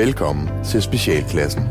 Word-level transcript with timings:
Velkommen 0.00 0.48
til 0.64 0.82
Specialklassen. 0.82 1.62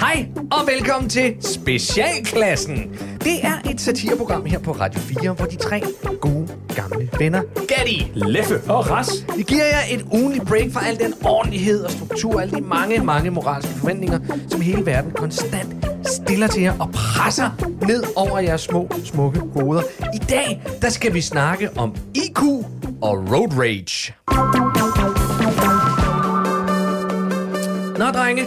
Hej 0.00 0.26
og 0.52 0.66
velkommen 0.66 1.10
til 1.10 1.36
Specialklassen. 1.40 2.76
Det 3.20 3.44
er 3.44 3.70
et 3.70 3.80
satireprogram 3.80 4.44
her 4.44 4.58
på 4.58 4.72
Radio 4.72 5.00
4, 5.00 5.32
hvor 5.32 5.46
de 5.46 5.56
tre 5.56 5.82
gode 6.20 6.48
gamle 6.76 7.08
venner, 7.18 7.42
Gatti, 7.68 8.12
Leffe 8.14 8.60
og 8.68 8.90
Ras. 8.90 9.26
vi 9.36 9.42
giver 9.42 9.64
jer 9.64 9.96
et 9.96 10.06
ugenligt 10.12 10.46
break 10.46 10.72
fra 10.72 10.86
al 10.86 10.98
den 10.98 11.14
ordentlighed 11.24 11.84
og 11.84 11.90
struktur, 11.90 12.40
alle 12.40 12.56
de 12.56 12.60
mange, 12.60 13.04
mange 13.04 13.30
moralske 13.30 13.72
forventninger, 13.72 14.18
som 14.48 14.60
hele 14.60 14.86
verden 14.86 15.10
konstant 15.10 15.86
stiller 16.06 16.46
til 16.46 16.62
jer 16.62 16.80
og 16.80 16.90
presser 16.92 17.71
ned 17.86 18.02
over 18.16 18.38
jeres 18.38 18.60
små, 18.60 18.90
smukke 19.04 19.40
hoveder. 19.40 19.82
I 20.14 20.18
dag, 20.18 20.62
der 20.82 20.88
skal 20.88 21.14
vi 21.14 21.20
snakke 21.20 21.70
om 21.76 21.96
IQ 22.14 22.42
og 23.02 23.18
road 23.32 23.48
rage. 23.58 24.14
Nå, 27.98 28.04
drenge. 28.04 28.42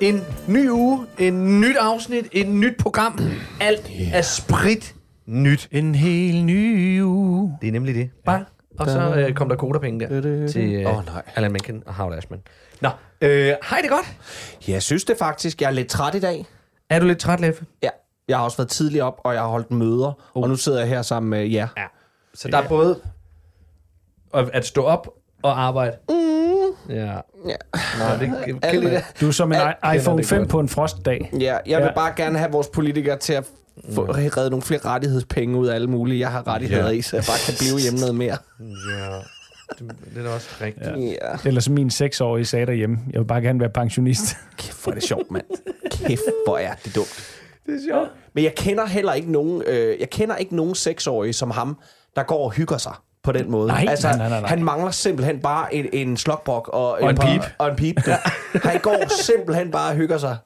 En 0.00 0.20
ny 0.48 0.70
uge, 0.70 1.06
en 1.18 1.60
nyt 1.60 1.76
afsnit, 1.76 2.28
et 2.32 2.48
nyt 2.48 2.76
program. 2.78 3.20
Alt 3.60 3.90
er 4.12 4.22
sprit 4.22 4.94
nyt. 5.26 5.68
En 5.72 5.94
helt 5.94 6.44
ny 6.44 7.02
uge. 7.02 7.58
Det 7.60 7.68
er 7.68 7.72
nemlig 7.72 7.94
det. 7.94 8.10
Bang. 8.24 8.46
Og 8.78 8.86
så 8.86 9.14
øh, 9.14 9.34
kom 9.34 9.48
der 9.48 9.56
kodapenge 9.56 10.06
der 10.06 10.48
til 10.48 10.74
øh, 10.74 10.96
Åh, 10.98 11.06
nej. 11.06 11.22
Alan 11.36 11.52
Menken 11.52 11.82
og 11.86 11.94
Howard 11.94 12.18
Ashman. 12.18 12.40
Nå, 12.80 12.88
øh, 13.20 13.54
hej 13.70 13.78
det 13.82 13.90
godt. 13.90 14.16
Jeg 14.68 14.82
synes 14.82 15.04
det 15.04 15.16
faktisk. 15.18 15.60
Jeg 15.60 15.66
er 15.66 15.70
lidt 15.72 15.88
træt 15.88 16.14
i 16.14 16.20
dag. 16.20 16.46
Er 16.90 16.98
du 16.98 17.06
lidt 17.06 17.18
træt, 17.18 17.40
Leffe? 17.40 17.64
Ja. 17.82 17.88
Jeg 18.28 18.36
har 18.36 18.44
også 18.44 18.56
været 18.56 18.68
tidlig 18.68 19.02
op, 19.02 19.20
og 19.24 19.32
jeg 19.34 19.40
har 19.42 19.48
holdt 19.48 19.70
møder. 19.70 20.12
Oh. 20.34 20.42
Og 20.42 20.48
nu 20.48 20.56
sidder 20.56 20.78
jeg 20.78 20.88
her 20.88 21.02
sammen 21.02 21.30
med 21.30 21.46
jer. 21.48 21.68
Ja. 21.76 21.84
Så 22.34 22.48
der 22.48 22.58
er 22.58 22.68
både 22.68 22.98
at 24.34 24.66
stå 24.66 24.82
op 24.84 25.08
og 25.42 25.60
arbejde. 25.62 25.96
Mm. 26.08 26.14
Ja. 26.94 27.04
Ja. 27.48 27.56
Nå, 27.98 28.04
det, 28.20 28.60
kan, 28.62 28.82
det. 28.82 29.04
Du 29.20 29.26
er 29.28 29.30
som 29.32 29.52
en 29.52 29.58
Alt 29.82 30.00
iPhone 30.00 30.18
det 30.18 30.26
5 30.28 30.38
godt. 30.38 30.48
på 30.48 30.60
en 30.60 30.68
frostdag. 30.68 31.30
ja 31.40 31.56
jeg 31.66 31.78
vil 31.78 31.86
Ja. 31.86 31.94
bare 31.94 32.12
gerne 32.16 32.38
have 32.38 32.50
vores 32.52 32.68
politikere 32.68 33.18
til 33.18 33.32
at 33.32 33.44
få 33.92 34.04
Mm. 34.04 34.10
reddet 34.10 34.50
nogle 34.50 34.62
flere 34.62 34.80
rettighedspenge 34.84 35.56
ud 35.58 35.66
af 35.66 35.74
alle 35.74 35.86
mulige. 35.86 36.20
Jeg 36.20 36.30
har 36.32 36.46
rettigheder 36.46 36.84
Ja. 36.86 36.90
i, 36.90 37.02
så 37.02 37.16
jeg 37.16 37.24
bare 37.28 37.38
kan 37.46 37.54
blive 37.58 37.78
hjemme 37.80 37.98
noget 37.98 38.14
mere. 38.14 38.36
ja. 38.60 39.16
Det, 39.78 39.92
det 40.14 40.18
er 40.18 40.22
da 40.22 40.30
også 40.34 40.48
rigtigt. 40.60 40.86
Ja. 40.86 40.96
Ja. 41.00 41.36
Eller 41.48 41.60
som 41.60 41.74
min 41.74 41.90
seksårige 41.90 42.44
sagde 42.44 42.66
derhjemme. 42.66 42.98
Jeg 43.12 43.20
vil 43.20 43.26
bare 43.26 43.40
gerne 43.40 43.60
være 43.60 43.70
pensionist. 43.70 44.36
Kæft, 44.56 44.82
hvor 44.84 44.90
er 44.92 44.94
det 44.94 45.02
sjovt, 45.04 45.30
mand. 45.30 45.44
Kæft, 45.90 46.20
hvor 46.46 46.58
er 46.58 46.74
det 46.84 46.94
dumt. 46.94 47.35
Det 47.66 47.74
er 47.74 47.78
sjovt. 47.92 48.08
Men 48.34 48.44
jeg 48.44 48.54
kender 48.54 48.86
heller 48.86 49.12
ikke 49.12 49.32
nogen, 49.32 49.62
øh, 49.66 50.00
jeg 50.00 50.10
kender 50.10 50.36
ikke 50.36 50.56
nogen 50.56 50.74
seksårige 50.74 51.32
som 51.32 51.50
ham, 51.50 51.76
der 52.16 52.22
går 52.22 52.44
og 52.44 52.50
hygger 52.52 52.76
sig 52.78 52.92
på 53.22 53.32
den 53.32 53.50
måde. 53.50 53.68
Nej, 53.68 53.86
altså, 53.88 54.08
nej, 54.08 54.28
nej, 54.28 54.40
nej. 54.40 54.48
Han 54.48 54.64
mangler 54.64 54.90
simpelthen 54.90 55.40
bare 55.40 55.74
en, 55.74 55.86
en 55.92 56.16
slokbok 56.16 56.68
og, 56.72 56.90
Og 56.92 57.10
en 57.10 57.16
par- 57.16 57.26
pip. 57.32 57.42
Og 57.58 57.68
en 57.68 57.76
pip. 57.76 57.96
Ja. 58.08 58.16
Han 58.64 58.80
går 58.80 58.96
simpelthen 59.22 59.70
bare 59.70 59.90
og 59.90 59.96
hygger 59.96 60.18
sig. 60.18 60.36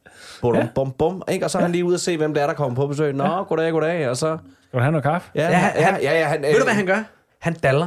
Bum, 0.41 0.55
Ja. 0.55 0.67
bum, 0.75 0.93
bum, 0.99 1.23
ikke? 1.29 1.45
Og 1.47 1.51
så 1.51 1.59
er 1.59 1.63
han 1.63 1.73
lige 1.73 1.85
ude 1.85 1.95
og 1.97 2.01
se, 2.01 2.17
hvem 2.17 2.35
det 2.35 2.43
er, 2.43 2.47
der 2.47 2.55
kommer 2.55 2.77
på 2.77 2.87
besøg. 2.87 3.13
Nå, 3.13 3.45
goddag, 3.49 3.73
goddag. 3.73 4.09
Og 4.09 4.17
så... 4.17 4.39
Skal 4.69 4.79
du 4.79 4.83
have 4.83 4.93
noget 4.93 5.05
kaffe? 5.05 5.31
Ja, 5.35 5.43
Ja, 5.43 5.51
ja, 5.51 5.57
han- 5.85 6.03
ja, 6.03 6.19
ja, 6.19 6.25
han, 6.27 6.43
Ved 6.43 6.55
du, 6.59 6.65
hvad 6.65 6.75
han 6.75 6.87
gør? 6.87 7.03
Han 7.41 7.55
daller. 7.55 7.87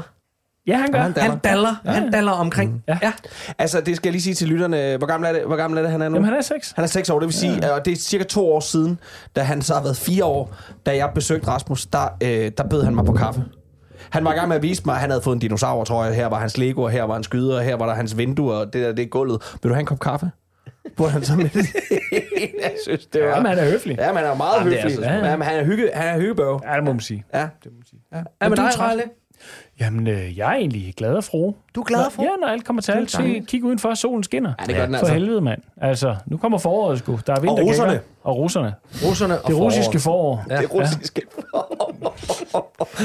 Ja, 0.67 0.77
han 0.77 0.91
gør. 0.91 0.99
han 0.99 1.13
Han 1.17 1.37
daller. 1.39 1.75
Han 1.85 2.11
daller 2.11 2.31
omkring. 2.31 2.83
Ja. 2.87 2.97
ja. 3.03 3.11
Altså, 3.59 3.81
det 3.81 3.95
skal 3.95 4.07
jeg 4.07 4.11
lige 4.11 4.21
sige 4.21 4.33
til 4.33 4.47
lytterne. 4.47 4.97
Hvor 4.97 5.07
gammel 5.07 5.29
er 5.29 5.33
det, 5.33 5.43
hvor 5.45 5.55
gammel 5.55 5.77
er 5.77 5.81
det 5.81 5.91
han 5.91 6.01
er 6.01 6.09
nu? 6.09 6.15
Jamen, 6.15 6.29
han 6.29 6.37
er 6.37 6.41
seks. 6.41 6.71
Han 6.75 6.83
er 6.83 6.87
6 6.87 7.09
år, 7.09 7.19
det 7.19 7.25
vil 7.27 7.33
sige, 7.35 7.59
ja. 7.61 7.69
og 7.69 7.85
det 7.85 7.91
er 7.93 7.97
cirka 7.97 8.23
to 8.23 8.53
år 8.53 8.59
siden, 8.59 8.99
da 9.35 9.41
han 9.41 9.61
så 9.61 9.73
har 9.73 9.83
været 9.83 9.97
fire 9.97 10.25
år, 10.25 10.55
da 10.85 10.95
jeg 10.95 11.09
besøgte 11.15 11.47
Rasmus, 11.47 11.85
der, 11.85 12.17
øh, 12.23 12.51
der 12.57 12.63
bød 12.69 12.83
han 12.83 12.95
mig 12.95 13.05
på 13.05 13.13
kaffe. 13.13 13.43
Han 14.09 14.25
var 14.25 14.33
i 14.33 14.35
gang 14.35 14.47
med 14.47 14.55
at 14.55 14.61
vise 14.63 14.81
mig, 14.85 14.93
at 14.95 15.01
han 15.01 15.09
havde 15.09 15.21
fået 15.21 15.35
en 15.35 15.39
dinosaur, 15.39 15.83
tror 15.83 16.05
jeg. 16.05 16.15
Her 16.15 16.27
var 16.27 16.39
hans 16.39 16.57
Lego, 16.57 16.81
og 16.81 16.89
her 16.91 17.03
var 17.03 17.13
hans 17.13 17.25
skyder, 17.25 17.55
og 17.57 17.63
her 17.63 17.75
var 17.75 17.85
der 17.85 17.93
hans 17.93 18.17
vindue, 18.17 18.53
og 18.53 18.73
det 18.73 18.81
der, 18.85 18.91
det 18.93 19.03
er 19.03 19.07
gulvet. 19.07 19.41
Vil 19.63 19.69
du 19.69 19.73
have 19.73 19.79
en 19.79 19.85
kop 19.85 19.99
kaffe? 19.99 20.31
Burde 20.97 21.11
han 21.11 21.23
så 21.23 21.35
med 21.35 21.49
det? 21.49 21.65
jeg 22.63 22.71
synes, 22.83 23.05
det 23.05 23.21
var... 23.21 23.27
Jamen, 23.27 23.45
han 23.45 23.57
er 23.59 23.71
høflig. 23.71 23.97
Ja, 23.99 24.07
men 24.07 24.17
han 24.17 24.25
er 24.25 24.35
meget 24.35 24.53
Jamen, 24.59 24.71
det 24.73 24.79
er 24.79 24.83
høflig. 24.83 25.05
så- 25.05 25.11
Ja, 25.11 25.37
men 25.37 25.41
han 25.47 25.59
er, 25.59 25.63
hygge, 25.63 25.89
han 25.93 26.15
er 26.15 26.19
hyggebøv. 26.19 26.61
Ja, 26.71 26.75
det 26.75 26.83
må 26.83 26.91
man 26.91 26.99
sige. 26.99 27.23
Ja. 27.33 27.39
Er 27.39 28.49
med 28.49 28.57
du 28.57 28.61
er 28.61 28.65
dig, 28.67 28.73
træt. 28.75 28.87
Rejle? 28.87 29.01
Jamen, 29.79 30.07
øh, 30.07 30.37
jeg 30.37 30.49
er 30.51 30.55
egentlig 30.55 30.93
glad 30.97 31.13
og 31.15 31.23
fro. 31.23 31.55
Du 31.75 31.81
er 31.81 31.85
glad 31.85 32.11
for? 32.11 32.23
Ja, 32.23 32.29
når 32.41 32.47
alt 32.47 32.65
kommer 32.65 32.81
til 32.81 32.91
alt. 32.91 33.11
Se, 33.11 33.43
kig 33.47 33.63
udenfor, 33.63 33.93
solen 33.93 34.23
skinner. 34.23 34.53
Ja, 34.61 34.65
det 34.65 34.75
gør 34.75 34.85
den 34.85 34.93
For 34.93 34.99
altså. 34.99 35.13
helvede, 35.13 35.41
mand. 35.41 35.61
Altså, 35.81 36.15
nu 36.25 36.37
kommer 36.37 36.57
foråret 36.57 36.99
sgu. 36.99 37.19
Der 37.27 37.33
er 37.35 37.39
vintergækker. 37.39 37.69
russerne. 37.71 37.99
Og 38.23 38.37
russerne. 38.37 38.73
Russerne 39.07 39.41
og 39.41 39.47
Det 39.47 39.57
russiske 39.57 39.99
foråret. 39.99 40.39
forår. 40.47 40.55
Ja. 40.55 40.61
Det 40.61 40.73
russiske. 40.73 41.21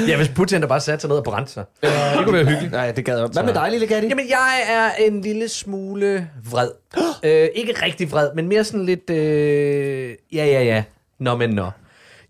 Ja, 0.07 0.17
hvis 0.17 0.29
Putin 0.29 0.61
der 0.61 0.67
bare 0.67 0.79
satte 0.79 1.01
sig 1.01 1.07
ned 1.09 1.17
og 1.17 1.23
brændte 1.23 1.51
sig. 1.51 1.63
Det 1.81 1.91
kunne 2.23 2.33
være 2.33 2.45
hyggeligt. 2.45 2.71
Nej, 2.71 2.91
det 2.91 3.05
gad 3.05 3.19
jeg. 3.19 3.27
Hvad 3.33 3.43
med 3.43 3.53
dig, 3.53 3.67
lille 3.71 3.87
Gatti? 3.87 4.07
Jamen, 4.07 4.25
jeg 4.29 4.59
er 4.69 5.05
en 5.05 5.21
lille 5.21 5.47
smule 5.47 6.27
vred. 6.51 6.69
øh, 7.23 7.47
ikke 7.55 7.73
rigtig 7.85 8.11
vred, 8.11 8.29
men 8.35 8.47
mere 8.47 8.63
sådan 8.63 8.85
lidt... 8.85 9.09
Øh, 9.09 10.15
ja, 10.33 10.45
ja, 10.45 10.63
ja. 10.63 10.83
Nå, 11.19 11.35
men 11.37 11.49
nå. 11.49 11.65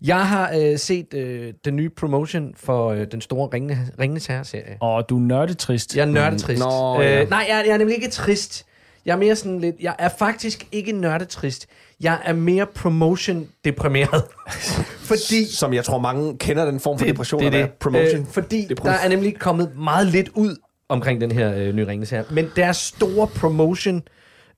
Jeg 0.02 0.28
har 0.28 0.52
øh, 0.58 0.78
set 0.78 1.14
øh, 1.14 1.52
den 1.64 1.76
nye 1.76 1.88
promotion 1.90 2.54
for 2.56 2.88
øh, 2.90 3.06
den 3.12 3.20
store 3.20 3.48
Ringene, 3.54 3.78
Ringenes 4.00 4.26
Herre-serie. 4.26 4.76
Og 4.80 5.08
du 5.08 5.16
er 5.16 5.20
nørdetrist. 5.20 5.96
Jeg 5.96 6.02
er 6.02 6.06
nørdetrist. 6.06 6.60
Nå, 6.62 7.00
ja. 7.02 7.22
øh, 7.22 7.30
nej, 7.30 7.46
jeg, 7.48 7.58
er- 7.60 7.64
jeg 7.64 7.72
er 7.74 7.78
nemlig 7.78 7.96
ikke 7.96 8.10
trist. 8.10 8.66
Jeg 9.06 9.12
er 9.12 9.16
mere 9.16 9.36
sådan 9.36 9.60
lidt... 9.60 9.76
Jeg 9.80 9.94
er 9.98 10.08
faktisk 10.18 10.66
ikke 10.72 10.92
nørdetrist. 10.92 11.66
Jeg 12.00 12.18
er 12.24 12.32
mere 12.32 12.66
promotion-deprimeret. 12.66 14.22
Fordi... 15.10 15.44
Som 15.52 15.74
jeg 15.74 15.84
tror, 15.84 15.98
mange 15.98 16.38
kender 16.38 16.64
den 16.64 16.80
form 16.80 16.98
for 16.98 17.06
depression. 17.06 17.40
det, 17.40 17.46
at 17.46 17.54
er 17.54 17.58
være 17.58 17.66
det. 17.66 17.72
Promotion. 17.74 18.20
Øh, 18.20 18.26
fordi 18.26 18.66
Depression. 18.68 18.86
der 18.86 18.98
er 19.04 19.08
nemlig 19.08 19.38
kommet 19.38 19.70
meget 19.76 20.06
lidt 20.06 20.28
ud 20.34 20.56
omkring 20.88 21.20
den 21.20 21.32
her 21.32 21.54
øh, 21.56 21.74
nye 21.74 21.86
Ringens 21.86 22.10
her. 22.10 22.24
Men 22.30 22.46
deres 22.56 22.76
store 22.76 23.26
promotion 23.26 24.02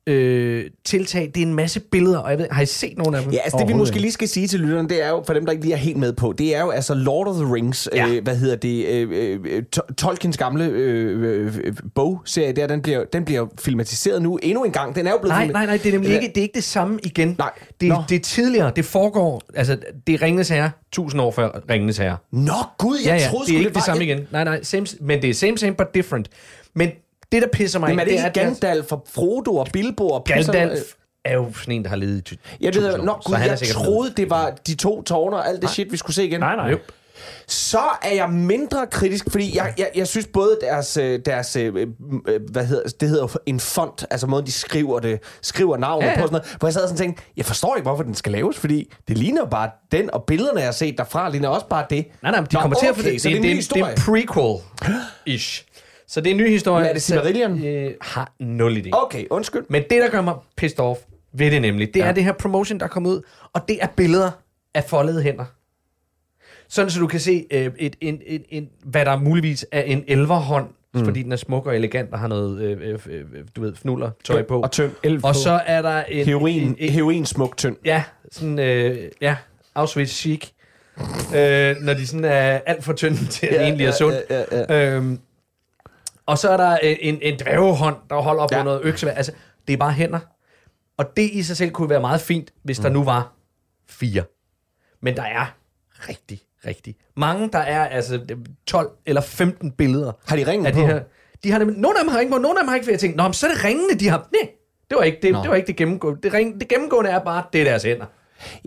øh, 0.06 0.64
tiltag, 0.84 1.30
det 1.34 1.42
er 1.42 1.46
en 1.46 1.54
masse 1.54 1.80
billeder, 1.80 2.18
og 2.18 2.30
jeg 2.30 2.38
ved, 2.38 2.46
har 2.50 2.62
I 2.62 2.66
set 2.66 2.98
nogle 2.98 3.16
af 3.18 3.22
dem? 3.24 3.32
Ja, 3.32 3.38
altså 3.38 3.58
det 3.58 3.68
vi 3.68 3.72
måske 3.72 3.98
lige 3.98 4.12
skal 4.12 4.28
sige 4.28 4.46
til 4.48 4.60
lytterne, 4.60 4.88
det 4.88 5.02
er 5.04 5.08
jo, 5.08 5.22
for 5.26 5.34
dem 5.34 5.44
der 5.44 5.52
ikke 5.52 5.64
lige 5.64 5.74
er 5.74 5.78
helt 5.78 5.96
med 5.96 6.12
på, 6.12 6.34
det 6.38 6.56
er 6.56 6.60
jo 6.60 6.70
altså 6.70 6.94
Lord 6.94 7.26
of 7.28 7.36
the 7.36 7.54
Rings, 7.54 7.88
Ja. 7.94 8.06
ja. 8.06 8.14
øh, 8.14 8.22
hvad 8.22 8.36
hedder 8.36 8.56
det, 8.56 8.86
øh, 8.86 9.40
øh, 9.44 9.62
To- 9.76 9.94
Tolkiens 9.94 10.36
gamle 10.36 10.64
øh, 10.64 11.22
øh, 11.46 11.56
øh, 11.64 11.72
bogserie 11.94 12.52
der, 12.52 12.66
den 12.66 12.82
bliver, 12.82 13.04
den 13.04 13.24
bliver 13.24 13.46
filmatiseret 13.60 14.22
nu 14.22 14.36
endnu 14.42 14.64
en 14.64 14.72
gang. 14.72 14.94
Den 14.96 15.06
er 15.06 15.10
jo 15.10 15.18
blevet 15.18 15.36
Nej, 15.36 15.46
nej, 15.46 15.66
nej, 15.66 15.76
det 15.76 15.86
er 15.86 15.92
nemlig 15.92 16.12
ikke 16.14 16.28
det, 16.28 16.36
er 16.36 16.42
ikke 16.42 16.54
det 16.54 16.64
samme 16.64 16.98
igen. 17.02 17.34
Nej. 17.38 17.50
Det, 17.80 17.88
Nå. 17.88 17.96
det 18.08 18.14
er 18.14 18.20
tidligere, 18.20 18.72
det 18.76 18.84
foregår, 18.84 19.42
altså 19.54 19.76
det 20.06 20.14
er 20.14 20.22
Ringenes 20.22 20.48
Herre, 20.48 20.70
tusind 20.92 21.20
år 21.22 21.30
før 21.30 21.60
Ringenes 21.70 21.98
Herre. 21.98 22.16
Nå 22.32 22.52
gud, 22.78 22.96
jeg 23.04 23.06
Ja, 23.06 23.14
ja, 23.24 23.28
troede 23.30 23.46
det 23.46 23.54
er 23.54 23.58
ikke 23.58 23.68
det, 23.68 23.74
var 23.74 23.80
samme 23.80 24.04
igen. 24.04 24.20
Nej, 24.32 24.44
nej, 24.44 24.62
same, 24.62 24.86
men 25.00 25.22
det 25.22 25.30
er 25.30 25.34
same, 25.34 25.58
same, 25.58 25.74
but 25.74 25.94
different. 25.94 26.28
Men 26.74 26.90
det, 27.32 27.42
der 27.42 27.48
pisser 27.52 27.78
mig 27.78 27.88
Jamen 27.88 28.00
er 28.00 28.04
det 28.04 28.18
at 28.18 28.34
deres- 28.34 28.58
Gandalf 28.60 28.92
og 28.92 29.04
Frodo 29.14 29.56
og 29.56 29.66
Bilbo 29.72 30.08
og 30.08 30.24
Gandalf 30.24 30.80
er 31.24 31.34
jo 31.34 31.52
sådan 31.54 31.74
en, 31.74 31.82
der 31.82 31.88
har 31.88 31.96
levet 31.96 32.18
i 32.18 32.20
ty- 32.20 32.34
Jeg 32.60 32.74
ved, 32.74 32.98
nå, 32.98 33.16
så 33.20 33.26
gud, 33.28 33.34
er 33.34 33.38
jeg 33.44 33.58
troede, 33.58 34.12
det 34.16 34.30
var 34.30 34.50
de 34.66 34.74
to 34.74 35.02
tårner 35.02 35.36
og 35.38 35.48
alt 35.48 35.62
det 35.62 35.70
shit, 35.70 35.92
vi 35.92 35.96
skulle 35.96 36.14
se 36.14 36.24
igen. 36.26 36.40
Nej, 36.40 36.56
nej. 36.56 36.66
Jo. 36.70 36.78
Så 37.46 37.78
er 38.02 38.14
jeg 38.14 38.30
mindre 38.30 38.86
kritisk, 38.90 39.24
fordi 39.30 39.56
jeg, 39.56 39.74
jeg, 39.78 39.90
jeg 39.94 40.08
synes 40.08 40.26
både 40.32 40.58
deres, 40.60 40.96
øh, 40.96 41.20
deres 41.26 41.56
øh, 41.56 41.74
øh, 42.28 42.40
hvad 42.50 42.66
hedder, 42.66 42.88
det 43.00 43.08
hedder 43.08 43.22
jo 43.22 43.28
en 43.46 43.60
font, 43.60 44.04
altså 44.10 44.26
måden 44.26 44.46
de 44.46 44.52
skriver 44.52 45.00
det, 45.00 45.18
skriver 45.42 45.76
navnet 45.76 46.06
Ja, 46.06 46.10
ja, 46.10 46.16
på 46.16 46.22
sådan 46.26 46.32
noget, 46.32 46.56
hvor 46.58 46.68
jeg 46.68 46.72
sad 46.72 46.80
sådan 46.82 46.92
og 46.92 46.98
tænkte, 46.98 47.22
jeg 47.36 47.44
forstår 47.44 47.76
ikke, 47.76 47.82
hvorfor 47.88 48.02
den 48.02 48.14
skal 48.14 48.32
laves, 48.32 48.58
fordi 48.58 48.92
det 49.08 49.18
ligner 49.18 49.40
jo 49.42 49.46
bare 49.46 49.70
den, 49.92 50.10
og 50.14 50.24
billederne, 50.24 50.58
jeg 50.58 50.66
har 50.66 50.72
set 50.72 50.98
derfra, 50.98 51.28
ligner 51.30 51.48
også 51.48 51.66
bare 51.66 51.86
det. 51.90 52.06
Nej, 52.22 52.30
nej, 52.32 52.40
men 52.40 52.48
de 52.50 52.54
Nå, 52.54 52.60
kommer 52.60 52.78
til 52.78 52.86
at... 52.86 52.92
okay, 52.98 53.18
så 53.18 53.28
det 53.28 53.32
er 53.34 53.36
en 53.36 53.42
det, 53.42 53.56
ny 53.56 53.60
det, 53.60 53.74
det 53.74 53.80
er 53.80 53.86
en 53.86 53.94
prequel-ish. 53.98 55.64
Så 56.12 56.20
det 56.20 56.26
er 56.26 56.30
en 56.30 56.36
ny 56.36 56.48
historie. 56.48 56.82
Men 56.82 56.88
er 56.88 56.92
det 56.92 57.02
Silmarillion? 57.02 57.64
Øh, 57.64 57.90
har 58.00 58.32
nul 58.40 58.76
idé. 58.76 58.88
Okay, 58.92 59.24
undskyld. 59.30 59.64
Men 59.68 59.82
det, 59.82 60.02
der 60.02 60.10
gør 60.10 60.20
mig 60.20 60.34
pissed 60.56 60.80
off 60.80 61.00
ved 61.32 61.50
det 61.50 61.62
nemlig, 61.62 61.94
det 61.94 62.00
ja. 62.00 62.06
er 62.06 62.12
det 62.12 62.24
her 62.24 62.32
promotion, 62.32 62.78
der 62.78 62.84
er 62.84 62.88
kommet 62.88 63.10
ud, 63.10 63.22
og 63.52 63.68
det 63.68 63.78
er 63.80 63.86
billeder 63.96 64.30
af 64.74 64.84
foldede 64.84 65.22
hænder. 65.22 65.44
Sådan, 66.68 66.90
så 66.90 67.00
du 67.00 67.06
kan 67.06 67.20
se, 67.20 67.46
øh, 67.50 67.70
et, 67.78 67.96
en, 68.00 68.20
en, 68.26 68.42
en, 68.48 68.68
hvad 68.84 69.04
der 69.04 69.18
muligvis 69.18 69.66
er 69.72 69.82
en 69.82 70.04
elverhånd, 70.08 70.68
mm. 70.94 71.04
fordi 71.04 71.22
den 71.22 71.32
er 71.32 71.36
smuk 71.36 71.66
og 71.66 71.76
elegant 71.76 72.12
og 72.12 72.18
har 72.18 72.28
noget, 72.28 72.62
øh, 72.62 72.78
øh, 72.82 72.98
øh, 73.06 73.24
du 73.56 73.60
ved, 73.60 73.74
fnuller 73.74 74.10
tøj 74.24 74.42
på. 74.42 74.60
Og 74.60 74.70
tynd. 74.70 74.90
Elf 75.02 75.24
Og 75.24 75.34
så 75.34 75.60
er 75.66 75.82
der 75.82 76.04
en... 76.04 76.26
Heroin, 76.26 76.62
en, 76.62 76.76
en 76.78 76.90
heroin 76.90 77.26
smuk 77.26 77.56
tynd. 77.56 77.76
ja, 77.84 78.02
sådan, 78.30 78.58
øh, 78.58 79.10
ja, 79.20 79.36
Auschwitz 79.74 80.12
chic. 80.12 80.48
øh, 81.36 81.76
når 81.80 81.94
de 81.94 82.06
sådan 82.06 82.24
er 82.24 82.60
alt 82.66 82.84
for 82.84 82.92
tynde 82.92 83.26
til 83.26 83.46
at 83.46 83.54
ja, 83.54 83.62
egentlig 83.62 83.86
er 83.86 83.92
sund. 83.92 84.14
Ja, 84.30 84.44
ja, 84.52 84.64
ja. 84.68 84.96
Øhm, 84.96 85.18
og 86.26 86.38
så 86.38 86.48
er 86.50 86.56
der 86.56 86.72
øh, 86.82 86.96
en, 87.00 87.18
en 87.22 87.38
dværgehånd, 87.38 87.96
der 88.10 88.16
holder 88.16 88.42
op 88.42 88.52
ja. 88.52 88.58
På 88.58 88.64
noget 88.64 88.80
øksevær. 88.84 89.12
Altså, 89.12 89.32
det 89.68 89.72
er 89.72 89.76
bare 89.76 89.92
hænder. 89.92 90.18
Og 90.96 91.16
det 91.16 91.30
i 91.30 91.42
sig 91.42 91.56
selv 91.56 91.70
kunne 91.70 91.90
være 91.90 92.00
meget 92.00 92.20
fint, 92.20 92.52
hvis 92.62 92.78
mm. 92.78 92.82
der 92.82 92.90
nu 92.90 93.04
var 93.04 93.32
fire. 93.88 94.24
Men 95.00 95.16
der 95.16 95.22
er 95.22 95.54
rigtig, 96.08 96.40
rigtig 96.66 96.96
mange. 97.16 97.48
Der 97.52 97.58
er 97.58 97.88
altså 97.88 98.20
12 98.66 98.90
eller 99.06 99.20
15 99.20 99.70
billeder 99.72 100.12
Har 100.26 100.36
de 100.36 100.46
ringen 100.46 100.72
på? 100.72 100.80
de 100.80 100.86
her. 100.86 101.00
De 101.44 101.50
har 101.50 101.58
nemlig, 101.58 101.78
nogle 101.78 101.98
af 101.98 102.04
dem 102.04 102.12
har 102.12 102.18
ringen 102.18 102.32
på, 102.32 102.38
nogle 102.38 102.58
af 102.58 102.62
dem 102.62 102.68
har 102.68 102.74
ikke, 102.74 102.84
for 102.84 102.90
jeg 102.90 103.00
tænkte, 103.00 103.16
Nå, 103.16 103.22
men 103.22 103.32
så 103.32 103.46
er 103.46 103.50
det 103.50 103.64
ringene, 103.64 103.94
de 103.94 104.08
har. 104.08 104.28
Nej, 104.32 104.50
det 104.90 104.96
var 104.98 105.02
ikke 105.02 105.18
det, 105.22 105.32
Nå. 105.32 105.42
det, 105.42 105.50
var 105.50 105.56
ikke 105.56 105.66
det 105.66 105.76
gennemgående. 105.76 106.20
Det, 106.22 106.32
ring, 106.34 106.60
det 106.60 106.68
gennemgående 106.68 107.10
er 107.10 107.18
bare, 107.18 107.44
det 107.52 107.60
er 107.60 107.64
deres 107.64 107.82
hænder. 107.82 108.06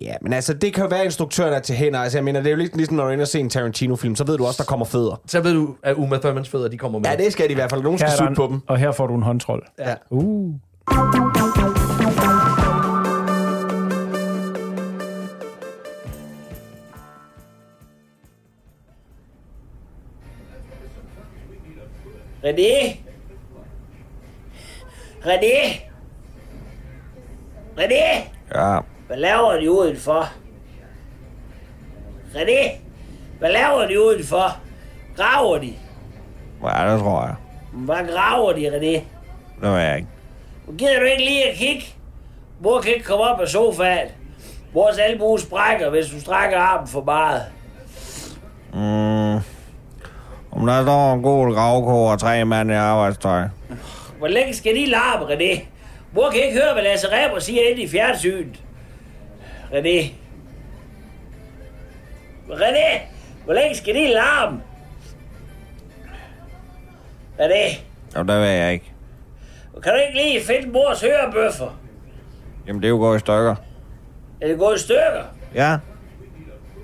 Ja, 0.02 0.14
men 0.22 0.34
altså, 0.34 0.54
det 0.54 0.74
kan 0.74 0.84
jo 0.84 0.90
være, 0.90 1.00
at 1.00 1.06
instruktøren 1.06 1.54
er 1.54 1.60
til 1.60 1.76
hænder. 1.76 2.00
Altså, 2.00 2.18
jeg 2.18 2.24
mener, 2.24 2.40
det 2.40 2.48
er 2.48 2.52
jo 2.52 2.58
lidt 2.58 2.76
ligesom, 2.76 2.96
når 2.96 3.04
du 3.04 3.10
er 3.10 3.14
inde 3.14 3.22
og 3.22 3.28
se 3.28 3.40
en 3.40 3.50
Tarantino-film, 3.50 4.16
så 4.16 4.24
ved 4.24 4.38
du 4.38 4.46
også, 4.46 4.64
der 4.64 4.68
kommer 4.68 4.86
fødder. 4.86 5.22
Så 5.28 5.42
ved 5.42 5.54
du, 5.54 5.76
at 5.84 5.96
Uma 5.96 6.18
Thurmans 6.18 6.50
fødder, 6.50 6.68
de 6.70 6.78
kommer 6.78 7.00
med. 7.00 7.10
Ja, 7.10 7.16
det 7.16 7.32
skal 7.34 7.48
de 7.48 7.52
i 7.52 7.56
hvert 7.56 7.70
fald. 7.70 7.84
Nogen 7.84 8.00
skal 8.00 8.12
sutte 8.12 8.36
på 8.36 8.48
dem. 8.48 8.62
Og 8.68 8.78
her 8.78 8.92
får 8.92 9.08
du 9.08 9.16
en 9.16 9.24
håndtrold. 9.24 9.64
Ja. 9.80 9.94
Uh. 10.10 10.54
René? 22.44 22.98
René? 25.26 25.56
René? 27.78 28.30
Ja. 28.56 28.80
Hvad 29.08 29.18
laver 29.18 29.60
de 29.60 29.72
udenfor? 29.72 30.30
René? 32.36 32.72
Hvad 33.40 33.52
laver 33.52 33.88
de 33.88 34.06
udenfor? 34.06 34.58
Graver 35.18 35.58
de? 35.58 35.74
Ja, 36.64 36.94
det 36.94 37.00
tror 37.00 37.26
jeg. 37.26 37.36
Hvad 37.74 38.14
graver 38.14 38.54
de, 38.54 38.68
René? 38.68 39.04
Det 39.62 39.72
ved 39.72 39.80
jeg 39.80 39.96
ikke. 39.98 40.08
Gider 40.78 41.00
du 41.00 41.06
ikke 41.06 41.24
lige 41.26 41.50
at 41.52 41.58
kigge? 41.58 41.86
Mor 42.60 42.82
kan 42.82 42.94
ikke 42.94 43.06
komme 43.06 43.24
op 43.24 43.40
af 43.42 43.48
sofaen. 43.48 44.08
Vores 44.74 44.98
albue 44.98 45.40
sprækker, 45.40 45.90
hvis 45.90 46.08
du 46.08 46.20
strækker 46.22 46.58
armen 46.60 46.88
for 46.88 47.04
meget. 47.04 47.44
Mm. 48.74 49.42
Om 50.52 50.66
der 50.66 50.84
står 50.84 51.14
en 51.14 51.22
god 51.22 51.54
gravkog 51.54 52.08
og 52.08 52.20
tre 52.20 52.46
mand 52.46 52.72
i 52.72 52.74
arbejdstøj. 52.74 53.44
Hvor 54.18 54.28
længe 54.28 54.54
skal 54.54 54.76
de 54.76 54.86
larme, 54.86 55.26
René? 55.26 55.62
Mor 56.14 56.30
kan 56.30 56.44
ikke 56.44 56.62
høre, 56.62 56.74
hvad 56.74 56.84
Lasse 56.84 57.08
Reber 57.08 57.40
siger 57.40 57.62
inde 57.70 57.82
i 57.82 57.88
fjernsynet. 57.88 58.62
René. 59.76 60.12
René, 62.50 63.02
hvor 63.46 63.54
længe 63.54 63.76
skal 63.76 63.96
de 63.96 64.08
larme? 64.14 64.62
René, 67.40 67.78
Jo, 68.16 68.20
det 68.24 68.28
ved 68.28 68.50
jeg 68.50 68.74
ikke. 68.74 68.92
kan 69.84 69.94
du 69.94 70.00
ikke 70.00 70.24
lige 70.24 70.42
finde 70.46 70.70
mors 70.72 71.02
hørebøffer? 71.02 71.80
Jamen, 72.68 72.82
det 72.82 72.88
er 72.88 72.90
jo 72.90 72.98
gået 72.98 73.18
i 73.18 73.20
stykker. 73.20 73.56
Er 74.42 74.48
det 74.48 74.60
gået 74.60 74.76
i 74.76 74.80
stykker? 74.80 75.24
Ja. 75.56 75.78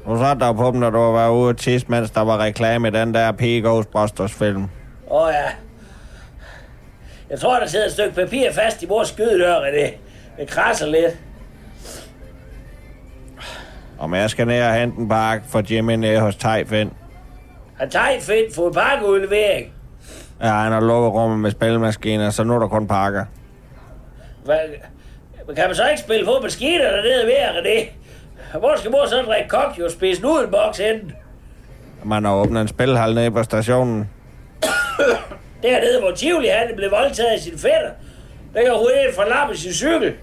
Nu 0.07 0.17
satte 0.17 0.45
der 0.45 0.53
på 0.53 0.71
dem, 0.71 0.79
når 0.79 0.89
du 0.89 0.97
var 0.97 1.29
ude 1.29 1.49
og 1.49 1.57
tisse, 1.57 1.87
mens 1.89 2.11
der 2.11 2.21
var 2.21 2.37
reklame 2.37 2.87
i 2.87 2.91
den 2.91 3.13
der 3.13 3.31
P. 3.31 3.41
Ghostbusters 3.41 4.33
film. 4.33 4.63
Åh 4.63 5.21
oh, 5.21 5.33
ja. 5.33 5.49
Jeg 7.29 7.39
tror, 7.39 7.59
der 7.59 7.65
sidder 7.67 7.85
et 7.85 7.91
stykke 7.91 8.15
papir 8.15 8.51
fast 8.53 8.83
i 8.83 8.85
vores 8.85 9.09
skydedør, 9.09 9.55
René. 9.59 9.91
Det 10.37 10.47
krasser 10.47 10.87
lidt. 10.87 11.17
Om 14.01 14.13
jeg 14.13 14.29
skal 14.29 14.47
ned 14.47 14.63
og 14.63 14.73
hente 14.73 14.99
en 14.99 15.09
pakke 15.09 15.45
for 15.47 15.63
Jimmy 15.71 15.93
nede 15.93 16.19
hos 16.19 16.35
Tejfind. 16.35 16.91
Har 17.79 17.85
Tejt 17.85 18.23
fedt 18.23 18.55
fået 18.55 18.73
pakkeudlevering? 18.73 19.73
Ja, 20.41 20.47
han 20.47 20.71
har 20.71 20.79
lukket 20.79 21.11
rummet 21.11 21.39
med 21.39 21.51
spilmaskiner, 21.51 22.29
så 22.29 22.43
nu 22.43 22.55
er 22.55 22.59
der 22.59 22.67
kun 22.67 22.87
pakker. 22.87 23.25
Hvad? 24.45 24.59
Men 25.47 25.55
kan 25.55 25.65
man 25.67 25.75
så 25.75 25.87
ikke 25.87 26.01
spille 26.01 26.25
på 26.25 26.39
maskiner 26.43 26.83
dernede 26.83 27.25
ved, 27.25 27.33
René? 27.33 27.89
Hvor 28.59 28.75
skal 28.77 28.91
mor 28.91 29.05
så 29.05 29.21
drikke 29.21 29.49
kokjo 29.49 29.85
og 29.85 29.91
spise 29.91 30.21
nudelboks 30.21 30.77
hen? 30.77 31.11
Man 32.03 32.25
har 32.25 32.33
åbnet 32.33 32.61
en 32.61 32.67
spilhal 32.67 33.15
nede 33.15 33.31
på 33.31 33.43
stationen. 33.43 34.09
Dernede, 35.63 35.99
hvor 36.01 36.11
Tivoli 36.11 36.47
han 36.47 36.75
blev 36.75 36.91
voldtaget 36.91 37.29
af 37.29 37.39
sin 37.39 37.57
fætter. 37.57 37.91
Der 38.53 38.61
kan 38.61 38.71
hun 38.71 38.87
ind 39.05 39.15
forlappe 39.15 39.57
sin 39.57 39.73
cykel. 39.73 40.13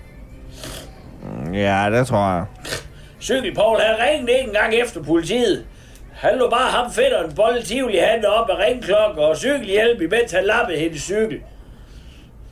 Ja, 1.53 1.89
det 1.93 2.07
tror 2.07 2.35
jeg. 2.35 2.45
Cykelpaul, 3.21 3.81
han 3.81 3.97
ringede 4.07 4.33
ikke 4.33 4.49
engang 4.49 4.75
efter 4.75 5.03
politiet. 5.03 5.67
Han 6.13 6.39
lå 6.39 6.51
bare 6.51 6.71
ham 6.71 6.93
fætteren 6.93 7.35
bolle 7.35 7.63
Tivoli 7.63 7.99
han 7.99 8.25
op 8.27 8.49
med 8.49 8.57
ringklokke 8.57 9.21
og 9.21 9.37
cykelhjelm, 9.37 10.03
imens 10.03 10.33
han 10.33 10.45
lappede 10.45 10.79
hendes 10.79 11.03
cykel. 11.03 11.41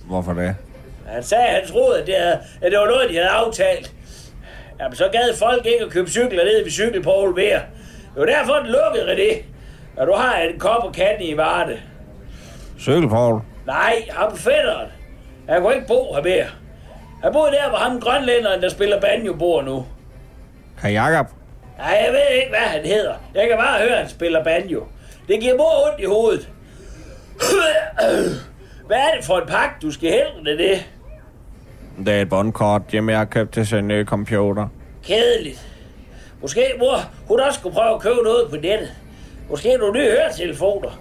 Hvorfor 0.06 0.32
det? 0.32 0.56
Han 1.06 1.22
sagde, 1.22 1.44
at 1.44 1.54
han 1.54 1.68
troede, 1.68 2.00
at 2.00 2.06
det, 2.06 2.14
havde, 2.14 2.38
at 2.62 2.72
det 2.72 2.78
var 2.78 2.86
noget, 2.86 3.10
de 3.10 3.14
havde 3.14 3.28
aftalt. 3.28 3.92
Jamen, 4.80 4.96
så 4.96 5.08
gad 5.12 5.36
folk 5.38 5.66
ikke 5.66 5.84
at 5.84 5.90
købe 5.90 6.10
cykler 6.10 6.44
ned 6.44 6.62
ved 6.62 6.70
cykelpål 6.70 7.34
mere. 7.34 7.60
Det 8.14 8.20
var 8.20 8.26
derfor, 8.26 8.54
den 8.54 8.66
lukkede, 8.66 9.12
René. 9.12 9.42
Og 9.96 10.06
du 10.06 10.12
har 10.12 10.36
en 10.38 10.58
kop 10.58 10.84
og 10.84 10.92
kande 10.92 11.24
i 11.24 11.36
Varde. 11.36 11.80
Cykelpål. 12.78 13.42
Nej, 13.66 13.94
ham 14.10 14.36
fætteren. 14.36 14.88
Han 15.48 15.62
kunne 15.62 15.74
ikke 15.74 15.86
bo 15.86 16.14
her 16.14 16.22
mere. 16.22 16.46
Han 17.22 17.32
boede 17.32 17.52
der, 17.52 17.68
hvor 17.68 17.78
ham 17.78 18.00
grønlænderen, 18.00 18.62
der 18.62 18.68
spiller 18.68 19.00
banjo, 19.00 19.32
bor 19.32 19.62
nu. 19.62 19.86
Kan 20.80 20.92
Jakob? 20.92 21.26
Nej, 21.78 22.02
jeg 22.06 22.12
ved 22.12 22.36
ikke, 22.36 22.48
hvad 22.48 22.58
han 22.68 22.84
hedder. 22.86 23.14
Jeg 23.34 23.48
kan 23.48 23.56
bare 23.58 23.78
høre, 23.78 23.90
at 23.90 23.98
han 23.98 24.08
spiller 24.08 24.44
banjo. 24.44 24.84
Det 25.28 25.40
giver 25.40 25.56
mor 25.56 25.86
ondt 25.90 26.00
i 26.00 26.04
hovedet. 26.04 26.48
Hvad 28.86 28.96
er 28.96 29.16
det 29.16 29.24
for 29.24 29.38
en 29.38 29.46
pakke, 29.48 29.74
du 29.82 29.90
skal 29.90 30.10
hælde 30.10 30.58
det? 30.58 30.86
Det 32.06 32.14
er 32.14 32.22
et 32.22 32.28
bondkort, 32.28 32.82
Jimmy 32.94 33.14
har 33.14 33.24
købt 33.24 33.52
til 33.52 33.66
sin 33.66 33.88
nye 33.88 34.04
computer. 34.04 34.68
Kedeligt. 35.04 35.66
Måske 36.42 36.64
mor, 36.78 36.96
hun 37.28 37.40
også 37.40 37.58
skulle 37.60 37.74
prøve 37.74 37.94
at 37.94 38.00
købe 38.00 38.16
noget 38.24 38.50
på 38.50 38.56
nettet. 38.56 38.92
Måske 39.50 39.76
nogle 39.76 40.00
nye 40.00 40.10
høretelefoner. 40.10 41.00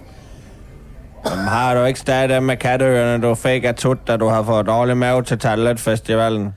Jamen, 1.30 1.44
har 1.44 1.74
du 1.74 1.84
ikke 1.84 2.00
stadig 2.00 2.28
dem 2.28 2.42
med 2.42 2.56
katteørerne, 2.56 3.22
du 3.22 3.34
fik 3.34 3.64
af 3.64 3.74
tut, 3.74 3.98
da 4.08 4.16
du 4.16 4.26
har 4.28 4.42
fået 4.42 4.66
dårlig 4.66 4.96
mave 4.96 5.22
til 5.22 5.38
Tallet-festivalen? 5.38 6.54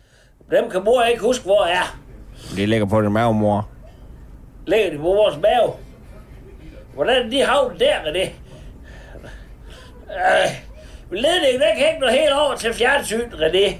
Dem 0.51 0.69
kan 0.71 0.83
mor 0.83 1.03
ikke 1.03 1.21
huske, 1.21 1.45
hvor 1.45 1.63
er. 1.65 1.98
Det 2.55 2.69
ligger 2.69 2.85
på 2.85 3.01
din 3.01 3.11
mave, 3.11 3.33
mor. 3.33 3.69
Ligger 4.67 4.89
det 4.89 4.99
på 4.99 5.05
vores 5.05 5.35
mave? 5.37 5.73
Hvordan 6.93 7.25
er 7.25 7.29
de 7.29 7.41
havn 7.41 7.79
der, 7.79 8.03
med 8.03 8.13
det? 8.13 8.31
Øh, 10.09 10.51
ledningen, 11.11 11.61
den 11.61 11.77
kan 11.77 11.87
ikke 11.87 11.99
nå 11.99 12.07
helt 12.07 12.33
over 12.33 12.55
til 12.55 12.73
fjernsynet, 12.73 13.33
René. 13.33 13.75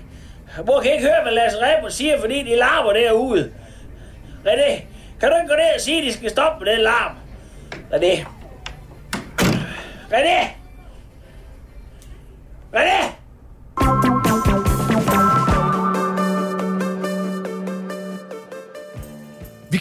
Mor 0.66 0.82
kan 0.82 0.94
ikke 0.94 1.06
høre, 1.06 1.22
hvad 1.24 1.32
Lasse 1.32 1.58
Reber 1.58 1.90
siger, 1.90 2.20
fordi 2.20 2.44
de 2.44 2.56
larmer 2.56 2.94
derude. 2.94 3.52
René, 4.46 4.82
kan 5.20 5.30
du 5.30 5.36
ikke 5.36 5.50
gå 5.50 5.56
ned 5.56 5.76
og 5.76 5.82
sige, 5.82 5.98
at 5.98 6.04
de 6.04 6.14
skal 6.14 6.30
stoppe 6.30 6.66
med 6.66 6.74
den 6.74 6.82
larm? 6.82 7.16
René. 7.92 8.26
René! 10.12 10.60
René! 12.74 14.19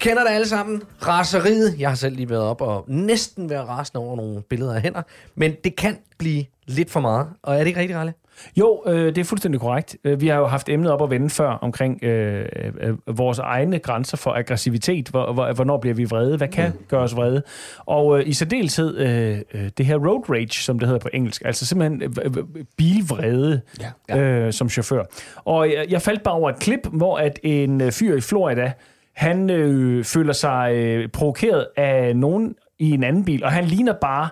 Kender 0.00 0.22
det 0.24 0.30
alle 0.30 0.48
sammen. 0.48 0.82
Raseriet. 1.06 1.74
Jeg 1.78 1.88
har 1.88 1.96
selv 1.96 2.16
lige 2.16 2.30
været 2.30 2.42
op 2.42 2.60
og 2.60 2.84
næsten 2.88 3.50
været 3.50 3.68
rasende 3.68 4.00
over 4.06 4.16
nogle 4.16 4.42
billeder 4.50 4.74
af 4.74 4.82
hænder. 4.82 5.02
Men 5.34 5.52
det 5.64 5.76
kan 5.76 5.98
blive 6.18 6.44
lidt 6.66 6.90
for 6.90 7.00
meget. 7.00 7.26
Og 7.42 7.54
er 7.54 7.58
det 7.58 7.66
ikke 7.66 7.80
rigtigt, 7.80 7.96
Ralle? 7.98 8.12
Jo, 8.56 8.82
øh, 8.86 9.06
det 9.06 9.18
er 9.18 9.24
fuldstændig 9.24 9.60
korrekt. 9.60 9.96
Øh, 10.04 10.20
Vi 10.20 10.28
har 10.28 10.36
jo 10.38 10.46
haft 10.46 10.68
emnet 10.68 10.90
op 10.90 11.02
at 11.02 11.10
vende 11.10 11.30
før 11.30 11.48
omkring 11.50 12.04
øh, 12.04 12.46
øh, 12.80 13.18
vores 13.18 13.38
egne 13.38 13.78
grænser 13.78 14.16
for 14.16 14.30
aggressivitet. 14.30 15.08
Hvor, 15.08 15.32
hvor, 15.32 15.52
hvornår 15.52 15.78
bliver 15.78 15.94
vi 15.94 16.04
vrede? 16.04 16.36
Hvad 16.36 16.48
kan 16.48 16.72
gøre 16.88 17.00
os 17.00 17.16
vrede? 17.16 17.42
Og 17.78 18.18
øh, 18.18 18.28
i 18.28 18.32
særdeleshed 18.32 18.96
øh, 18.98 19.38
øh, 19.54 19.70
det 19.78 19.86
her 19.86 19.96
road 19.96 20.30
rage, 20.30 20.48
som 20.62 20.78
det 20.78 20.88
hedder 20.88 21.00
på 21.00 21.08
engelsk. 21.14 21.42
Altså 21.44 21.66
simpelthen 21.66 22.02
øh, 22.02 22.10
øh, 22.24 22.44
bilvrede 22.76 23.60
Ja. 24.08 24.18
øh, 24.18 24.52
som 24.52 24.68
chauffør. 24.68 25.02
Og 25.36 25.68
jeg, 25.72 25.86
jeg 25.88 26.02
faldt 26.02 26.22
bare 26.22 26.34
over 26.34 26.50
et 26.50 26.58
klip, 26.58 26.80
hvor 26.92 27.16
at 27.18 27.38
en 27.42 27.92
fyr 27.92 28.16
i 28.16 28.20
Florida, 28.20 28.72
han 29.18 29.50
øh, 29.50 30.04
føler 30.04 30.32
sig 30.32 30.72
øh, 30.74 31.08
provokeret 31.08 31.66
af 31.76 32.16
nogen 32.16 32.54
i 32.78 32.90
en 32.90 33.04
anden 33.04 33.24
bil, 33.24 33.44
og 33.44 33.52
han 33.52 33.64
ligner 33.64 33.92
bare... 33.92 34.28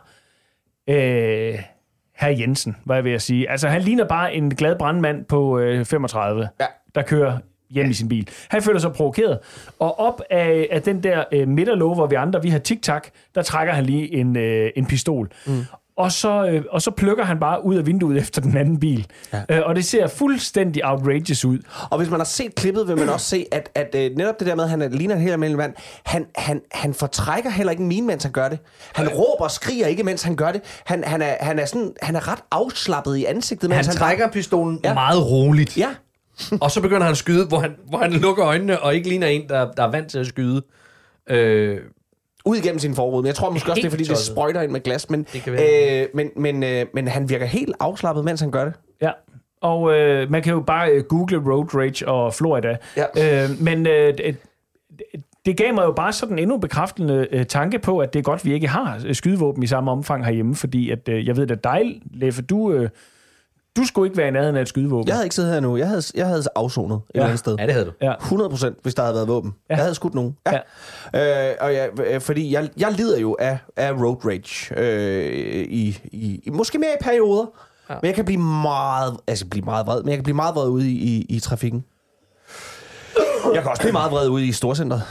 Øh, 0.89 1.59
herr 2.17 2.31
Jensen, 2.31 2.77
hvad 2.85 2.97
jeg 2.97 3.05
ved 3.05 3.13
at 3.13 3.23
sige. 3.23 3.51
Altså, 3.51 3.69
han 3.69 3.83
ligner 3.83 4.05
bare 4.05 4.35
en 4.35 4.55
glad 4.55 4.79
brandmand 4.79 5.25
på 5.25 5.59
øh, 5.59 5.85
35, 5.85 6.49
Ja. 6.61 6.67
der 6.95 7.03
kører 7.03 7.39
hjem 7.71 7.91
i 7.91 7.93
sin 7.93 8.09
bil. 8.09 8.29
Han 8.49 8.63
føler 8.63 8.79
sig 8.79 8.93
provokeret. 8.93 9.39
Og 9.79 9.99
op 10.01 10.21
af, 10.31 10.69
af 10.71 10.83
den 10.83 11.03
der 11.03 11.25
øh, 11.33 11.49
midterlåge, 11.49 11.95
hvor 11.95 12.07
vi 12.07 12.15
andre, 12.15 12.43
vi 12.43 12.49
har 12.49 12.59
tic-tac, 12.59 13.01
der 13.35 13.43
trækker 13.43 13.75
han 13.75 13.85
lige 13.85 14.15
en, 14.15 14.37
øh, 14.37 14.71
en 14.77 14.87
pistol. 14.87 15.31
Mm. 15.47 15.53
Og 15.97 16.13
så, 16.13 16.47
øh, 16.47 16.65
og 16.71 16.83
så 16.83 16.91
plukker 16.91 17.25
han 17.25 17.39
bare 17.41 17.65
ud 17.65 17.75
af 17.77 17.87
vinduet 17.87 18.19
efter 18.23 18.41
den 18.41 18.57
anden 18.57 18.81
bil. 18.81 19.07
Ja. 19.33 19.43
Øh, 19.49 19.63
og 19.67 19.77
det 19.77 19.85
ser 19.85 20.07
fuldstændig 20.07 20.87
outrageous 20.87 21.45
ud. 21.45 21.59
Og 21.91 21.99
hvis 21.99 22.11
man 22.11 22.21
har 22.21 22.25
set 22.25 22.55
klippet, 22.55 22.89
vil 22.89 22.97
man 22.99 23.09
også 23.09 23.27
se, 23.27 23.47
at, 23.53 23.71
at 23.75 23.95
uh, 23.95 24.17
netop 24.17 24.39
det 24.39 24.47
der 24.49 24.55
med, 24.55 24.65
at 24.65 24.71
han 24.71 24.83
er- 24.83 24.89
ligner 24.89 25.15
en 25.15 25.21
helt 25.21 25.33
almindelig 25.33 25.59
mand, 25.59 25.75
han, 26.07 26.27
han, 26.37 26.61
han 26.73 26.95
fortrækker 26.95 27.51
heller 27.51 27.71
ikke 27.71 27.81
en 27.83 27.89
mine, 27.89 28.07
mens 28.07 28.23
han 28.23 28.33
gør 28.33 28.49
det. 28.49 28.59
Han 28.95 29.09
råber 29.09 29.45
og 29.45 29.51
skriger 29.51 29.87
ikke, 29.87 30.03
mens 30.03 30.23
han 30.23 30.37
gør 30.37 30.53
det. 30.53 30.61
Han, 30.85 31.05
han, 31.07 31.23
er, 31.23 31.35
han, 31.41 31.59
er, 31.59 31.67
sådan, 31.67 31.93
han 32.03 32.17
er 32.17 32.33
ret 32.33 32.41
afslappet 32.51 33.17
i 33.17 33.25
ansigtet, 33.25 33.71
Han 33.71 33.77
mens 33.79 33.87
han, 33.87 33.97
trækker 33.97 34.29
pistolen. 34.31 34.81
Ja. 34.85 34.95
meget 34.95 35.31
roligt. 35.31 35.77
Ja, 35.79 35.89
Og 36.61 36.71
så 36.71 36.81
begynder 36.81 37.03
han 37.03 37.11
at 37.11 37.17
skyde, 37.17 37.47
hvor 37.47 37.59
han, 37.59 37.75
hvor 37.89 37.99
han 37.99 38.13
lukker 38.13 38.45
øjnene 38.47 38.81
og 38.83 38.95
ikke 38.95 39.09
ligner 39.09 39.27
en, 39.27 39.49
der, 39.49 39.73
der 39.73 39.83
er 39.83 39.91
vant 39.91 40.11
til 40.11 40.19
at 40.19 40.27
skyde. 40.27 40.63
Øh, 41.31 41.79
ud 42.47 42.57
igennem 42.57 42.79
sin 42.79 42.95
forrude. 42.95 43.23
Men 43.23 43.27
jeg 43.27 43.35
tror 43.35 43.51
måske 43.51 43.71
også, 43.71 43.81
det 43.81 43.87
er, 43.87 43.91
fordi 43.91 44.05
det 44.05 44.19
sprøjter 44.19 44.63
ind 44.63 44.73
med 44.73 44.81
glas. 44.81 45.11
Men, 45.11 45.27
øh, 45.47 46.07
men, 46.15 46.31
men, 46.37 46.63
øh, 46.63 46.87
men 46.95 47.09
han 47.09 47.29
virker 47.29 47.47
helt 47.47 47.77
afslappet, 47.81 48.25
mens 48.25 48.41
han 48.41 48.51
gør 48.51 48.65
det. 48.65 48.75
Ja. 49.03 49.11
Og 49.61 49.93
øh, 49.95 50.31
man 50.31 50.43
kan 50.43 50.53
jo 50.53 50.61
bare 50.61 50.91
øh, 50.91 51.05
google 51.05 51.53
road 51.53 51.75
rage 51.75 52.09
og 52.09 52.35
Florida. 52.35 52.77
Ja. 52.97 53.45
Øh, 53.45 53.51
men 53.61 53.87
øh, 53.87 54.15
det- 54.19 54.37
gav 55.57 55.75
mig 55.75 55.83
jo 55.85 55.93
bare 55.93 56.13
sådan 56.13 56.35
en 56.35 56.39
endnu 56.39 56.59
bekræftende 56.59 57.29
øh, 57.33 57.47
tanke 57.47 57.79
på, 57.79 57.99
at 57.99 58.13
det 58.13 58.19
er 58.19 58.23
godt, 58.23 58.45
vi 58.45 58.53
ikke 58.53 58.69
har 58.69 59.01
øh, 59.07 59.15
skydevåben 59.15 59.63
i 59.63 59.67
samme 59.67 59.91
omfang 59.91 60.25
herhjemme, 60.25 60.55
fordi 60.55 60.91
at, 60.91 61.09
øh, 61.09 61.27
jeg 61.27 61.37
ved, 61.37 61.51
at 61.51 61.65
dig, 61.65 62.01
Leffe, 62.15 62.43
du, 62.43 62.73
øh, 62.73 62.89
du 63.77 63.85
skulle 63.85 64.07
ikke 64.07 64.17
være 64.17 64.29
i 64.29 64.31
nærheden 64.31 64.57
af 64.57 64.61
et 64.63 64.69
skydevåben. 64.69 65.09
Jeg 65.09 65.15
havde 65.15 65.27
ikke 65.27 65.35
siddet 65.35 65.53
her 65.53 65.61
nu. 65.61 65.77
Jeg 65.77 65.89
havde, 65.89 66.03
jeg 66.15 66.27
havde 66.27 66.43
afsonet 66.57 66.97
et 66.97 67.01
Ja. 67.15 67.19
eller 67.19 67.27
andet 67.27 67.39
sted. 67.39 67.57
Ja, 67.59 67.67
det 67.67 67.73
havde 67.73 67.87
du. 67.87 67.93
Ja. 68.03 68.15
100 68.21 68.51
procent, 68.51 68.77
hvis 68.83 68.95
der 68.95 69.03
havde 69.03 69.15
været 69.15 69.29
våben. 69.29 69.55
Ja. 69.71 69.75
Jeg 69.75 69.83
havde 69.83 69.95
skudt 69.95 70.15
nogen. 70.15 70.37
Ja. 70.47 70.59
Ja. 71.15 71.49
Øh, 71.51 71.55
og 71.61 71.75
jeg, 71.75 71.89
øh, 72.07 72.21
fordi 72.21 72.53
jeg, 72.55 72.69
jeg 72.77 72.93
lider 72.93 73.19
jo 73.19 73.37
af, 73.39 73.59
af 73.77 73.93
road 73.93 74.17
rage. 74.27 74.75
Øh, 74.81 75.33
i, 75.69 75.99
i, 76.13 76.41
i, 76.45 76.51
måske 76.51 76.79
mere 76.79 76.91
i 77.01 77.03
perioder. 77.05 77.47
Ja. 77.91 77.95
Men 78.03 78.07
jeg 78.07 78.15
kan 78.15 78.25
blive 78.25 78.41
meget, 78.41 79.17
altså 79.27 79.47
blive 79.47 79.65
meget 79.65 79.87
vred, 79.87 80.03
men 80.03 80.09
jeg 80.09 80.17
kan 80.17 80.25
blive 80.25 80.37
meget 80.37 80.55
vred 80.55 80.69
ude 80.69 80.91
i, 80.91 80.95
i, 80.95 81.27
i 81.37 81.41
trafikken. 81.41 81.85
Jeg 83.55 83.63
kan 83.63 83.71
også 83.71 83.83
blive 83.83 83.93
meget 83.93 84.13
vred 84.13 84.29
ude 84.29 84.47
i 84.47 84.53
storcenteret. 84.53 85.03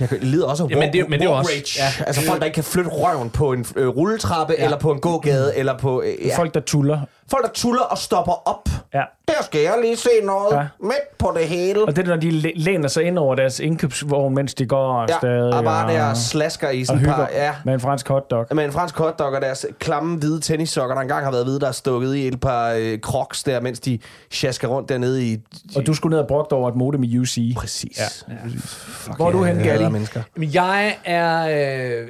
Jeg 0.00 0.08
lider 0.22 0.46
også 0.46 0.64
af 0.64 0.68
Ja, 0.70 0.78
men 0.78 0.92
det- 0.92 1.08
men 1.08 1.20
det 1.20 1.26
er 1.26 1.30
også- 1.30 1.50
rage. 1.50 1.82
Ja. 2.00 2.04
Altså 2.06 2.22
folk, 2.26 2.38
der 2.40 2.44
ikke 2.46 2.54
kan 2.54 2.64
flytte 2.64 2.90
røven 2.90 3.30
på 3.30 3.52
en 3.52 3.66
øh, 3.76 3.88
rulletrappe, 3.88 4.54
ja. 4.58 4.64
eller 4.64 4.78
på 4.78 4.92
en 4.92 5.00
gågade, 5.00 5.56
eller 5.56 5.78
på... 5.78 6.02
Øh, 6.02 6.26
ja. 6.26 6.38
Folk, 6.38 6.54
der 6.54 6.60
tuller. 6.60 7.00
Folk, 7.32 7.44
der 7.46 7.52
tuller 7.52 7.82
og 7.82 7.98
stopper 7.98 8.48
op. 8.48 8.68
Ja. 8.94 9.02
Der 9.28 9.42
skal 9.42 9.60
jeg 9.60 9.74
lige 9.82 9.96
se 9.96 10.08
noget 10.24 10.52
Ja. 10.56 10.66
midt 10.80 11.18
på 11.18 11.32
det 11.38 11.48
hele. 11.48 11.84
Og 11.84 11.96
det 11.96 12.04
er, 12.04 12.08
når 12.08 12.16
de 12.16 12.30
læ- 12.30 12.52
læner 12.56 12.88
sig 12.88 13.02
ind 13.04 13.18
over 13.18 13.34
deres 13.34 13.60
indkøbsvogn, 13.60 14.34
mens 14.34 14.54
de 14.54 14.66
går 14.66 15.00
Ja, 15.12 15.18
stadig. 15.18 15.54
og 15.54 15.64
bare 15.64 15.92
der 15.92 16.10
og, 16.10 16.16
slasker 16.16 16.70
i 16.70 16.80
og 16.80 16.86
sådan 16.86 17.04
par... 17.04 17.28
Ja, 17.32 17.54
med 17.64 17.74
en 17.74 17.80
fransk 17.80 18.08
hotdog. 18.08 18.46
med 18.52 18.64
en 18.64 18.72
fransk 18.72 18.96
hotdog 18.98 19.32
og 19.32 19.40
deres 19.42 19.66
klamme 19.78 20.16
hvide 20.18 20.40
tennissokker, 20.40 20.94
der 20.94 21.02
engang 21.02 21.24
har 21.24 21.30
været 21.32 21.44
hvide, 21.44 21.60
der 21.60 21.68
er 21.68 21.72
stukket 21.72 22.14
i 22.14 22.28
et 22.28 22.40
par 22.40 22.72
øh, 22.78 22.98
crocs 22.98 23.42
der, 23.42 23.60
mens 23.60 23.80
de 23.80 23.98
sjasker 24.30 24.68
rundt 24.68 24.88
dernede 24.88 25.24
i... 25.26 25.38
Og 25.76 25.86
du 25.86 25.94
skulle 25.94 26.10
ned 26.14 26.20
og 26.22 26.28
brugt 26.28 26.52
over 26.52 26.68
et 26.68 26.76
modem 26.76 27.02
i 27.02 27.18
UC. 27.18 27.38
Præcis. 27.56 27.98
Ja. 28.28 28.34
Ja. 28.34 28.38
Fuck, 28.64 29.16
Hvor 29.16 29.26
er 29.28 29.32
du 29.32 29.44
jeg 29.44 29.54
henne, 29.54 29.68
Gatti? 29.70 29.88
mennesker. 29.88 30.22
Men 30.36 30.54
jeg 30.54 30.96
er... 31.04 31.46
Øh, 32.02 32.08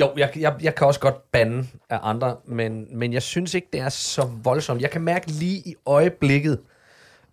jo, 0.00 0.10
jeg, 0.16 0.30
jeg, 0.36 0.54
jeg 0.62 0.74
kan 0.74 0.86
også 0.86 1.00
godt 1.00 1.32
bande 1.32 1.66
af 1.90 1.98
andre, 2.02 2.36
men, 2.44 2.86
men 2.98 3.12
jeg 3.12 3.22
synes 3.22 3.54
ikke, 3.54 3.68
det 3.72 3.80
er 3.80 3.88
så 3.88 4.28
voldsomt. 4.42 4.82
Jeg 4.82 4.90
kan 4.90 5.00
mærke 5.00 5.26
lige 5.30 5.56
i 5.58 5.74
øjeblikket, 5.86 6.58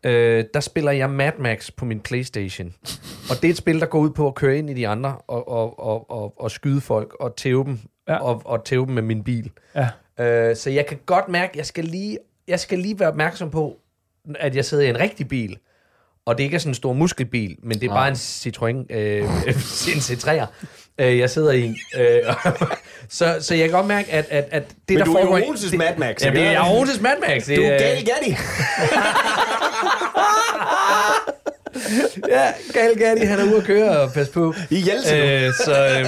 øh, 0.04 0.46
der 0.54 0.60
spiller 0.60 0.92
jeg 0.92 1.10
Mad 1.10 1.32
Max 1.40 1.72
på 1.78 1.86
min 1.86 2.00
Playstation. 2.00 2.74
Og 3.30 3.36
det 3.42 3.46
er 3.46 3.50
et 3.50 3.58
spil, 3.58 3.80
der 3.80 3.86
går 3.86 4.00
ud 4.00 4.10
på 4.10 4.28
at 4.28 4.36
køre 4.36 4.58
ind 4.58 4.70
i 4.70 4.74
de 4.74 4.88
andre 4.88 5.16
og, 5.28 5.48
og, 5.48 5.80
og, 5.80 6.12
og, 6.12 6.34
og 6.42 6.52
skyde 6.52 6.82
folk 6.82 7.14
og 7.20 7.36
tæve 7.36 7.64
dem, 7.64 7.80
Ja. 8.08 8.18
og, 8.18 8.42
og 8.46 8.66
tæve 8.66 8.86
dem 8.86 8.94
med 8.94 9.02
min 9.04 9.24
bil. 9.24 9.52
Ja. 9.76 9.90
Øh, 10.26 10.56
så 10.56 10.70
jeg 10.70 10.86
kan 10.86 11.00
godt 11.06 11.30
mærke, 11.30 11.52
jeg 11.56 11.66
skal 11.66 11.84
lige, 11.86 12.18
jeg 12.48 12.60
skal 12.60 12.80
lige 12.80 13.00
være 13.00 13.10
opmærksom 13.10 13.52
på, 13.52 13.78
at 14.40 14.56
jeg 14.56 14.66
sidder 14.66 14.84
i 14.84 14.90
en 14.90 15.00
rigtig 15.00 15.28
bil. 15.28 15.58
Og 16.26 16.38
det 16.38 16.44
ikke 16.44 16.56
er 16.56 16.60
sådan 16.60 16.70
en 16.72 16.76
stor 16.76 16.94
muskelbil, 16.94 17.56
men 17.64 17.80
det 17.82 17.90
er 17.90 17.94
bare 17.94 18.08
en 18.08 18.14
Citroën, 18.16 18.86
øh, 18.96 19.24
en 19.94 20.02
C3'er, 20.02 20.46
øh, 20.98 21.18
jeg 21.20 21.30
sidder 21.30 21.52
i. 21.52 21.76
Øh, 21.98 22.22
så, 23.10 23.36
så 23.42 23.56
jeg 23.56 23.64
kan 23.70 23.72
godt 23.72 23.88
mærke, 23.88 24.12
at, 24.12 24.26
at, 24.30 24.46
at 24.52 24.64
det, 24.70 24.76
Men 24.90 24.98
der 24.98 25.06
du 25.06 25.14
er 25.14 25.22
foregår... 25.22 25.38
Jones' 25.40 25.70
det- 25.72 25.78
Mad 25.80 25.96
Max, 25.98 26.22
Jamen, 26.22 26.40
det 26.42 26.48
er 26.48 26.62
Jones' 26.64 27.02
Mad 27.02 27.16
Max. 27.28 27.46
Det, 27.46 27.58
Du 27.58 27.64
er 27.64 27.78
gal, 27.78 28.06
Gatti. 28.06 28.36
Ja, 32.30 32.52
Gal 32.74 32.96
Gatti, 32.98 33.26
han 33.26 33.40
er 33.40 33.44
ude 33.44 33.58
at 33.58 33.64
køre 33.64 33.90
og 34.00 34.12
passe 34.14 34.34
på. 34.34 34.54
I 34.70 34.84
Jeltsin. 34.90 35.18
Øh, 35.18 35.54
så, 35.66 36.00
øh, 36.00 36.06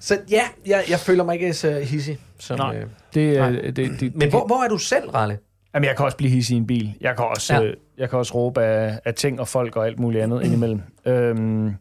så 0.00 0.18
ja, 0.30 0.42
jeg, 0.66 0.84
jeg 0.88 1.00
føler 1.00 1.24
mig 1.24 1.34
ikke 1.34 1.52
så 1.54 1.70
hissig. 1.80 2.18
Som, 2.38 2.58
Nej, 2.58 2.76
øh, 2.76 2.82
det, 3.14 3.36
nej. 3.38 3.50
det, 3.50 3.76
det, 3.76 4.00
det, 4.00 4.16
men 4.16 4.30
hvor, 4.30 4.46
hvor 4.46 4.62
er 4.64 4.68
du 4.68 4.78
selv, 4.78 5.10
Ralle? 5.10 5.38
Jamen, 5.74 5.86
jeg 5.88 5.96
kan 5.96 6.04
også 6.04 6.16
blive 6.16 6.30
hissig 6.30 6.54
i 6.54 6.58
en 6.58 6.66
bil. 6.66 6.94
Jeg 7.00 7.16
kan 7.16 7.24
også, 7.24 7.54
Ja. 7.54 7.60
ja. 7.60 7.66
øh, 7.66 7.74
jeg 7.98 8.10
kan 8.10 8.18
også 8.18 8.34
råbe 8.34 8.62
af, 8.62 9.00
af 9.04 9.14
ting 9.14 9.40
og 9.40 9.48
folk 9.48 9.76
og 9.76 9.86
alt 9.86 9.98
muligt 9.98 10.22
andet 10.22 10.42
indimellem. 10.44 10.80
Øhm, 11.06 11.74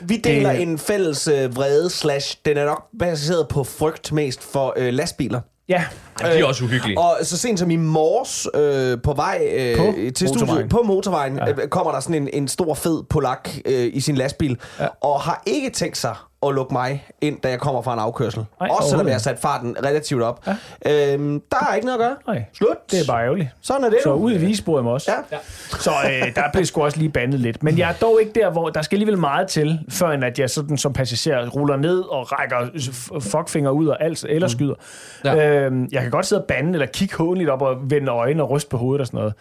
Vi 0.00 0.16
deler 0.16 0.52
det- 0.52 0.62
en 0.62 0.78
fælles 0.78 1.28
øh, 1.28 1.56
vrede 1.56 1.90
slash, 1.90 2.38
den 2.44 2.56
er 2.56 2.64
nok 2.64 2.86
baseret 2.98 3.48
på 3.48 3.64
frygt 3.64 4.12
mest 4.12 4.52
for 4.52 4.74
øh, 4.76 4.92
lastbiler. 4.92 5.40
ja, 5.68 5.84
Ej, 6.20 6.32
de 6.32 6.38
er 6.40 6.44
også 6.44 6.64
uhyggelige. 6.64 6.98
Og 6.98 7.16
så 7.22 7.38
sent 7.38 7.58
som 7.58 7.70
i 7.70 7.76
morges 7.76 8.48
øh, 8.54 9.02
på 9.02 9.12
vej 9.12 9.48
øh, 9.52 9.76
På 9.76 9.82
til 10.16 10.28
studiet, 10.28 10.40
motorvejen. 10.40 10.68
på 10.68 10.82
motorvejen, 10.84 11.36
ja. 11.36 11.50
øh, 11.50 11.68
kommer 11.68 11.92
der 11.92 12.00
sådan 12.00 12.14
en, 12.22 12.28
en 12.32 12.48
stor 12.48 12.74
fed 12.74 13.02
polak 13.02 13.48
øh, 13.64 13.90
i 13.92 14.00
sin 14.00 14.14
lastbil, 14.14 14.58
ja. 14.80 14.86
og 15.00 15.20
har 15.20 15.42
ikke 15.46 15.70
tænkt 15.70 15.96
sig 15.96 16.14
at 16.46 16.54
lukke 16.54 16.72
mig 16.74 17.06
ind, 17.20 17.40
da 17.40 17.48
jeg 17.48 17.58
kommer 17.60 17.82
fra 17.82 17.92
en 17.92 17.98
afkørsel. 17.98 18.44
Nej, 18.60 18.68
Også 18.78 18.88
selvom 18.88 19.06
jeg 19.06 19.14
har 19.14 19.20
sat 19.20 19.38
farten 19.38 19.76
relativt 19.84 20.22
op. 20.22 20.46
Ja. 20.86 21.12
Øhm, 21.14 21.42
der 21.50 21.56
er 21.70 21.74
ikke 21.74 21.86
noget 21.86 21.98
at 22.00 22.04
gøre. 22.26 22.34
nej. 22.34 22.44
Slut. 22.52 22.76
Det 22.90 23.00
er 23.00 23.04
bare 23.12 23.24
ærgerligt. 23.24 23.48
Sådan 23.62 23.84
er 23.84 23.88
det 23.90 23.98
Så 24.02 24.12
ud 24.12 24.32
i 24.32 24.36
visebordet 24.36 24.84
med 24.84 24.92
os. 24.92 25.08
Ja. 25.08 25.12
Ja. 25.32 25.36
Så 25.78 25.90
øh, 26.04 26.34
der 26.34 26.42
blev 26.52 26.64
sgu 26.64 26.82
også 26.82 26.98
lige 26.98 27.08
bandet 27.10 27.40
lidt. 27.40 27.62
Men 27.62 27.78
jeg 27.78 27.88
er 27.90 27.94
dog 27.94 28.18
ikke 28.20 28.32
der, 28.40 28.50
hvor 28.50 28.68
der 28.70 28.82
skal 28.82 28.96
alligevel 28.96 29.18
meget 29.18 29.48
til, 29.48 29.78
før 29.90 30.10
end 30.10 30.24
at 30.24 30.38
jeg 30.38 30.50
sådan 30.50 30.78
som 30.78 30.92
passager 30.92 31.48
ruller 31.48 31.76
ned 31.76 31.98
og 32.00 32.32
rækker 32.32 32.56
fuckfinger 33.20 33.70
ud 33.70 33.86
og 33.86 34.02
alt, 34.04 34.24
eller 34.28 34.48
skyder. 34.48 34.74
Ja. 35.24 35.34
Ja. 35.34 35.60
Øhm, 35.60 35.88
jeg 35.92 36.09
kan 36.10 36.16
godt 36.16 36.26
sidde 36.26 36.42
og 36.42 36.46
bande, 36.46 36.72
eller 36.72 36.86
kigge 36.86 37.16
håndeligt 37.16 37.50
op 37.50 37.62
og 37.62 37.90
vende 37.90 38.12
øjnene 38.12 38.42
og 38.42 38.50
ryste 38.50 38.70
på 38.70 38.76
hovedet 38.76 39.00
og 39.00 39.06
sådan 39.06 39.18
noget. 39.18 39.34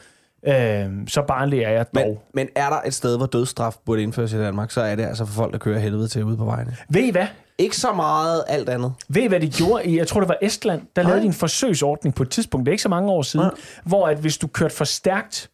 Øhm, 0.86 1.08
så 1.08 1.22
barnlig 1.22 1.60
er 1.60 1.70
jeg 1.70 1.86
dog. 1.96 2.08
Men, 2.08 2.18
men 2.34 2.48
er 2.56 2.70
der 2.70 2.82
et 2.86 2.94
sted, 2.94 3.18
hvor 3.18 3.26
dødsstraf 3.26 3.76
burde 3.86 4.04
indføres 4.04 4.34
i 4.34 4.38
Danmark, 4.38 4.72
så 4.72 4.82
er 4.82 4.96
det 4.96 5.06
altså 5.06 5.26
for 5.26 5.34
folk, 5.34 5.54
der 5.54 5.60
kører 5.60 5.80
helvede 5.80 6.08
til 6.08 6.24
ude 6.24 6.38
på 6.38 6.46
vejene. 6.46 6.76
Ved 6.90 7.02
I 7.02 7.12
hvad? 7.12 7.28
Ikke 7.58 7.78
så 7.78 7.92
meget 7.94 8.44
alt 8.48 8.70
andet. 8.70 8.94
Ved 9.10 9.22
I, 9.22 9.28
hvad 9.28 9.40
de 9.40 9.50
gjorde 9.50 9.86
i, 9.86 9.98
jeg 9.98 10.08
tror 10.08 10.20
det 10.20 10.30
var 10.30 10.38
Estland, 10.42 10.82
der 10.96 11.04
lavede 11.04 11.22
de 11.22 11.26
en 11.26 11.34
forsøgsordning 11.34 12.16
på 12.16 12.24
et 12.24 12.30
tidspunkt, 12.30 12.66
det 12.66 12.70
er 12.72 12.74
ikke 12.74 12.84
så 12.84 12.90
mange 12.90 13.12
år 13.12 13.22
siden, 13.22 13.46
Nej. 13.46 13.56
hvor 13.84 14.08
at 14.08 14.18
hvis 14.18 14.38
du 14.38 14.48
kørte 14.48 14.76
for 14.76 14.86
stærkt, 14.86 15.50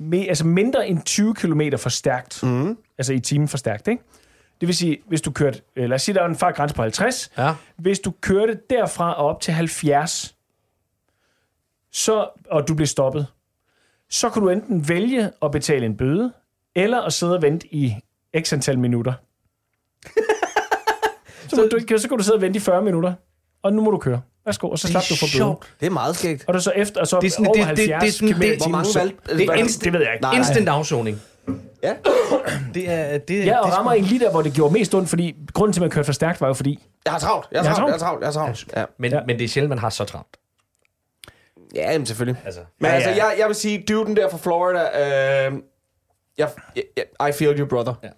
med, 0.00 0.24
altså 0.28 0.46
mindre 0.46 0.88
end 0.88 1.02
20 1.02 1.34
km 1.34 1.60
for 1.78 1.88
stærkt, 1.88 2.42
mm. 2.42 2.76
altså 2.98 3.12
i 3.12 3.20
timen 3.20 3.48
for 3.48 3.58
stærkt, 3.58 3.88
ikke? 3.88 4.02
Det 4.60 4.66
vil 4.66 4.76
sige, 4.76 4.98
hvis 5.08 5.20
du 5.20 5.30
kørte, 5.30 5.60
øh, 5.76 5.88
lad 5.88 5.94
os 5.94 6.02
sige, 6.02 6.14
der 6.14 6.22
er 6.22 6.26
en 6.26 6.36
fartgrænse 6.36 6.74
på 6.74 6.82
50, 6.82 7.30
Ja. 7.38 7.54
hvis 7.76 7.98
du 7.98 8.12
kørte 8.20 8.58
derfra 8.70 9.12
og 9.12 9.26
op 9.26 9.40
til 9.40 9.54
70, 9.54 10.34
så, 11.92 12.28
og 12.50 12.68
du 12.68 12.74
blev 12.74 12.86
stoppet, 12.86 13.26
så 14.10 14.30
kan 14.30 14.42
du 14.42 14.48
enten 14.48 14.88
vælge 14.88 15.30
at 15.42 15.50
betale 15.50 15.86
en 15.86 15.96
bøde, 15.96 16.32
eller 16.76 17.00
at 17.00 17.12
sidde 17.12 17.36
og 17.36 17.42
vente 17.42 17.74
i 17.74 17.94
x 18.40 18.52
antal 18.52 18.78
minutter. 18.78 19.12
så, 21.48 21.56
må 21.56 21.62
du 21.62 21.98
så 21.98 22.08
kan 22.08 22.18
du 22.18 22.24
sidde 22.24 22.36
og 22.36 22.40
vente 22.42 22.56
i 22.56 22.60
40 22.60 22.82
minutter, 22.82 23.12
og 23.62 23.72
nu 23.72 23.82
må 23.82 23.90
du 23.90 23.98
køre. 23.98 24.20
Værsgo, 24.44 24.70
og 24.70 24.78
så 24.78 24.88
slap 24.88 25.02
du 25.10 25.14
for 25.16 25.26
bøden. 25.38 25.56
Det 25.80 25.86
er 25.86 25.90
meget 25.90 26.16
skægt. 26.16 26.44
Og 26.48 26.54
du 26.54 26.60
så 26.60 26.70
efter, 26.76 27.00
og 27.00 27.06
så 27.06 27.18
Det 27.20 27.26
er 27.26 27.30
sådan- 27.30 27.46
over 27.46 27.54
det- 27.54 27.76
det- 27.76 27.88
70 27.88 28.16
det 28.18 28.22
er 28.24 28.26
kilometer 28.28 28.52
i 28.52 28.54
det- 28.54 28.62
Hvor 28.62 28.68
mange 28.70 28.84
så- 28.92 28.98
valg? 28.98 29.12
Det 29.26 29.40
er 29.48 29.52
instant, 29.54 29.84
Det 29.84 29.92
ved 29.92 30.00
jeg 30.00 30.12
ikke. 30.12 30.22
Nej, 30.22 30.36
instant 30.38 30.68
afsoning. 30.68 31.20
Ja. 31.82 31.94
Det 32.74 32.90
er, 32.90 33.18
det, 33.18 33.46
Ja, 33.46 33.58
og 33.58 33.66
det 33.66 33.72
er 33.72 33.76
rammer 33.76 33.92
en 33.92 34.04
lige 34.04 34.20
der, 34.20 34.30
hvor 34.30 34.42
det 34.42 34.52
gjorde 34.52 34.72
mest 34.72 34.94
ondt, 34.94 35.08
fordi 35.08 35.36
grunden 35.52 35.72
til, 35.72 35.80
at 35.80 35.82
man 35.82 35.90
kørte 35.90 36.06
for 36.06 36.12
stærkt, 36.12 36.40
var 36.40 36.46
jo 36.46 36.54
fordi... 36.54 36.86
Jeg 37.04 37.12
har 37.12 37.20
travlt. 37.20 37.48
Jeg 37.52 37.60
har 37.60 37.64
Jeg 37.64 37.70
har 37.70 37.76
travlt. 37.76 37.90
Jeg 37.90 37.94
har 37.94 37.98
travlt. 37.98 38.20
Jeg 38.20 38.26
har 38.26 38.32
travlt. 38.32 38.68
Ja, 38.76 38.84
Men, 38.98 39.10
Ja. 39.12 39.20
men 39.26 39.38
det 39.38 39.44
er 39.44 39.48
sjældent, 39.48 39.68
man 39.68 39.78
har 39.78 39.90
så 39.90 40.04
travlt. 40.04 40.36
Ja 41.74 41.92
jamen, 41.92 42.06
selvfølgelig. 42.06 42.42
Altså. 42.44 42.60
Men 42.80 42.88
Ja, 42.88 42.94
altså, 42.94 43.10
ja. 43.10 43.16
jeg, 43.16 43.34
jeg 43.38 43.46
vil 43.46 43.54
sige, 43.54 43.84
duden 43.88 44.16
der 44.16 44.28
fra 44.30 44.38
Florida, 44.38 44.80
øh, 44.80 45.52
jeg, 46.38 46.48
jeg, 46.96 47.28
I 47.28 47.32
feel 47.32 47.60
you, 47.60 47.66
brother. 47.66 47.94
Ja. 48.02 48.08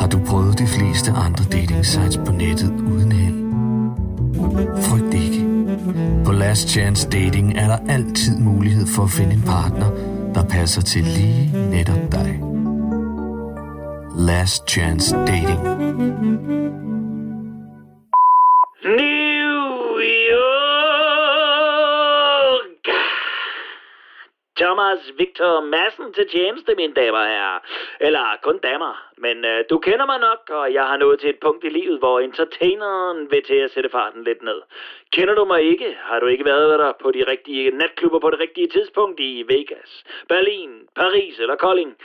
Har 0.00 0.06
du 0.08 0.18
prøvet 0.26 0.58
de 0.58 0.66
fleste 0.66 1.10
andre 1.10 1.44
dating 1.44 1.86
sites 1.86 2.16
på 2.26 2.32
nettet 2.32 2.70
uden 2.70 3.12
held? 3.12 3.36
Frygt 4.82 5.14
ikke. 5.14 5.46
På 6.24 6.32
Last 6.32 6.68
Chance 6.68 7.08
Dating 7.08 7.58
er 7.58 7.66
der 7.66 7.78
altid 7.92 8.38
mulighed 8.38 8.86
for 8.86 9.02
at 9.02 9.10
finde 9.10 9.32
en 9.34 9.42
partner, 9.42 9.90
der 10.34 10.44
passer 10.44 10.82
til 10.82 11.02
lige 11.04 11.70
netop. 11.70 12.05
Last 14.26 14.66
Chance 14.66 15.12
Dating. 15.24 15.75
Victor 25.36 25.60
Massen 25.60 26.12
til 26.12 26.28
tjeneste, 26.28 26.74
mine 26.74 26.94
damer 26.94 27.18
og 27.18 27.26
herrer. 27.26 27.58
Eller 28.00 28.38
kun 28.42 28.58
damer. 28.58 28.92
Men 29.16 29.44
øh, 29.44 29.64
du 29.70 29.78
kender 29.78 30.06
mig 30.06 30.20
nok, 30.20 30.50
og 30.50 30.72
jeg 30.72 30.84
har 30.84 30.96
nået 30.96 31.20
til 31.20 31.30
et 31.30 31.40
punkt 31.40 31.64
i 31.64 31.68
livet, 31.68 31.98
hvor 31.98 32.20
entertaineren 32.20 33.30
vil 33.30 33.42
til 33.42 33.54
at 33.54 33.70
sætte 33.70 33.90
farten 33.90 34.24
lidt 34.24 34.42
ned. 34.42 34.60
Kender 35.12 35.34
du 35.34 35.44
mig 35.44 35.62
ikke? 35.62 35.98
Har 36.00 36.20
du 36.20 36.26
ikke 36.26 36.44
været 36.44 36.78
der 36.78 36.92
på 37.02 37.10
de 37.10 37.24
rigtige 37.26 37.70
natklubber 37.70 38.18
på 38.18 38.30
det 38.30 38.40
rigtige 38.40 38.68
tidspunkt 38.68 39.20
i 39.20 39.44
Vegas, 39.48 40.04
Berlin, 40.28 40.70
Paris 40.94 41.38
eller 41.38 41.56
Kolding? 41.56 41.96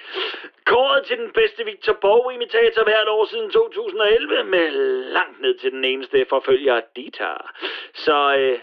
Kåret 0.65 1.03
til 1.05 1.17
den 1.17 1.31
bedste 1.33 1.65
Victor 1.65 1.93
Borg-imitator 1.93 2.83
hvert 2.83 3.07
år 3.07 3.25
siden 3.25 3.49
2011, 3.51 4.43
med 4.43 4.71
langt 5.17 5.41
ned 5.41 5.57
til 5.57 5.71
den 5.71 5.83
eneste 5.85 6.25
forfølger 6.29 6.81
Dita. 6.95 7.33
Så 7.93 8.35
øh, 8.39 8.59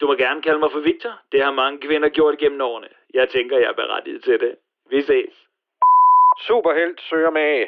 du 0.00 0.06
må 0.06 0.14
gerne 0.14 0.42
kalde 0.42 0.58
mig 0.58 0.70
for 0.72 0.80
Victor. 0.80 1.20
Det 1.32 1.42
har 1.44 1.52
mange 1.52 1.80
kvinder 1.80 2.08
gjort 2.08 2.38
gennem 2.38 2.60
årene. 2.60 2.88
Jeg 3.14 3.28
tænker, 3.28 3.58
jeg 3.58 3.68
er 3.68 3.72
berettiget 3.72 4.24
til 4.24 4.40
det. 4.40 4.56
Vi 4.90 5.02
ses. 5.02 5.34
Superhelt 6.38 7.00
søger 7.00 7.30
med. 7.30 7.66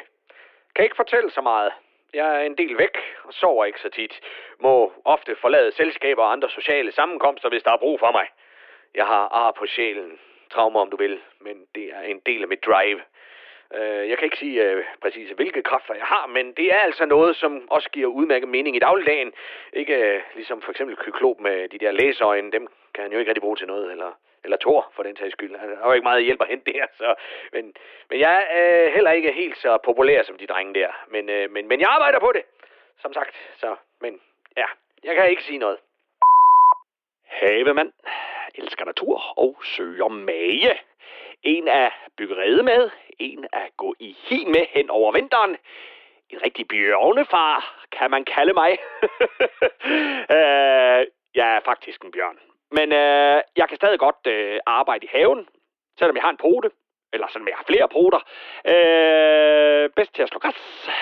Kan 0.75 0.83
ikke 0.83 0.95
fortælle 0.95 1.31
så 1.31 1.41
meget. 1.41 1.71
Jeg 2.13 2.35
er 2.35 2.41
en 2.41 2.57
del 2.57 2.77
væk 2.77 2.97
og 3.23 3.33
sover 3.33 3.65
ikke 3.65 3.79
så 3.79 3.89
tit. 3.89 4.19
Må 4.59 4.93
ofte 5.05 5.35
forlade 5.35 5.71
selskaber 5.71 6.23
og 6.23 6.31
andre 6.31 6.49
sociale 6.49 6.91
sammenkomster, 6.91 7.49
hvis 7.49 7.63
der 7.63 7.71
er 7.71 7.77
brug 7.77 7.99
for 7.99 8.11
mig. 8.11 8.27
Jeg 8.95 9.05
har 9.05 9.27
ar 9.27 9.51
på 9.51 9.65
sjælen. 9.65 10.19
Traumer, 10.51 10.79
om 10.79 10.89
du 10.89 10.97
vil. 10.97 11.19
Men 11.39 11.65
det 11.75 11.83
er 11.93 12.01
en 12.01 12.19
del 12.25 12.41
af 12.41 12.47
mit 12.47 12.65
drive. 12.65 13.01
Øh, 13.73 14.09
jeg 14.09 14.17
kan 14.17 14.25
ikke 14.25 14.37
sige 14.37 14.63
øh, 14.63 14.83
præcis, 15.01 15.29
hvilke 15.29 15.63
kræfter 15.63 15.93
jeg 15.93 16.05
har, 16.05 16.27
men 16.27 16.53
det 16.53 16.73
er 16.73 16.79
altså 16.79 17.05
noget, 17.05 17.35
som 17.35 17.71
også 17.71 17.89
giver 17.89 18.07
udmærket 18.07 18.49
mening 18.49 18.75
i 18.75 18.79
dagligdagen. 18.79 19.33
Ikke 19.73 19.95
øh, 19.95 20.21
ligesom 20.35 20.61
for 20.61 20.71
eksempel 20.71 20.95
kyklop 20.95 21.39
med 21.39 21.69
de 21.69 21.77
der 21.77 21.91
læseøjne, 21.91 22.51
dem 22.51 22.67
kan 22.93 23.01
han 23.03 23.11
jo 23.11 23.19
ikke 23.19 23.29
rigtig 23.29 23.41
bruge 23.41 23.57
til 23.57 23.67
noget, 23.67 23.91
eller, 23.91 24.11
eller 24.45 24.57
Thor 24.57 24.91
for 24.95 25.03
den 25.03 25.15
sags 25.17 25.31
skyld. 25.31 25.53
Der 25.53 25.59
er 25.59 25.87
jo 25.87 25.91
ikke 25.91 26.09
meget 26.09 26.23
hjælp 26.23 26.41
at 26.41 26.47
hente 26.47 26.73
der, 26.73 26.85
så, 26.97 27.15
men, 27.53 27.73
men 28.09 28.19
jeg 28.19 28.47
er 28.49 28.85
øh, 28.85 28.93
heller 28.93 29.11
ikke 29.11 29.31
helt 29.31 29.57
så 29.57 29.77
populær 29.85 30.23
som 30.23 30.37
de 30.37 30.47
drenge 30.47 30.73
der. 30.73 30.89
Men, 31.07 31.29
øh, 31.29 31.51
men, 31.51 31.67
men 31.67 31.79
jeg 31.79 31.89
arbejder 31.89 32.19
på 32.19 32.31
det, 32.31 32.43
som 33.01 33.13
sagt. 33.13 33.35
Så, 33.57 33.75
men 34.01 34.21
ja, 34.57 34.65
jeg 35.03 35.15
kan 35.15 35.29
ikke 35.29 35.43
sige 35.43 35.59
noget. 35.59 35.77
Havemand 37.25 37.91
elsker 38.55 38.85
natur 38.85 39.39
og 39.39 39.57
søger 39.63 40.07
mage. 40.07 40.79
En 41.43 41.67
at 41.67 41.91
bygge 42.17 42.35
rede 42.35 42.63
med, 42.63 42.89
en 43.19 43.47
at 43.53 43.77
gå 43.77 43.95
i 43.99 44.17
hi 44.19 44.45
med 44.45 44.65
hen 44.69 44.89
over 44.89 45.11
vinteren. 45.11 45.57
En 46.29 46.43
rigtig 46.43 46.67
bjørnefar, 46.67 47.85
kan 47.91 48.11
man 48.11 48.25
kalde 48.25 48.53
mig. 48.53 48.71
øh, 50.35 51.07
jeg 51.35 51.55
er 51.55 51.59
faktisk 51.65 52.03
en 52.03 52.11
bjørn. 52.11 52.39
Men 52.71 52.91
øh, 52.91 53.41
jeg 53.55 53.67
kan 53.69 53.77
stadig 53.77 53.99
godt 53.99 54.27
øh, 54.27 54.59
arbejde 54.65 55.05
i 55.05 55.09
haven, 55.11 55.47
selvom 55.99 56.15
jeg 56.15 56.23
har 56.23 56.29
en 56.29 56.43
pote. 56.45 56.69
Eller 57.13 57.27
selvom 57.27 57.47
jeg 57.47 57.57
har 57.57 57.69
flere 57.71 57.87
poter. 57.95 58.21
Øh, 58.73 59.89
bedst 59.97 60.15
til 60.15 60.23
at 60.23 60.29
slå 60.29 60.39
græs. 60.39 60.61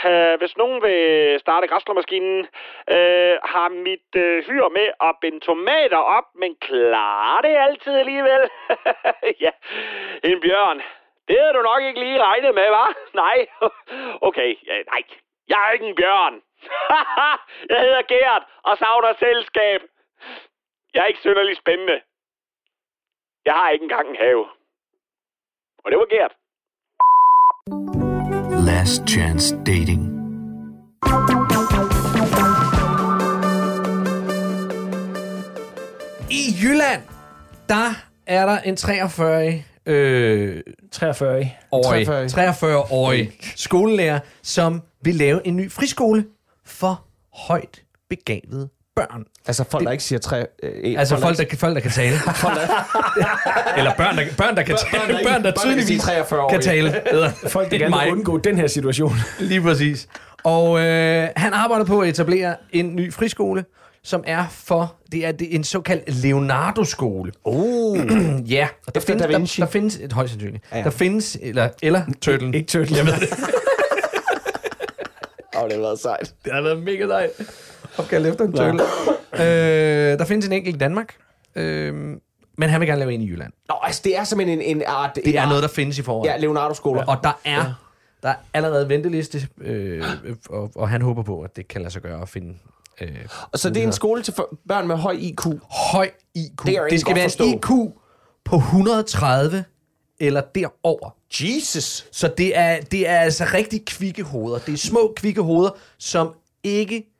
Øh, 0.10 0.36
hvis 0.39 0.58
nogen 0.58 0.82
vil 0.84 1.39
starte 1.39 1.67
græsslåmaskinen, 1.67 2.39
øh, 2.96 3.36
har 3.53 3.70
mit 3.70 4.12
øh, 4.15 4.43
hyr 4.48 4.67
med 4.77 4.88
at 5.08 5.15
binde 5.22 5.39
tomater 5.39 5.98
op, 6.17 6.27
men 6.36 6.55
klarer 6.55 7.41
det 7.41 7.55
altid 7.67 7.93
alligevel. 8.03 8.43
ja, 9.46 9.51
en 10.24 10.41
bjørn. 10.41 10.82
Det 11.27 11.36
havde 11.39 11.53
du 11.53 11.62
nok 11.62 11.82
ikke 11.84 12.00
lige 12.00 12.24
regnet 12.24 12.55
med, 12.55 12.70
var? 12.70 12.89
Nej. 13.24 13.38
Okay, 14.27 14.50
ja, 14.67 14.75
nej. 14.93 15.03
Jeg 15.48 15.67
er 15.67 15.72
ikke 15.72 15.86
en 15.86 15.96
bjørn. 15.96 16.41
jeg 17.70 17.79
hedder 17.79 18.01
Gert 18.01 18.43
og 18.63 18.77
savner 18.77 19.13
selskab. 19.13 19.82
Jeg 20.93 21.01
er 21.01 21.05
ikke 21.05 21.19
synderligt 21.19 21.59
spændende. 21.63 21.97
Jeg 23.45 23.53
har 23.53 23.69
ikke 23.69 23.83
engang 23.83 24.09
en 24.09 24.15
have. 24.15 24.45
Og 25.83 25.91
det 25.91 25.97
var 26.01 26.07
Gert. 26.13 26.33
Last 28.69 29.01
Chance 29.13 29.55
Dating. 29.69 30.03
I 36.31 36.43
Jylland, 36.62 37.01
der 37.69 37.88
er 38.27 38.45
der 38.45 38.59
en 38.69 38.75
43-årig 38.75 39.65
øh, 39.85 40.63
43. 40.91 41.51
årig, 41.71 42.05
43. 42.05 42.50
43-årig 42.50 43.31
skolelærer, 43.55 44.19
som 44.41 44.81
vil 45.01 45.15
lave 45.15 45.47
en 45.47 45.55
ny 45.55 45.71
friskole 45.71 46.25
for 46.65 47.05
højt 47.47 47.83
begavede 48.09 48.69
børn. 48.95 49.23
Altså 49.47 49.63
folk, 49.69 49.85
der 49.85 49.91
ikke 49.91 50.03
siger 50.03 50.19
tre... 50.19 50.45
Øh, 50.63 50.95
Altså 51.00 51.17
folk, 51.17 51.38
der, 51.38 51.43
kan- 51.43 51.57
folk, 51.57 51.75
der 51.75 51.81
kan 51.81 51.91
tale. 51.91 52.15
Eller 53.77 53.93
børn, 53.97 54.17
der, 54.17 54.23
børn, 54.38 54.55
der 54.55 54.63
kan 54.63 54.75
tale. 54.91 55.03
ikke- 55.19 55.29
Børn, 55.29 55.43
der 55.43 55.51
børn, 55.51 55.53
der 55.55 55.62
tydeligvis 55.62 56.01
43 56.01 56.41
år. 56.41 56.50
kan 56.50 56.62
tale. 56.62 57.01
Folk, 57.47 57.71
der 57.71 57.77
gerne 57.77 57.95
vil 58.03 58.12
undgå 58.12 58.38
den 58.38 58.57
her 58.57 58.67
situation. 58.67 59.15
Lige 59.39 59.62
præcis. 59.62 60.07
Og 60.43 60.79
øh, 60.79 61.27
han 61.35 61.53
arbejder 61.53 61.85
på 61.85 62.00
at 62.01 62.09
etablere 62.09 62.55
en 62.71 62.95
ny 62.95 63.13
friskole, 63.13 63.65
som 64.03 64.23
er 64.27 64.45
for, 64.51 64.95
det 65.12 65.25
er, 65.25 65.31
det 65.31 65.51
er 65.51 65.55
en 65.55 65.63
såkaldt 65.63 66.15
Leonardo-skole. 66.23 67.31
Oh. 67.43 67.97
Ja, 68.50 68.67
og 68.88 68.95
der 68.95 69.00
Efter 69.01 69.13
findes, 69.13 69.21
Da 69.27 69.38
Vinci. 69.38 69.62
Der, 69.62 69.65
der 69.65 69.71
findes 69.71 69.95
et 69.95 70.13
højst 70.13 70.31
sandsynligt. 70.31 70.63
Ja, 70.71 70.77
ja. 70.77 70.83
Der 70.83 70.89
findes, 70.89 71.38
eller, 71.41 71.69
eller 71.82 72.01
Turtle. 72.21 72.47
Ikke 72.58 72.67
Turtle, 72.67 72.97
jeg 72.97 73.06
ved 73.06 73.13
det. 73.13 73.29
Åh, 75.56 75.62
oh, 75.63 75.67
det 75.69 75.73
har 75.77 75.82
været 75.82 75.99
sejt. 75.99 76.34
Det 76.45 76.53
har 76.53 76.62
været 76.62 76.84
mega 76.84 77.08
sejt. 77.08 77.29
Opkaldt 77.97 78.27
efter 78.27 78.45
en 78.45 78.53
Turtle. 78.53 78.82
øh, 79.34 80.19
der 80.19 80.25
findes 80.25 80.47
en 80.47 80.53
enkelt 80.53 80.75
i 80.75 80.79
Danmark, 80.79 81.15
øh, 81.56 81.93
men 82.58 82.69
han 82.69 82.79
vil 82.79 82.88
gerne 82.88 82.99
lave 82.99 83.13
en 83.13 83.21
i 83.21 83.29
Jylland. 83.29 83.53
Nå, 83.69 83.75
altså 83.84 84.01
det 84.03 84.17
er 84.17 84.23
simpelthen 84.23 84.62
en, 84.62 84.77
en 84.77 84.84
art... 84.88 85.15
Det 85.25 85.38
er 85.38 85.45
noget, 85.47 85.63
der 85.63 85.69
findes 85.69 85.97
i 85.99 86.01
forvejen. 86.01 86.36
Ja, 86.36 86.41
Leonardo-skoler. 86.41 87.06
Og 87.06 87.17
der 87.23 87.39
er, 87.45 87.73
der 88.23 88.29
er 88.29 88.36
allerede 88.53 88.89
venteliste, 88.89 89.47
øh, 89.62 90.03
og, 90.49 90.71
og 90.75 90.89
han 90.89 91.01
håber 91.01 91.23
på, 91.23 91.41
at 91.41 91.56
det 91.56 91.67
kan 91.67 91.82
lade 91.82 91.93
sig 91.93 92.01
gøre 92.01 92.21
at 92.21 92.29
finde 92.29 92.53
øh, 93.01 93.10
Og 93.51 93.60
så 93.60 93.69
det 93.69 93.84
er 93.84 93.88
en 93.88 93.93
skole 93.93 94.21
til 94.23 94.34
for- 94.34 94.58
børn 94.67 94.88
med 94.88 94.95
høj 94.95 95.15
IQ. 95.19 95.45
høj 95.91 96.10
IQ. 96.36 96.65
Det 96.65 96.79
det 96.89 96.99
skal 97.01 97.15
være 97.15 97.29
en 97.39 97.53
IQ 97.53 97.69
på 98.45 98.56
130 98.56 99.63
eller 100.19 100.41
derover. 100.56 101.15
Jesus! 101.41 102.08
Så 102.12 102.27
det 102.38 102.58
er, 102.58 102.82
det 102.82 103.10
er 103.10 103.17
altså 103.19 103.45
rigtig 103.53 103.86
kvikke 103.86 104.23
hoveder. 104.23 104.60
Det 104.60 104.73
er 104.73 104.77
små, 104.77 105.13
kvikke 105.15 105.41
hoveder, 105.41 105.69
som 105.97 106.29
ikke 106.63 107.12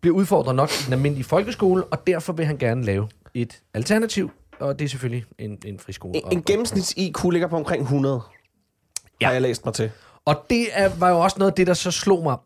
bliver 0.00 0.16
udfordret 0.16 0.54
nok 0.54 0.70
i 0.70 0.84
den 0.84 0.92
almindelige 0.92 1.24
folkeskole, 1.24 1.84
og 1.84 2.06
derfor 2.06 2.32
vil 2.32 2.46
han 2.46 2.58
gerne 2.58 2.84
lave 2.84 3.08
et 3.34 3.62
alternativ, 3.74 4.30
og 4.58 4.78
det 4.78 4.84
er 4.84 4.88
selvfølgelig 4.88 5.24
en, 5.38 5.58
en 5.64 5.78
friskole. 5.78 6.16
En, 6.16 6.22
en 6.32 6.42
gennemsnits 6.42 6.94
IQ 6.96 7.24
ligger 7.32 7.48
på 7.48 7.56
omkring 7.56 7.82
100. 7.82 8.20
Ja. 9.20 9.26
Har 9.26 9.32
jeg 9.32 9.42
læst 9.42 9.64
mig 9.64 9.74
til. 9.74 9.90
Og 10.24 10.44
det 10.50 10.66
er, 10.72 10.90
var 10.98 11.10
jo 11.10 11.20
også 11.20 11.36
noget 11.38 11.50
af 11.50 11.54
det, 11.54 11.66
der 11.66 11.74
så 11.74 11.90
slog 11.90 12.22
mig. 12.22 12.36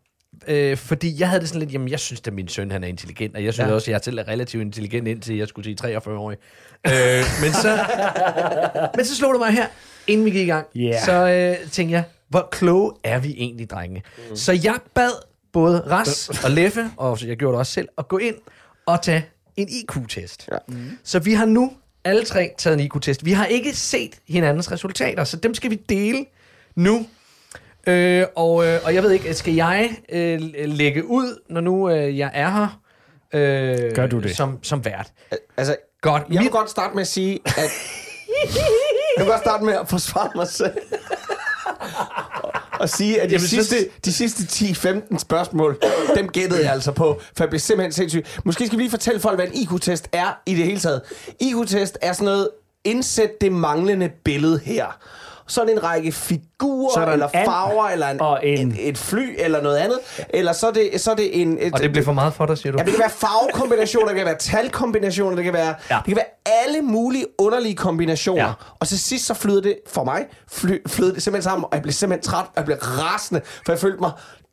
Øh, 0.47 0.77
fordi 0.77 1.21
jeg 1.21 1.29
havde 1.29 1.41
det 1.41 1.49
sådan 1.49 1.61
lidt, 1.61 1.73
jamen 1.73 1.89
jeg 1.89 2.01
synes 2.01 2.23
at 2.27 2.33
min 2.33 2.49
søn 2.49 2.71
han 2.71 2.85
er 2.85 2.89
intelligent, 2.89 3.37
og 3.37 3.45
jeg 3.45 3.55
synes 3.55 3.69
ja. 3.69 3.75
også, 3.75 3.91
at 3.91 3.93
jeg 3.93 4.01
selv 4.05 4.19
er 4.19 4.29
relativt 4.29 4.63
intelligent, 4.63 5.09
indtil 5.09 5.37
jeg 5.37 5.49
skulle 5.49 5.65
sige 5.65 5.77
43 5.77 6.19
år. 6.19 6.31
Øh, 6.31 6.37
men, 7.43 7.53
så, 7.53 7.79
men 8.97 9.05
så 9.05 9.17
slog 9.17 9.35
det 9.35 9.41
mig 9.41 9.51
her, 9.51 9.67
inden 10.07 10.27
vi 10.27 10.31
gik 10.31 10.47
i 10.47 10.51
gang. 10.51 10.67
Yeah. 10.77 11.05
Så 11.05 11.13
øh, 11.13 11.71
tænkte 11.71 11.93
jeg, 11.93 12.05
hvor 12.29 12.49
kloge 12.53 12.93
er 13.05 13.19
vi 13.19 13.35
egentlig, 13.37 13.71
drenge? 13.71 14.03
Mm. 14.31 14.37
Så 14.37 14.53
jeg 14.53 14.75
bad 14.95 15.11
både 15.55 15.85
Ras 15.91 16.45
og 16.45 16.51
Leffe, 16.51 16.91
og 16.97 17.27
jeg 17.27 17.37
gjorde 17.37 17.53
det 17.53 17.59
også 17.59 17.73
selv, 17.73 17.89
at 17.99 18.09
gå 18.09 18.19
ind 18.19 18.35
og 18.87 19.03
tage 19.03 19.27
en 19.57 19.69
IQ-test. 19.69 20.49
Ja. 20.53 20.57
Mm. 20.69 20.99
Så 21.05 21.19
vi 21.19 21.33
har 21.33 21.47
nu 21.47 21.73
alle 22.05 22.25
tre 22.25 22.51
taget 22.59 22.75
en 22.75 22.81
IQ-test. 22.81 23.25
Vi 23.25 23.33
har 23.33 23.47
ikke 23.47 23.77
set 23.77 24.19
hinandens 24.29 24.73
resultater, 24.73 25.25
så 25.25 25.37
dem 25.37 25.55
skal 25.55 25.71
vi 25.71 25.75
dele 25.89 26.27
nu. 26.75 27.07
Øh, 27.87 28.27
og, 28.37 28.67
øh, 28.67 28.81
og 28.85 28.95
jeg 28.95 29.03
ved 29.03 29.11
ikke, 29.11 29.35
skal 29.35 29.55
jeg 29.55 29.97
øh, 30.09 30.41
lægge 30.55 31.07
ud, 31.07 31.41
når 31.51 31.61
nu 31.61 31.91
øh, 31.91 32.19
jeg 32.19 32.31
er 32.35 32.51
her? 32.51 32.81
Øh, 33.35 33.95
Gør 33.95 34.07
du 34.07 34.21
det? 34.21 34.37
Som, 34.37 34.59
som 34.63 34.85
vært. 34.85 35.13
Altså, 35.57 35.77
Godt. 36.01 36.23
jeg 36.23 36.31
vil 36.31 36.41
Mit, 36.41 36.53
godt 36.53 36.71
starte 36.71 36.95
med 36.95 37.01
at 37.01 37.09
sige, 37.09 37.41
at... 37.45 37.57
jeg 39.17 39.25
vil 39.25 39.27
godt 39.27 39.41
starte 39.41 39.65
med 39.65 39.75
at 39.75 39.89
forsvare 39.89 40.31
mig 40.35 40.49
selv. 40.49 40.77
og 42.81 42.89
sige, 42.89 43.21
at 43.21 43.29
de 43.29 43.35
Jamen, 43.35 43.41
så- 43.49 43.49
sidste, 43.49 43.77
de 44.05 44.13
sidste 44.13 44.43
10-15 44.43 45.19
spørgsmål, 45.19 45.79
dem 46.17 46.29
gættede 46.29 46.65
jeg 46.65 46.73
altså 46.73 46.93
på, 46.93 47.21
for 47.37 47.45
jeg 47.45 47.49
blev 47.51 47.61
simpelthen 47.61 47.93
sindssyg. 47.93 48.25
Måske 48.45 48.67
skal 48.67 48.79
vi 48.79 48.83
lige 48.83 48.91
fortælle 48.91 49.21
folk, 49.21 49.37
hvad 49.39 49.47
en 49.47 49.55
IQ-test 49.55 50.09
er 50.13 50.39
i 50.47 50.55
det 50.55 50.65
hele 50.65 50.81
taget. 50.81 51.01
IQ-test 51.41 51.99
er 52.03 52.13
sådan 52.13 52.25
noget, 52.25 52.49
indsæt 52.85 53.41
det 53.41 53.53
manglende 53.53 54.11
billede 54.25 54.61
her. 54.65 54.87
Så 55.47 55.61
er 55.61 55.65
det 55.65 55.73
en 55.75 55.83
række 55.85 56.13
figurer, 56.13 56.99
er 57.01 57.07
en 57.07 57.13
eller 57.13 57.29
farver, 57.45 57.89
eller 57.89 58.09
en, 58.09 58.21
og 58.21 58.47
en- 58.47 58.71
et, 58.73 58.89
et 58.89 58.99
fly, 58.99 59.35
eller 59.39 59.63
noget 59.63 59.77
andet. 59.77 59.99
Eller 60.31 60.53
så 60.53 60.67
er 60.67 60.71
det, 60.71 61.01
så 61.01 61.11
er 61.11 61.15
det 61.15 61.41
en... 61.43 61.59
Et, 61.61 61.73
og 61.75 61.81
det 61.81 61.93
blev 61.93 62.05
for 62.05 62.13
meget 62.13 62.35
for 62.35 62.47
dig, 62.47 62.59
siger 62.59 62.73
du? 62.73 62.79
Ja, 62.79 62.85
det 62.85 62.93
kan 62.93 63.01
være 63.01 63.11
farvekombinationer, 63.11 64.07
det 64.09 64.17
kan 64.17 64.27
være 64.27 64.39
talkombinationer, 64.39 65.37
det 65.37 65.45
kan 65.45 65.53
være, 65.55 65.75
ja. 65.91 65.95
Det 65.97 66.05
kan 66.05 66.17
være 66.17 66.63
alle 66.65 66.83
mulige 66.83 67.27
underlige 67.39 67.75
kombinationer. 67.77 68.43
Ja. 68.43 68.49
Ja. 68.49 68.55
Og 68.81 68.89
til 68.89 69.01
sidst 69.01 69.27
så 69.27 69.35
flyder 69.35 69.61
det, 69.61 69.77
for 69.89 70.05
mig, 70.05 70.25
fly, 70.53 70.79
flyder 70.89 71.13
det 71.15 71.23
simpelthen 71.23 71.43
sammen, 71.51 71.65
og 71.65 71.71
jeg 71.73 71.83
blev 71.83 71.93
simpelthen 71.93 72.31
træt, 72.33 72.45
og 72.45 72.53
jeg 72.57 72.65
blev 72.65 72.77
rasende, 72.77 73.41
for 73.67 73.73
jeg 73.73 73.79
følte 73.81 74.01
mig 74.01 74.11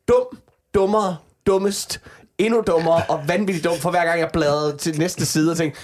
dum, 0.08 0.38
dummere, 0.74 1.16
dummest, 1.46 2.00
endnu 2.38 2.62
dummere 2.66 3.02
og 3.08 3.20
vanvittigt 3.28 3.64
dum, 3.64 3.76
for 3.76 3.90
hver 3.90 4.04
gang 4.04 4.20
jeg 4.20 4.30
bladrede 4.32 4.76
til 4.76 4.98
næste 4.98 5.26
side 5.26 5.50
og 5.50 5.56
tænkte, 5.56 5.80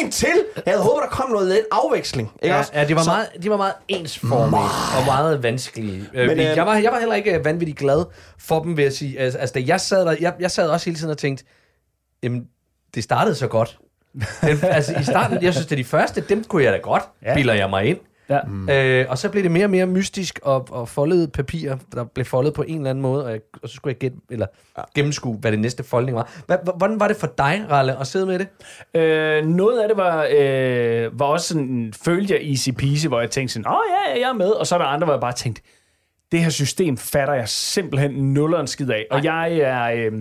en 0.00 0.10
til! 0.10 0.28
Jeg 0.66 0.72
havde 0.74 0.82
håbet, 0.84 1.02
der 1.02 1.08
kom 1.08 1.30
noget 1.30 1.48
lidt 1.48 1.66
afveksling. 1.72 2.32
Ikke 2.42 2.54
Ja, 2.54 2.58
også? 2.58 2.70
ja, 2.74 2.84
de 2.84 2.94
var 2.96 3.02
Så- 3.02 3.10
meget, 3.10 3.28
de 3.42 3.50
var 3.50 3.56
meget 3.56 3.72
ensformige 3.88 4.62
og 4.98 5.04
meget 5.06 5.42
vanskelige. 5.42 5.98
Men, 5.98 6.08
Men, 6.12 6.30
øh, 6.40 6.50
øh, 6.50 6.56
jeg, 6.56 6.66
var, 6.66 6.76
jeg 6.76 6.92
var 6.92 6.98
heller 6.98 7.14
ikke 7.14 7.38
øh, 7.38 7.44
vanvittigt 7.44 7.78
glad 7.78 8.04
for 8.38 8.62
dem, 8.62 8.76
vil 8.76 8.82
jeg 8.82 8.92
sige. 8.92 9.18
Altså, 9.18 9.38
altså 9.38 9.52
da 9.54 9.62
jeg 9.66 9.80
sad 9.80 10.04
der, 10.06 10.16
jeg, 10.20 10.34
jeg 10.40 10.50
sad 10.50 10.68
også 10.70 10.86
hele 10.86 10.98
tiden 10.98 11.10
og 11.10 11.18
tænkte, 11.18 11.44
jamen, 12.22 12.46
det 12.94 13.04
startede 13.04 13.34
så 13.34 13.46
godt. 13.48 13.78
Den, 14.42 14.58
altså 14.62 14.94
i 15.00 15.04
starten, 15.04 15.42
jeg 15.42 15.52
synes, 15.54 15.66
det 15.66 15.72
er 15.72 15.76
de 15.76 15.84
første, 15.84 16.20
dem 16.20 16.44
kunne 16.44 16.64
jeg 16.64 16.72
da 16.72 16.78
godt. 16.78 17.02
Ja. 17.22 17.34
bilder 17.34 17.54
jeg 17.54 17.70
mig 17.70 17.84
ind. 17.84 17.98
Ja. 18.30 18.40
Mm. 18.46 18.68
Øh, 18.68 19.06
og 19.08 19.18
så 19.18 19.28
blev 19.28 19.42
det 19.42 19.50
mere 19.50 19.64
og 19.64 19.70
mere 19.70 19.86
mystisk 19.86 20.40
og, 20.42 20.68
og 20.70 20.88
foldet 20.88 21.32
papir, 21.32 21.76
der 21.94 22.04
blev 22.04 22.24
foldet 22.24 22.54
på 22.54 22.62
en 22.62 22.76
eller 22.76 22.90
anden 22.90 23.02
måde, 23.02 23.24
og, 23.24 23.30
jeg, 23.30 23.40
og 23.62 23.68
så 23.68 23.74
skulle 23.74 23.92
jeg 23.92 23.98
gætte, 23.98 24.16
eller 24.30 24.46
gennemskue, 24.94 25.36
hvad 25.36 25.52
det 25.52 25.60
næste 25.60 25.84
foldning 25.84 26.16
var. 26.16 26.30
Hva, 26.46 26.56
hvordan 26.76 27.00
var 27.00 27.08
det 27.08 27.16
for 27.16 27.32
dig, 27.38 27.66
Ralle, 27.70 28.00
at 28.00 28.06
sidde 28.06 28.26
med 28.26 28.38
det? 28.38 28.48
Øh, 29.00 29.46
noget 29.46 29.80
af 29.80 29.88
det 29.88 29.96
var, 29.96 30.28
øh, 30.30 31.20
var 31.20 31.26
også 31.26 31.48
sådan 31.48 31.62
en 31.62 31.92
følge 32.04 32.38
af 32.38 32.42
easy 32.42 32.70
peasy, 32.70 33.06
hvor 33.06 33.20
jeg 33.20 33.30
tænkte 33.30 33.52
sådan, 33.52 33.66
åh 33.66 33.80
ja, 33.90 34.14
ja, 34.14 34.20
jeg 34.20 34.28
er 34.28 34.38
med. 34.38 34.50
Og 34.50 34.66
så 34.66 34.74
er 34.74 34.78
der 34.78 34.86
andre, 34.86 35.04
hvor 35.04 35.14
jeg 35.14 35.20
bare 35.20 35.32
tænkte, 35.32 35.62
det 36.32 36.40
her 36.40 36.50
system 36.50 36.96
fatter 36.96 37.34
jeg 37.34 37.48
simpelthen 37.48 38.10
nuller 38.10 38.60
en 38.60 38.66
skid 38.66 38.90
af. 38.90 39.06
Og 39.10 39.24
jeg 39.24 39.56
er... 39.56 39.90
Øh, 39.90 40.12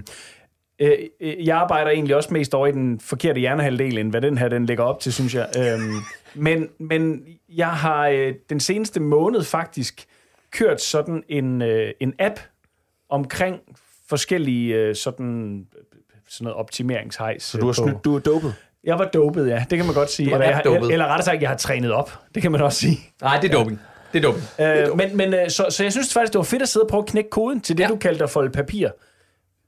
øh, 0.80 0.92
øh, 1.22 1.48
jeg 1.48 1.58
arbejder 1.58 1.92
egentlig 1.92 2.16
også 2.16 2.34
mest 2.34 2.54
over 2.54 2.68
i 2.68 2.72
den 2.72 3.00
forkerte 3.00 3.40
hjernehalvdel, 3.40 3.98
end 3.98 4.10
hvad 4.10 4.22
den 4.22 4.38
her 4.38 4.48
den 4.48 4.66
lægger 4.66 4.84
op 4.84 5.00
til, 5.00 5.14
synes 5.14 5.36
jeg. 5.36 5.48
Øhm, 5.58 5.96
Men, 6.34 6.70
men 6.80 7.26
jeg 7.50 7.70
har 7.70 8.08
øh, 8.08 8.34
den 8.50 8.60
seneste 8.60 9.00
måned 9.00 9.44
faktisk 9.44 10.06
kørt 10.52 10.82
sådan 10.82 11.24
en, 11.30 11.62
øh, 11.62 11.92
en 12.00 12.14
app 12.20 12.40
omkring 13.10 13.60
forskellige 14.10 14.76
øh, 14.76 14.96
sådan, 14.96 15.66
sådan 16.30 16.46
noget 16.46 16.56
optimeringshejs. 16.56 17.44
Så 17.44 17.58
du 17.58 17.66
har 17.66 17.74
snydt, 17.74 18.04
du 18.04 18.16
er 18.16 18.20
dopet. 18.20 18.56
Jeg 18.84 19.00
var 19.00 19.06
dopet, 19.06 19.48
ja. 19.50 19.66
Det 19.70 19.78
kan 19.78 19.86
man 19.86 19.96
godt 19.96 20.12
sige. 20.12 20.34
Eller, 20.34 20.46
jeg, 20.46 20.62
eller, 20.66 21.06
rettere 21.06 21.26
sagt, 21.26 21.42
jeg 21.42 21.50
har 21.50 21.58
trænet 21.58 21.92
op. 21.92 22.12
Det 22.36 22.42
kan 22.42 22.52
man 22.52 22.62
også 22.62 22.80
sige. 22.80 23.00
Nej, 23.22 23.40
det 23.40 23.54
er 23.54 23.58
doping. 23.58 23.80
Det 24.14 24.26
er 24.26 24.32
doping. 24.32 24.92
Øh, 24.92 24.98
men 24.98 25.18
men 25.18 25.34
øh, 25.34 25.50
så, 25.50 25.66
så 25.70 25.84
jeg 25.84 25.92
synes 25.92 26.14
faktisk, 26.14 26.34
det 26.34 26.40
var 26.40 26.44
fedt 26.44 26.62
at 26.62 26.70
sidde 26.70 26.84
og 26.84 26.90
prøve 26.90 27.02
at 27.04 27.10
knække 27.10 27.30
koden 27.30 27.62
til 27.62 27.78
det, 27.78 27.84
ja. 27.84 27.88
du 27.88 27.96
kaldte 27.96 28.24
at 28.24 28.30
folde 28.30 28.52
papir. 28.52 28.90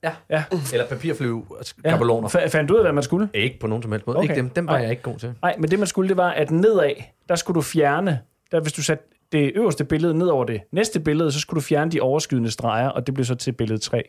Ja. 0.03 0.11
Ja. 0.29 0.43
Eller 0.73 0.85
papirflyve 0.87 1.43
og 1.49 1.57
Ja. 1.59 1.63
skabeloner. 1.63 2.29
Fa- 2.29 2.47
fandt 2.47 2.69
du 2.69 2.73
ud 2.73 2.79
af, 2.79 2.83
hvad 2.85 2.93
man 2.93 3.03
skulle? 3.03 3.29
Ikke 3.33 3.59
på 3.59 3.67
nogen 3.67 3.81
som 3.81 3.91
helst 3.91 4.07
måde. 4.07 4.17
Okay. 4.17 4.29
Ikke 4.29 4.35
dem. 4.41 4.49
Dem 4.49 4.67
var 4.67 4.73
Nej. 4.73 4.81
jeg 4.81 4.89
ikke 4.91 5.03
god 5.03 5.17
til. 5.19 5.33
Nej, 5.41 5.55
men 5.59 5.71
det 5.71 5.79
man 5.79 5.87
skulle, 5.87 6.09
det 6.09 6.17
var, 6.17 6.29
at 6.29 6.51
nedad, 6.51 6.91
der 7.29 7.35
skulle 7.35 7.55
du 7.55 7.61
fjerne, 7.61 8.19
der, 8.51 8.59
hvis 8.59 8.73
du 8.73 8.83
satte 8.83 9.03
det 9.31 9.51
øverste 9.55 9.83
billede 9.83 10.17
ned 10.17 10.27
over 10.27 10.45
det 10.45 10.61
næste 10.71 10.99
billede, 10.99 11.31
så 11.31 11.39
skulle 11.39 11.61
du 11.61 11.65
fjerne 11.65 11.91
de 11.91 12.01
overskydende 12.01 12.51
streger, 12.51 12.89
og 12.89 13.05
det 13.07 13.13
blev 13.13 13.25
så 13.25 13.35
til 13.35 13.51
billede 13.51 13.79
3. 13.79 14.03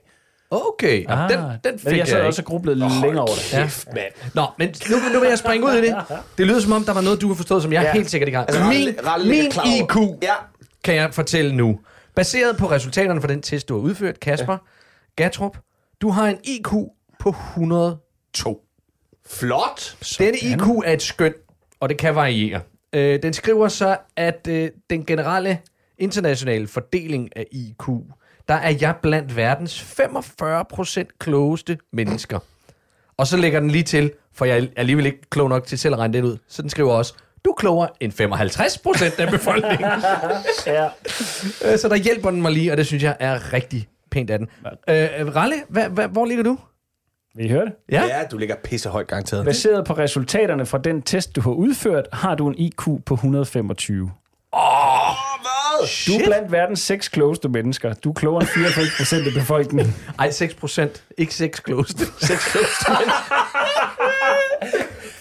Okay. 0.50 1.04
Ah, 1.08 1.30
den, 1.30 1.38
den 1.64 1.78
fik 1.78 1.86
men 1.90 1.96
jeg 1.98 2.08
så 2.08 2.16
jeg 2.16 2.26
også 2.26 2.42
grublet 2.44 2.76
lidt 2.78 2.92
længere 3.02 3.20
over 3.20 3.28
det. 3.28 3.52
Ja. 3.96 4.02
Nå, 4.34 4.42
men 4.58 4.74
nu, 4.90 4.96
nu 5.14 5.20
vil 5.20 5.28
jeg 5.28 5.38
springe 5.38 5.66
ud 5.66 5.72
i 5.72 5.80
det. 5.86 5.94
Det 6.38 6.46
lyder 6.46 6.60
som 6.60 6.72
om, 6.72 6.84
der 6.84 6.94
var 6.94 7.00
noget, 7.00 7.20
du 7.20 7.28
har 7.28 7.34
forstået, 7.34 7.62
som 7.62 7.72
jeg 7.72 7.82
Ja. 7.82 7.92
helt 7.92 8.10
sikkert 8.10 8.28
ikke 8.28 8.38
har. 8.38 8.44
Altså, 8.44 8.64
min 8.64 8.88
Ralle- 8.88 9.28
min 9.28 9.46
IQ 9.80 9.96
Ja. 10.22 10.32
kan 10.84 10.94
jeg 10.94 11.14
fortælle 11.14 11.54
nu. 11.56 11.80
Baseret 12.14 12.56
på 12.56 12.70
resultaterne 12.70 13.20
fra 13.20 13.28
den 13.28 13.42
test, 13.42 13.68
du 13.68 13.74
har 13.74 13.80
udført, 13.82 14.20
Kasper 14.20 14.52
ja. 14.52 14.58
Gatrup, 15.16 15.56
du 16.02 16.10
har 16.10 16.28
en 16.28 16.38
IQ 16.44 16.68
på 17.18 17.28
102. 17.28 18.64
Flot. 19.26 19.96
Denne 20.18 20.38
IQ 20.38 20.62
er 20.84 20.92
et 20.92 21.02
skøn, 21.02 21.34
og 21.80 21.88
det 21.88 21.98
kan 21.98 22.14
variere. 22.14 22.60
Øh, 22.92 23.22
den 23.22 23.32
skriver 23.32 23.68
så, 23.68 23.96
at 24.16 24.46
øh, 24.48 24.70
den 24.90 25.04
generelle 25.04 25.58
internationale 25.98 26.66
fordeling 26.66 27.36
af 27.36 27.46
IQ, 27.52 27.88
der 28.48 28.54
er 28.54 28.74
jeg 28.80 28.94
blandt 29.02 29.36
verdens 29.36 30.00
45% 30.00 31.04
klogeste 31.18 31.78
mennesker. 31.92 32.38
Og 33.16 33.26
så 33.26 33.36
lægger 33.36 33.60
den 33.60 33.70
lige 33.70 33.84
til, 33.84 34.12
for 34.34 34.44
jeg 34.44 34.58
er 34.58 34.66
alligevel 34.76 35.06
ikke 35.06 35.30
klog 35.30 35.48
nok 35.48 35.66
til 35.66 35.78
selv 35.78 35.94
at 35.94 36.00
regne 36.00 36.14
det 36.14 36.24
ud, 36.24 36.38
så 36.48 36.62
den 36.62 36.70
skriver 36.70 36.92
også, 36.92 37.14
du 37.44 37.50
er 37.50 37.54
klogere 37.54 37.88
end 38.00 38.12
55% 38.12 39.20
af 39.20 39.30
befolkningen. 39.30 39.86
Ja. 40.66 40.88
Øh, 41.64 41.78
så 41.78 41.88
der 41.88 41.96
hjælper 41.96 42.30
den 42.30 42.42
mig 42.42 42.52
lige, 42.52 42.72
og 42.72 42.76
det 42.76 42.86
synes 42.86 43.02
jeg 43.02 43.16
er 43.20 43.52
rigtig 43.52 43.88
pænt 44.12 44.30
af 44.30 44.38
den. 44.38 44.48
Øh, 44.66 45.36
Ralle, 45.36 45.54
hva, 45.68 45.88
hva, 45.88 46.06
hvor 46.06 46.24
ligger 46.26 46.44
du? 46.44 46.58
Vil 47.34 47.46
I 47.46 47.48
høre 47.48 47.64
det? 47.64 47.72
Ja. 47.90 48.04
Ja, 48.04 48.24
du 48.30 48.38
ligger 48.38 48.54
pissehøjt 48.64 49.06
garanteret. 49.06 49.44
Baseret 49.44 49.84
på 49.86 49.92
resultaterne 49.92 50.66
fra 50.66 50.78
den 50.78 51.02
test, 51.02 51.36
du 51.36 51.40
har 51.40 51.50
udført, 51.50 52.08
har 52.12 52.34
du 52.34 52.48
en 52.48 52.54
IQ 52.58 52.82
på 53.06 53.14
125. 53.14 54.10
Du 56.06 56.12
er 56.12 56.24
blandt 56.24 56.52
verdens 56.52 56.80
seks 56.80 57.08
klogeste 57.08 57.48
mennesker. 57.48 57.94
Du 57.94 58.10
er 58.10 58.14
klogere 58.14 58.42
end 58.42 58.48
94 58.48 58.96
procent 58.96 59.26
af 59.26 59.32
befolkningen. 59.34 59.94
Ej, 60.18 60.28
6%. 60.28 60.88
Ikke 61.18 61.34
6 61.34 61.60
klogeste. 61.60 62.04
6 62.20 62.52
klogeste. 62.52 62.84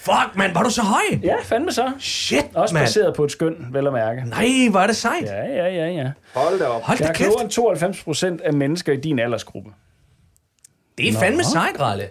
Fuck, 0.02 0.36
mand, 0.38 0.54
var 0.54 0.64
du 0.64 0.70
så 0.70 0.82
høj? 0.82 1.20
Ja, 1.24 1.36
fandme 1.44 1.72
så. 1.72 1.92
Shit, 2.00 2.46
Også 2.54 2.74
mand. 2.74 2.84
baseret 2.86 3.16
på 3.16 3.24
et 3.24 3.32
skøn, 3.32 3.68
vel 3.72 3.88
at 3.88 3.94
mærke. 3.94 4.24
Nej, 4.30 4.84
er 4.84 4.88
det 4.88 4.96
sejt. 4.96 5.24
Ja, 5.24 5.46
ja, 5.46 5.68
ja, 5.68 5.88
ja. 5.88 6.12
Hold 6.36 6.60
da 6.60 6.66
op. 6.66 6.82
Hold 6.82 6.98
da 6.98 7.04
er 7.04 7.08
kæft. 7.14 7.18
klogere 7.18 7.42
end 7.44 7.52
92 7.52 8.04
procent 8.04 8.42
af 8.42 8.54
mennesker 8.54 8.94
i 8.94 8.98
din 8.98 9.20
aldersgruppe. 9.20 9.70
Det 10.98 11.10
er 11.10 11.14
fandme 11.20 11.44
sejt, 11.44 11.80
Ralle. 11.80 12.10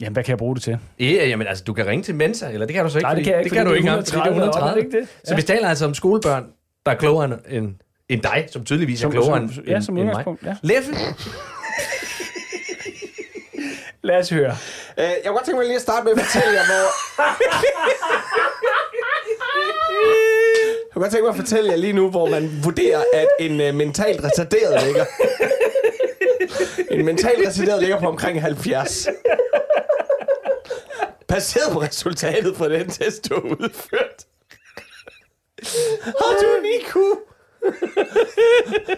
Jamen, 0.00 0.12
hvad 0.12 0.24
kan 0.24 0.30
jeg 0.30 0.38
bruge 0.38 0.54
det 0.54 0.62
til? 0.62 0.78
Ja, 1.00 1.04
jamen 1.28 1.46
altså, 1.46 1.64
du 1.64 1.72
kan 1.72 1.86
ringe 1.86 2.02
til 2.02 2.14
Mensa, 2.14 2.50
eller 2.50 2.66
det 2.66 2.74
kan 2.74 2.84
du 2.84 2.90
så 2.90 2.98
ikke. 2.98 3.04
Nej, 3.04 3.14
det 3.14 3.24
kan 3.24 3.32
jeg 3.32 3.40
ikke, 3.40 3.50
Det 3.50 3.56
kan 3.58 3.66
du 3.66 3.72
ikke 3.72 3.88
er 3.88 3.92
fordi 3.94 4.10
det 4.10 4.16
er 4.16 4.20
130 4.24 4.42
op, 4.42 4.48
er 4.48 4.50
130. 4.50 4.80
det 4.80 4.86
ikke 4.86 5.00
det? 5.00 5.28
Så 5.28 5.34
vi 5.36 5.42
taler 5.42 5.68
altså 5.68 5.84
om 5.84 5.94
skolebørn, 5.94 6.44
der 6.86 6.92
er 6.92 6.96
klogere 6.96 7.24
end, 7.48 7.74
end, 8.08 8.22
dig, 8.22 8.46
som 8.52 8.64
tydeligvis 8.64 8.98
er 9.00 9.02
Som- 9.02 9.10
klogere 9.12 9.48
som- 9.48 9.58
end, 9.58 9.68
ja, 9.68 9.80
som 9.80 9.98
end 9.98 10.06
mig. 10.06 10.24
ja. 10.44 10.56
Leffe, 10.62 10.92
Lad 14.04 14.18
os 14.18 14.30
høre. 14.30 14.56
Øh, 14.98 15.04
jeg 15.04 15.20
kunne 15.24 15.34
godt 15.34 15.44
tænke 15.44 15.56
mig 15.56 15.66
lige 15.66 15.76
at 15.76 15.82
starte 15.82 16.04
med 16.04 16.12
at 16.12 16.18
fortælle 16.20 16.52
jer, 16.52 16.64
hvor... 16.66 16.84
Jeg 20.78 20.92
kunne 20.92 21.02
godt 21.02 21.12
tænke 21.12 21.22
mig 21.22 21.30
at 21.30 21.36
fortælle 21.36 21.70
jer 21.70 21.76
lige 21.76 21.92
nu, 21.92 22.10
hvor 22.10 22.28
man 22.28 22.60
vurderer, 22.64 23.04
at 23.14 23.28
en 23.40 23.60
uh, 23.60 23.74
mentalt 23.74 24.24
retarderet 24.24 24.82
ligger. 24.84 25.04
En 26.90 27.04
mentalt 27.04 27.48
retarderet 27.48 27.80
ligger 27.80 28.00
på 28.00 28.06
omkring 28.06 28.42
70. 28.42 29.08
Baseret 31.28 31.72
på 31.72 31.80
resultatet 31.80 32.56
fra 32.56 32.68
den 32.68 32.90
test, 32.90 33.28
du 33.28 33.34
har 33.34 33.42
udført. 33.42 34.24
Har 36.04 36.36
du 36.40 36.56
en 36.58 36.64
IQ 36.80 36.94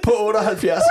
på 0.03 0.13
78? 0.19 0.83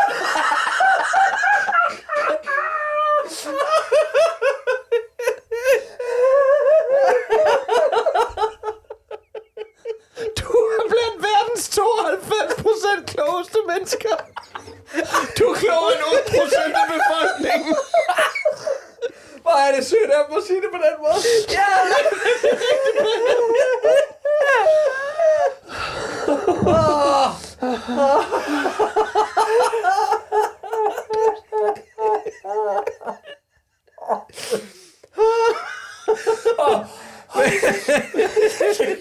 Du 10.40 10.52
er 10.78 10.86
blandt 10.90 11.18
verdens 11.24 11.70
92 11.70 12.54
procent 12.64 13.06
klogeste 13.10 13.60
mennesker. 13.68 14.16
Du 15.38 15.44
er 15.52 15.56
klogere 15.56 15.94
end 15.96 16.04
8 16.14 16.32
procent 16.38 16.74
af 16.82 16.88
befolkningen. 16.96 17.76
hvor 19.42 19.58
er 19.66 19.76
det 19.76 19.86
sødt 19.86 20.12
af 20.12 20.22
mig 20.30 20.38
at 20.38 20.44
sige 20.48 20.62
det 20.62 20.70
på 20.72 20.80
den 20.86 20.96
måde. 21.04 21.22
Ja. 21.50 21.66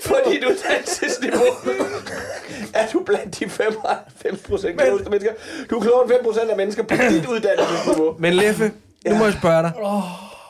Fordi 0.03 0.40
du 0.40 0.48
uddannelsesniveau 0.48 1.46
er 2.74 2.87
du 2.92 3.00
blandt 3.05 3.38
de 3.38 3.48
95 3.48 4.42
procent 4.42 4.81
klogeste 4.81 5.11
mennesker. 5.11 5.35
Du 5.75 5.79
er 5.79 5.83
klogere 5.83 6.03
end 6.03 6.11
5 6.13 6.21
procent 6.25 6.51
af 6.51 6.57
mennesker 6.57 6.83
på 6.83 6.95
dit 7.11 7.27
uddannelsesniveau. 7.27 8.15
Men 8.19 8.35
Leffe, 8.35 8.73
nu 9.09 9.15
må 9.15 9.25
jeg 9.25 9.33
spørge 9.33 9.63
dig. 9.63 9.73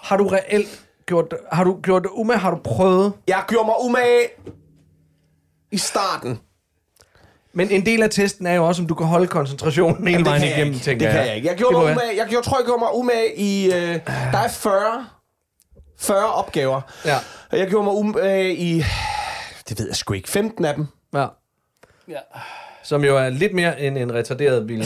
Har 0.03 0.17
du 0.17 0.29
reelt 0.29 0.85
gjort, 1.07 1.35
har 1.53 1.65
du 1.65 1.81
gjort 1.83 2.03
det 2.03 2.11
umage? 2.13 2.39
Har 2.39 2.51
du 2.51 2.57
prøvet? 2.57 3.13
Jeg 3.29 3.45
gjorde 3.49 3.67
mig 3.67 3.75
umage 3.81 4.29
i 5.71 5.79
starten. 5.79 6.41
Men 7.53 7.71
en 7.71 7.87
del 7.87 8.03
af 8.03 8.11
testen 8.11 8.47
er 8.47 8.55
jo 8.55 8.67
også, 8.67 8.83
om 8.83 8.89
du 8.89 8.95
kan 8.95 9.07
holde 9.07 9.27
koncentrationen 9.27 10.09
hele 10.09 10.19
det 10.19 10.27
vejen 10.27 10.41
kan 10.41 10.49
jeg 10.51 10.57
igennem, 10.57 10.75
ikke. 10.75 10.85
tænker 10.85 11.07
Det 11.07 11.15
kan 11.17 11.27
jeg 11.27 11.37
ikke. 11.37 11.49
Jeg, 11.49 11.57
gjorde 11.57 11.75
Det 11.75 11.85
mig 11.85 11.95
må 11.95 12.01
umage, 12.01 12.17
jeg, 12.17 12.33
jeg 12.33 12.43
tror, 12.45 12.59
jeg 12.59 12.65
gjorde 12.67 12.79
mig 12.79 12.95
umage 12.95 13.37
i... 13.37 13.67
Øh, 13.67 14.01
der 14.33 14.39
er 14.39 14.49
40, 14.49 15.07
40 15.99 16.33
opgaver. 16.35 16.81
Ja. 17.05 17.17
Og 17.53 17.59
jeg 17.59 17.69
gjorde 17.69 17.85
mig 17.85 17.95
umage 17.95 18.57
i... 18.57 18.85
Det 19.69 19.79
ved 19.79 19.87
jeg 19.87 19.97
sgu 19.97 20.15
ikke. 20.15 20.29
15 20.31 20.65
af 20.65 20.75
dem. 20.75 20.87
Ja. 21.15 21.27
ja. 22.09 22.19
Som 22.85 23.05
jo 23.05 23.17
er 23.17 23.29
lidt 23.29 23.55
mere 23.55 23.81
end 23.81 23.99
en 23.99 24.15
retarderet 24.15 24.67
bil. 24.67 24.79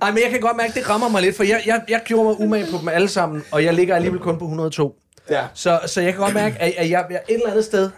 Nej, 0.00 0.10
men 0.10 0.22
jeg 0.22 0.30
kan 0.30 0.40
godt 0.40 0.56
mærke, 0.56 0.68
at 0.68 0.74
det 0.74 0.88
rammer 0.88 1.08
mig 1.08 1.22
lidt, 1.22 1.36
for 1.36 1.44
jeg, 1.44 1.62
jeg, 1.66 1.82
jeg 1.88 2.00
gjorde 2.04 2.24
mig 2.24 2.40
umage 2.40 2.66
på 2.70 2.78
dem 2.80 2.88
alle 2.88 3.08
sammen, 3.08 3.42
og 3.50 3.64
jeg 3.64 3.74
ligger 3.74 3.94
alligevel 3.94 4.20
kun 4.20 4.38
på 4.38 4.44
102. 4.44 4.96
Ja. 5.30 5.44
Så, 5.54 5.80
så 5.86 6.00
jeg 6.00 6.12
kan 6.12 6.20
godt 6.20 6.34
mærke, 6.34 6.56
at, 6.60 6.74
at 6.76 6.90
jeg, 6.90 7.04
jeg 7.10 7.20
et 7.28 7.34
eller 7.34 7.50
andet 7.50 7.64
sted, 7.64 7.90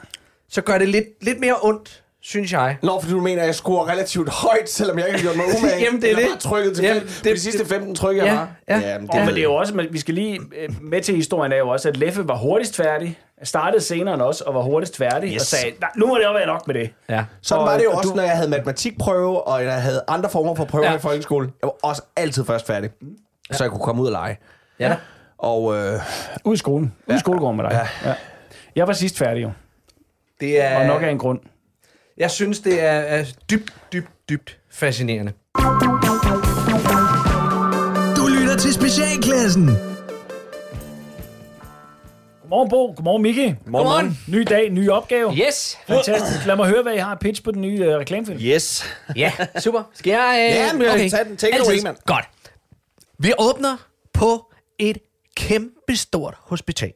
så 0.49 0.61
gør 0.61 0.79
det 0.79 0.89
lidt, 0.89 1.25
lidt 1.25 1.41
mere 1.41 1.55
ondt, 1.63 2.02
synes 2.23 2.53
jeg. 2.53 2.77
Nå, 2.83 3.01
fordi 3.01 3.13
du 3.13 3.21
mener, 3.21 3.41
at 3.43 3.47
jeg 3.47 3.55
scorer 3.55 3.89
relativt 3.89 4.29
højt, 4.29 4.71
selvom 4.71 4.99
jeg 4.99 5.07
ikke 5.09 5.19
har 5.19 5.23
gjort 5.25 5.37
mig 5.37 5.45
umage. 5.59 5.81
Jamen, 5.85 6.03
det 6.03 6.07
er 6.07 6.17
Eller 6.17 6.23
det. 6.23 6.31
bare 6.33 6.41
trykket 6.41 6.77
til 6.77 6.85
Jamen, 6.85 7.01
fem, 7.01 7.09
det- 7.09 7.25
det, 7.25 7.33
de 7.37 7.41
sidste 7.41 7.67
15 7.67 7.95
tryk, 7.95 8.17
jeg 8.17 8.25
Ja, 8.25 8.35
var. 8.35 8.51
ja. 8.69 8.75
Jamen, 8.79 9.09
Ja, 9.13 9.19
ved 9.19 9.27
men 9.27 9.35
det 9.35 9.39
er 9.39 9.43
jo 9.43 9.51
jeg. 9.53 9.59
også, 9.59 9.75
men 9.75 9.87
vi 9.91 9.99
skal 9.99 10.15
lige 10.15 10.41
øh, 10.59 10.69
med 10.83 11.01
til 11.03 11.15
historien 11.15 11.53
er 11.53 11.57
jo 11.57 11.69
også, 11.69 11.89
at 11.89 11.97
Leffe 11.97 12.29
var 12.29 12.37
hurtigst 12.37 12.77
færdig, 12.77 13.19
startede 13.43 13.83
senere 13.83 14.15
end 14.15 14.23
os, 14.23 14.41
og 14.41 14.55
var 14.55 14.63
hurtigst 14.63 14.97
færdig, 14.97 15.35
yes. 15.35 15.41
og 15.43 15.47
sagde, 15.47 15.75
"Nej, 15.81 15.91
nu 15.97 16.07
må 16.07 16.17
det 16.19 16.25
jo 16.25 16.33
være 16.33 16.47
nok 16.47 16.67
med 16.67 16.75
det. 16.75 16.91
Ja. 17.09 17.25
Sådan 17.43 17.61
Og- 17.63 17.67
var 17.69 17.77
det 17.77 17.85
jo 17.85 17.91
og 17.91 17.97
også, 17.97 18.11
du- 18.11 18.17
når 18.17 18.23
jeg 18.23 18.37
havde 18.37 18.51
matematikprøve, 18.51 19.47
og 19.49 19.65
jeg 19.65 19.83
havde 19.83 20.03
andre 20.09 20.31
former 20.31 20.55
for 20.55 20.65
prøver 20.65 20.85
Ja. 20.85 20.91
ja. 20.91 20.97
i 20.97 21.01
folkeskolen. 21.01 21.51
Jeg 21.63 21.67
var 21.67 21.89
også 21.89 22.03
altid 22.17 22.45
først 22.45 22.67
færdig, 22.67 22.91
ja. 23.51 23.55
så 23.57 23.65
jeg 23.65 23.71
kunne 23.71 23.81
komme 23.83 24.03
ud 24.03 24.07
og 24.07 24.13
lege. 24.13 24.39
Ja. 24.79 24.97
Og 25.39 25.77
øh, 25.77 26.01
Ud 26.45 26.55
i 26.55 26.59
skolen. 26.59 26.93
Ud 27.07 27.15
i 27.15 27.19
skolegården 27.19 27.57
med 27.57 27.65
dig. 27.65 27.73
Ja. 28.05 28.09
Ja. 28.11 28.15
Jeg 28.77 28.87
var 28.87 28.93
sidst 28.93 29.19
færdig 29.19 29.43
jo, 29.43 29.51
Det 30.41 30.63
er, 30.65 30.79
og 30.81 30.87
nok 30.87 31.03
af 31.03 31.11
en 31.11 31.19
grund. 31.19 31.41
Jeg 32.17 32.31
synes, 32.31 32.61
det 32.61 32.81
er, 32.83 32.91
er 32.93 33.25
dybt, 33.51 33.73
dybt, 33.93 34.11
dybt 34.29 34.59
fascinerende. 34.71 35.33
Du 38.17 38.27
lytter 38.41 38.57
til 38.61 38.73
Specialklassen. 38.75 39.67
Godmorgen 42.43 42.71
Bo, 42.71 42.87
godmorgen 42.87 43.23
Miki. 43.23 43.55
Godmorgen. 43.65 44.19
Ny 44.29 44.47
dag, 44.51 44.71
ny 44.71 44.89
opgave. 44.89 45.33
Yes. 45.35 45.79
Fantastisk. 45.87 46.47
Lad 46.47 46.57
mig 46.57 46.69
høre, 46.69 46.83
hvad 46.83 46.95
I 46.95 46.99
har 46.99 47.15
pitch 47.21 47.43
på 47.43 47.51
den 47.51 47.61
nye 47.63 47.89
uh, 47.89 47.95
reklamefilm. 47.95 48.39
yes. 48.41 48.85
Ja, 49.17 49.33
super. 49.59 49.83
Skal 49.95 50.11
jeg... 50.11 50.49
Øh, 50.51 50.57
Ja, 50.57 50.73
men 50.73 50.89
okay. 50.89 51.11
tag 51.11 51.25
den. 51.25 51.37
Take 51.37 51.57
it 51.57 51.63
away, 51.67 51.83
mand. 51.83 51.97
Godt. 52.07 52.25
Vi 53.19 53.33
åbner 53.39 53.77
på 54.13 54.53
et 54.79 54.99
kæmpestort 55.37 56.35
hospital. 56.39 56.93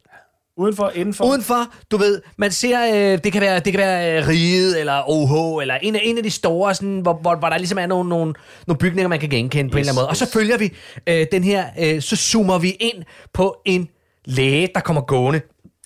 Udenfor, 0.59 0.91
indenfor. 0.95 1.25
Udenfor, 1.25 1.75
du 1.91 1.97
ved, 1.97 2.23
man 2.37 2.51
ser, 2.51 2.95
øh, 2.95 3.19
det 3.25 3.33
kan 3.33 3.41
være, 3.41 3.61
det 3.61 3.73
kan 3.73 3.79
være 3.79 4.21
øh, 4.21 4.29
Riget, 4.29 4.81
eller 4.81 5.03
OH, 5.11 5.63
eller 5.63 5.75
en 5.75 5.97
af, 5.97 6.01
en 6.03 6.17
af 6.17 6.23
de 6.23 6.31
store, 6.31 6.75
sådan, 6.75 7.01
hvor, 7.01 7.15
hvor, 7.15 7.37
hvor 7.37 7.49
der 7.49 7.59
ligesom 7.59 7.79
er 7.79 7.87
nogle, 7.87 8.09
nogle, 8.09 8.35
nogle 8.67 8.79
bygninger, 8.79 9.09
man 9.09 9.21
kan 9.21 9.29
genkende 9.29 9.71
på 9.71 9.79
yes, 9.79 9.87
en 9.87 9.91
eller 9.91 9.93
anden 9.93 10.03
måde. 10.03 10.09
Og 10.09 10.17
så 10.17 10.31
følger 10.31 10.59
vi 10.59 10.73
øh, 11.07 11.27
den 11.33 11.45
her, 11.45 11.65
øh, 11.79 12.03
så 12.03 12.17
zoomer 12.17 12.59
vi 12.59 12.71
ind 12.71 13.05
på 13.35 13.57
en 13.65 13.89
læge, 14.25 14.69
der 14.75 14.81
kommer 14.81 15.03
gående 15.03 15.41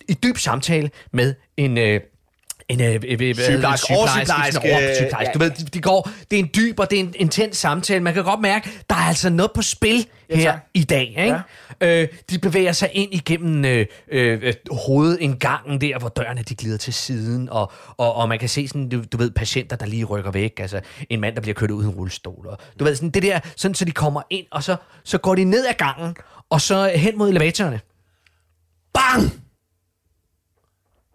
i 0.08 0.14
dyb 0.14 0.36
samtale 0.36 0.90
med 1.12 1.34
en... 1.56 1.78
Øh, 1.78 2.00
en 2.70 2.80
øh, 2.80 2.94
øh, 2.94 3.28
øh, 3.28 3.34
Sygeplejerske, 3.34 3.94
oversygeplejerske, 3.94 4.52
sådan 4.52 4.70
en 4.70 4.76
oversygeplejerske. 4.76 5.32
Du 5.34 5.38
ved, 5.38 5.50
de, 5.50 5.64
de 5.64 5.80
går, 5.80 6.10
det 6.30 6.38
er 6.38 6.40
en 6.40 6.50
dyb 6.56 6.80
og 6.80 6.90
det 6.90 6.96
er 6.96 7.00
en 7.00 7.14
intens 7.16 7.56
samtale. 7.56 8.00
Man 8.00 8.14
kan 8.14 8.24
godt 8.24 8.40
mærke, 8.40 8.70
der 8.90 8.96
er 8.96 9.08
altså 9.08 9.30
noget 9.30 9.52
på 9.54 9.62
spil 9.62 10.06
her 10.30 10.52
tak. 10.52 10.60
i 10.74 10.84
dag. 10.84 11.06
Ikke? 11.08 11.40
Ja. 11.80 12.02
Øh, 12.02 12.08
de 12.30 12.38
bevæger 12.38 12.72
sig 12.72 12.90
ind 12.92 13.14
igennem 13.14 13.64
øh, 13.64 13.86
øh, 14.12 14.54
hovedindgangen 14.86 15.80
der, 15.80 15.98
hvor 15.98 16.08
dørene 16.08 16.42
de 16.42 16.54
glider 16.54 16.76
til 16.76 16.94
siden, 16.94 17.48
og, 17.48 17.72
og, 17.96 18.14
og 18.14 18.28
man 18.28 18.38
kan 18.38 18.48
se 18.48 18.68
sådan, 18.68 18.88
du, 18.88 19.02
du 19.12 19.16
ved, 19.16 19.30
patienter, 19.30 19.76
der 19.76 19.86
lige 19.86 20.04
rykker 20.04 20.30
væk, 20.30 20.60
altså 20.60 20.80
en 21.10 21.20
mand, 21.20 21.34
der 21.34 21.40
bliver 21.40 21.54
kørt 21.54 21.70
ud 21.70 21.84
i 21.84 21.86
en 21.86 21.92
rullestol. 21.92 22.46
Og, 22.46 22.58
du 22.78 22.84
ved, 22.84 22.94
sådan 22.94 23.10
det 23.10 23.22
der, 23.22 23.40
sådan, 23.56 23.74
så 23.74 23.84
de 23.84 23.92
kommer 23.92 24.22
ind, 24.30 24.46
og 24.50 24.62
så, 24.62 24.76
så 25.04 25.18
går 25.18 25.34
de 25.34 25.44
ned 25.44 25.66
ad 25.66 25.74
gangen, 25.78 26.16
og 26.50 26.60
så 26.60 26.92
hen 26.94 27.18
mod 27.18 27.28
elevatorerne. 27.28 27.80
Bang! 28.94 29.42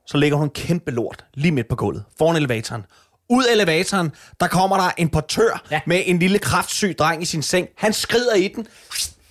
Så 0.08 0.18
ligger 0.18 0.38
hun 0.38 0.50
kæmpe 0.50 0.91
lort 0.91 1.26
lige 1.34 1.52
midt 1.52 1.68
på 1.68 1.76
gulvet, 1.76 2.04
foran 2.18 2.36
elevatoren. 2.36 2.86
Ud 3.30 3.44
af 3.44 3.54
elevatoren, 3.54 4.12
der 4.39 4.48
kommer 4.48 4.78
der 4.78 4.91
en 4.98 5.10
portør 5.10 5.63
ja. 5.72 5.82
Med 5.88 6.04
en 6.06 6.20
lille 6.20 6.39
kraftsyg 6.39 6.96
dreng 7.00 7.22
i 7.22 7.26
sin 7.26 7.41
seng. 7.41 7.68
Han 7.78 7.94
skrider 7.94 8.36
i 8.36 8.48
den, 8.48 8.68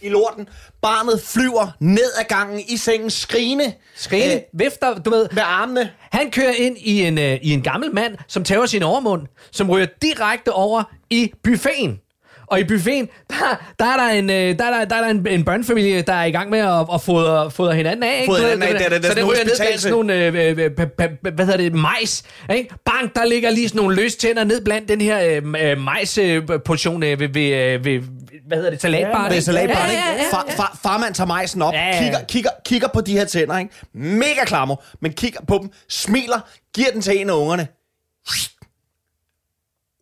i 0.01 0.09
lorten. 0.09 0.49
Barnet 0.83 1.23
flyver 1.23 1.69
ned 1.81 2.11
ad 2.19 2.25
gangen 2.29 2.61
i 2.69 2.77
sengen, 2.77 3.11
skrigende. 3.11 3.73
Skrine, 3.97 4.35
Øh, 4.35 4.41
vifter, 4.53 4.99
du 4.99 5.11
ved, 5.11 5.29
med 5.33 5.43
armene. 5.47 5.91
Han 6.13 6.31
kører 6.31 6.53
ind 6.53 6.77
i 6.79 7.03
en, 7.03 7.19
øh, 7.19 7.39
i 7.43 7.51
en 7.51 7.63
gammel 7.63 7.95
mand, 7.95 8.17
som 8.29 8.45
tæver 8.45 8.67
sin 8.67 8.83
overmund, 8.83 9.27
som 9.51 9.71
ryger 9.71 9.87
direkte 10.03 10.53
over 10.53 10.83
i 11.11 11.33
buffeten. 11.45 12.01
Og 12.47 12.61
i 12.61 12.65
buffeten, 12.65 13.09
der, 13.31 13.37
der 13.79 13.85
er 13.85 13.97
der 13.97 14.09
en, 14.09 14.31
øh, 14.31 14.37
der 14.59 14.65
er 14.65 14.79
der, 14.79 14.85
der 14.85 14.97
er 14.97 15.01
der 15.01 15.09
en, 15.09 15.27
en 15.29 15.45
børnefamilie, 15.45 16.03
der 16.03 16.13
er 16.13 16.25
i 16.25 16.31
gang 16.31 16.51
med 16.51 16.59
at, 16.59 16.87
at 16.95 17.01
fodre, 17.03 17.51
fodre 17.51 17.75
hinanden 17.75 18.03
af. 18.03 18.15
Ikke? 18.21 18.27
Fodre 18.33 18.43
ved, 18.43 18.51
hinanden 18.51 18.77
af, 18.77 18.91
det 18.91 18.97
er- 18.97 18.99
det 18.99 19.05
er 19.05 19.09
så 19.09 19.15
det 19.15 19.23
nogle 19.23 19.37
ryger 19.37 19.45
ned 19.45 19.57
blandt 19.59 19.81
sådan 19.81 19.93
nogle, 19.93 20.15
øh, 20.15 20.35
øh, 20.35 20.71
øh, 21.01 21.35
hvad 21.35 21.45
hedder 21.47 21.57
det, 21.57 21.75
majs. 21.75 22.23
Ikke? 22.55 22.75
Bang, 22.85 23.15
der 23.15 23.25
ligger 23.25 23.51
lige 23.51 23.69
sådan 23.69 23.81
nogle 23.83 23.97
løs 23.97 24.17
tænder 24.17 24.45
ned 24.45 24.65
blandt 24.65 24.89
den 24.89 25.01
her 25.01 25.21
øh, 25.21 25.71
øh, 25.71 25.79
majsportion 25.81 27.03
øh, 27.03 27.21
ved, 27.21 27.29
ved, 27.29 27.79
ved, 27.79 28.01
hvad 28.47 28.57
hedder 28.59 28.71
det, 28.71 28.81
salatbar. 28.81 29.29
Ved 29.29 29.41
salatbaren, 29.41 29.91
ja, 29.91 29.97
ja, 29.97 30.13
ja, 30.13 30.23
ja. 30.23 30.31
Far, 30.33 30.47
far, 30.57 30.79
farmand 30.83 31.15
tager 31.15 31.29
majsen 31.29 31.63
op, 31.63 31.75
ja. 31.75 31.99
kigger, 32.03 32.19
kigger, 32.29 32.51
kigger 32.65 32.89
på 32.89 33.01
de 33.01 33.13
her 33.13 33.25
tænder, 33.25 33.59
ikke? 33.59 33.71
Mega 33.95 34.45
klammer, 34.47 34.77
men 35.01 35.13
kigger 35.13 35.41
på 35.49 35.59
dem, 35.63 35.71
smiler, 35.89 36.41
giver 36.75 36.91
den 36.93 37.03
til 37.03 37.21
en 37.21 37.31
af 37.31 37.35
ungerne. 37.35 37.69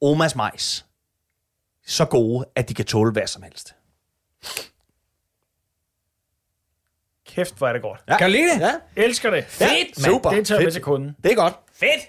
Omas 0.03 0.37
majs. 0.37 0.85
Så 1.93 2.05
gode, 2.05 2.45
at 2.57 2.69
de 2.69 2.75
kan 2.75 2.85
tåle 2.85 3.13
hvad 3.13 3.27
som 3.27 3.43
helst. 3.43 3.75
Kæft, 7.27 7.59
hvor 7.59 7.69
er 7.69 7.73
det 7.73 7.83
godt. 7.83 8.01
Ja. 8.09 8.19
Kan 8.19 8.27
du 8.31 8.33
lide 8.33 8.55
det? 8.55 8.61
Ja, 8.61 8.73
Elsker 8.97 9.31
det. 9.31 9.37
ja 9.37 9.67
Fedt, 9.67 9.99
mand. 9.99 10.13
super. 10.15 10.31
Det 10.31 10.47
tager 10.47 10.59
jeg 10.61 10.65
med 10.65 10.67
Fedt. 10.67 10.75
til 10.75 10.83
kunden. 10.83 11.17
Det 11.25 11.33
er 11.33 11.37
godt. 11.37 11.55
Fedt. 11.75 12.09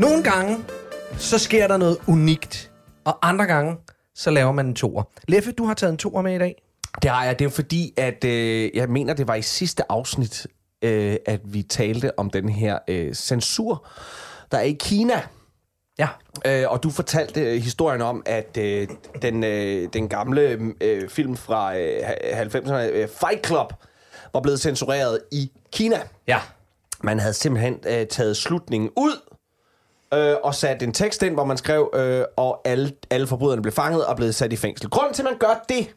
Nogle 0.00 0.22
gange, 0.24 0.64
så 1.18 1.38
sker 1.38 1.66
der 1.68 1.76
noget 1.76 1.98
unikt, 2.06 2.70
og 3.04 3.18
andre 3.28 3.46
gange, 3.46 3.76
så 4.14 4.30
laver 4.30 4.52
man 4.52 4.66
en 4.66 4.74
toer. 4.74 5.02
Leffe, 5.28 5.52
du 5.52 5.64
har 5.64 5.74
taget 5.74 5.90
en 5.92 5.98
toer 5.98 6.22
med 6.22 6.34
i 6.34 6.38
dag. 6.38 6.62
Det 7.02 7.10
har 7.10 7.24
jeg. 7.24 7.38
Det 7.38 7.44
er 7.44 7.46
jo 7.46 7.50
fordi, 7.54 7.92
at 7.96 8.24
øh, 8.24 8.70
jeg 8.74 8.88
mener, 8.88 9.14
det 9.14 9.28
var 9.28 9.34
i 9.34 9.42
sidste 9.42 9.82
afsnit, 9.92 10.46
øh, 10.82 11.16
at 11.26 11.40
vi 11.44 11.62
talte 11.62 12.18
om 12.18 12.30
den 12.30 12.48
her 12.48 12.78
øh, 12.88 13.14
censur, 13.14 13.86
der 14.52 14.58
er 14.58 14.62
i 14.62 14.76
Kina. 14.80 15.22
Ja. 15.98 16.08
Øh, 16.46 16.70
og 16.70 16.82
du 16.82 16.90
fortalte 16.90 17.40
øh, 17.40 17.62
historien 17.62 18.02
om, 18.02 18.22
at 18.26 18.56
øh, 18.58 18.88
den, 19.22 19.44
øh, 19.44 19.88
den 19.92 20.08
gamle 20.08 20.74
øh, 20.80 21.08
film 21.08 21.36
fra 21.36 21.78
øh, 21.78 22.00
90'erne, 22.42 22.72
øh, 22.74 23.08
Fight 23.08 23.46
Club, 23.46 23.72
var 24.32 24.40
blevet 24.40 24.60
censureret 24.60 25.20
i 25.32 25.52
Kina. 25.72 26.00
Ja. 26.26 26.40
Man 27.02 27.18
havde 27.18 27.34
simpelthen 27.34 27.80
øh, 27.86 28.06
taget 28.06 28.36
slutningen 28.36 28.90
ud, 28.96 29.34
øh, 30.14 30.36
og 30.44 30.54
sat 30.54 30.82
en 30.82 30.92
tekst 30.92 31.22
ind, 31.22 31.34
hvor 31.34 31.44
man 31.44 31.56
skrev, 31.56 31.90
øh, 31.94 32.24
og 32.36 32.60
alle, 32.64 32.92
alle 33.10 33.26
forbryderne 33.26 33.62
blev 33.62 33.72
fanget 33.72 34.06
og 34.06 34.16
blevet 34.16 34.34
sat 34.34 34.52
i 34.52 34.56
fængsel. 34.56 34.90
Grunden 34.90 35.14
til, 35.14 35.22
at 35.22 35.28
man 35.30 35.38
gør 35.38 35.64
det, 35.68 35.94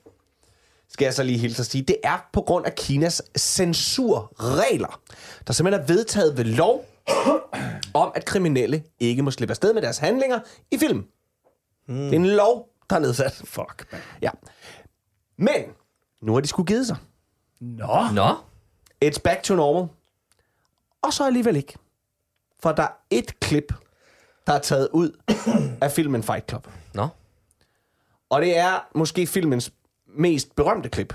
skal 0.89 1.05
jeg 1.05 1.13
så 1.13 1.23
lige 1.23 1.37
hilse 1.37 1.61
at 1.61 1.65
sige, 1.65 1.81
det 1.81 1.97
er 2.03 2.27
på 2.33 2.41
grund 2.41 2.65
af 2.65 2.75
Kinas 2.75 3.21
censurregler, 3.37 5.01
der 5.47 5.53
simpelthen 5.53 5.81
er 5.83 5.87
vedtaget 5.87 6.37
ved 6.37 6.43
lov 6.43 6.85
om, 7.93 8.11
at 8.15 8.25
kriminelle 8.25 8.83
ikke 8.99 9.21
må 9.21 9.31
slippe 9.31 9.51
afsted 9.51 9.73
med 9.73 9.81
deres 9.81 9.97
handlinger 9.97 10.39
i 10.71 10.77
film. 10.77 11.05
Mm. 11.87 11.95
Det 11.95 12.11
er 12.11 12.19
en 12.19 12.25
lov, 12.25 12.69
der 12.89 12.95
er 12.95 12.99
nedsat. 12.99 13.33
Fuck, 13.33 13.85
man. 13.91 14.01
Ja. 14.21 14.29
Men, 15.37 15.63
nu 16.21 16.33
har 16.33 16.39
de 16.39 16.47
skulle 16.47 16.67
givet 16.67 16.87
sig. 16.87 16.97
Nå. 17.59 17.99
Nå. 18.13 18.35
It's 19.05 19.19
back 19.23 19.43
to 19.43 19.55
normal. 19.55 19.89
Og 21.01 21.13
så 21.13 21.25
alligevel 21.25 21.55
ikke. 21.55 21.73
For 22.59 22.71
der 22.71 22.83
er 22.83 22.97
et 23.09 23.39
klip, 23.39 23.73
der 24.47 24.53
er 24.53 24.59
taget 24.59 24.89
ud 24.93 25.11
af 25.81 25.91
filmen 25.91 26.23
Fight 26.23 26.49
Club. 26.49 26.67
Nå. 26.93 27.07
Og 28.29 28.41
det 28.41 28.57
er 28.57 28.87
måske 28.95 29.27
filmens 29.27 29.71
mest 30.17 30.55
berømte 30.55 30.89
klip. 30.89 31.13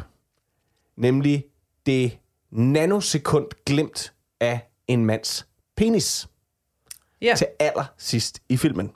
Nemlig 0.96 1.44
det 1.86 2.18
nanosekund 2.50 3.46
glimt 3.66 4.12
af 4.40 4.60
en 4.88 5.06
mands 5.06 5.46
penis 5.76 6.28
Ja. 7.22 7.34
til 7.36 7.46
allersidst 7.58 8.42
i 8.48 8.56
filmen. 8.56 8.92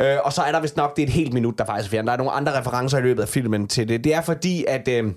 Øh, 0.00 0.16
og 0.24 0.32
så 0.32 0.42
er 0.42 0.52
der 0.52 0.60
vist 0.60 0.76
nok, 0.76 0.96
det 0.96 1.02
er 1.02 1.06
et 1.06 1.12
helt 1.12 1.32
minut, 1.32 1.58
der 1.58 1.64
faktisk 1.64 1.94
er. 1.94 2.02
Der 2.02 2.12
er 2.12 2.16
nogle 2.16 2.32
andre 2.32 2.58
referencer 2.58 2.98
i 2.98 3.02
løbet 3.02 3.22
af 3.22 3.28
filmen 3.28 3.68
til 3.68 3.88
det. 3.88 4.04
Det 4.04 4.14
er 4.14 4.20
fordi, 4.20 4.64
at... 4.68 4.88
Øh, 4.88 5.12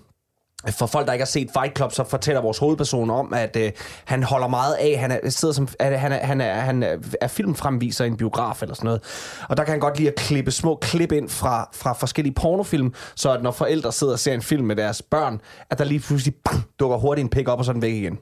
for 0.70 0.86
folk, 0.86 1.08
der 1.08 1.14
ikke 1.14 1.24
har 1.24 1.28
set 1.28 1.50
Fight 1.60 1.78
Club, 1.78 1.92
så 1.92 2.04
fortæller 2.04 2.42
vores 2.42 2.58
hovedperson 2.58 3.10
om, 3.10 3.34
at 3.34 3.56
øh, 3.56 3.72
han 4.06 4.24
holder 4.24 4.48
meget 4.48 4.74
af, 4.74 5.00
han 5.00 5.12
er, 5.12 5.30
sidder 5.30 5.54
som, 5.54 5.68
at 5.80 6.00
han 6.00 6.12
er, 6.12 6.26
han 6.26 6.42
er, 6.42 6.54
han 6.54 6.84
er, 6.84 6.98
er 7.22 7.28
filmfremviser 7.28 8.06
i 8.06 8.08
en 8.08 8.18
biograf 8.18 8.62
eller 8.62 8.76
sådan 8.76 8.86
noget. 8.86 9.02
Og 9.50 9.58
der 9.58 9.64
kan 9.64 9.72
han 9.72 9.80
godt 9.80 9.98
lide 9.98 10.08
at 10.08 10.16
klippe 10.16 10.52
små 10.52 10.76
klip 10.76 11.12
ind 11.12 11.30
fra, 11.30 11.70
fra 11.74 11.94
forskellige 11.94 12.34
pornofilm, 12.34 12.94
så 13.16 13.32
at 13.32 13.44
når 13.44 13.52
forældre 13.52 13.92
sidder 13.92 14.14
og 14.14 14.20
ser 14.20 14.34
en 14.34 14.42
film 14.42 14.66
med 14.66 14.76
deres 14.76 15.02
børn, 15.02 15.42
at 15.70 15.78
der 15.78 15.84
lige 15.84 16.00
pludselig 16.00 16.36
bang, 16.36 16.64
dukker 16.80 16.98
hurtigt 16.98 17.24
en 17.24 17.30
pik 17.30 17.48
op, 17.48 17.60
og 17.60 17.66
så 17.66 17.74
den 17.74 17.82
væk 17.82 17.94
igen. 17.94 18.20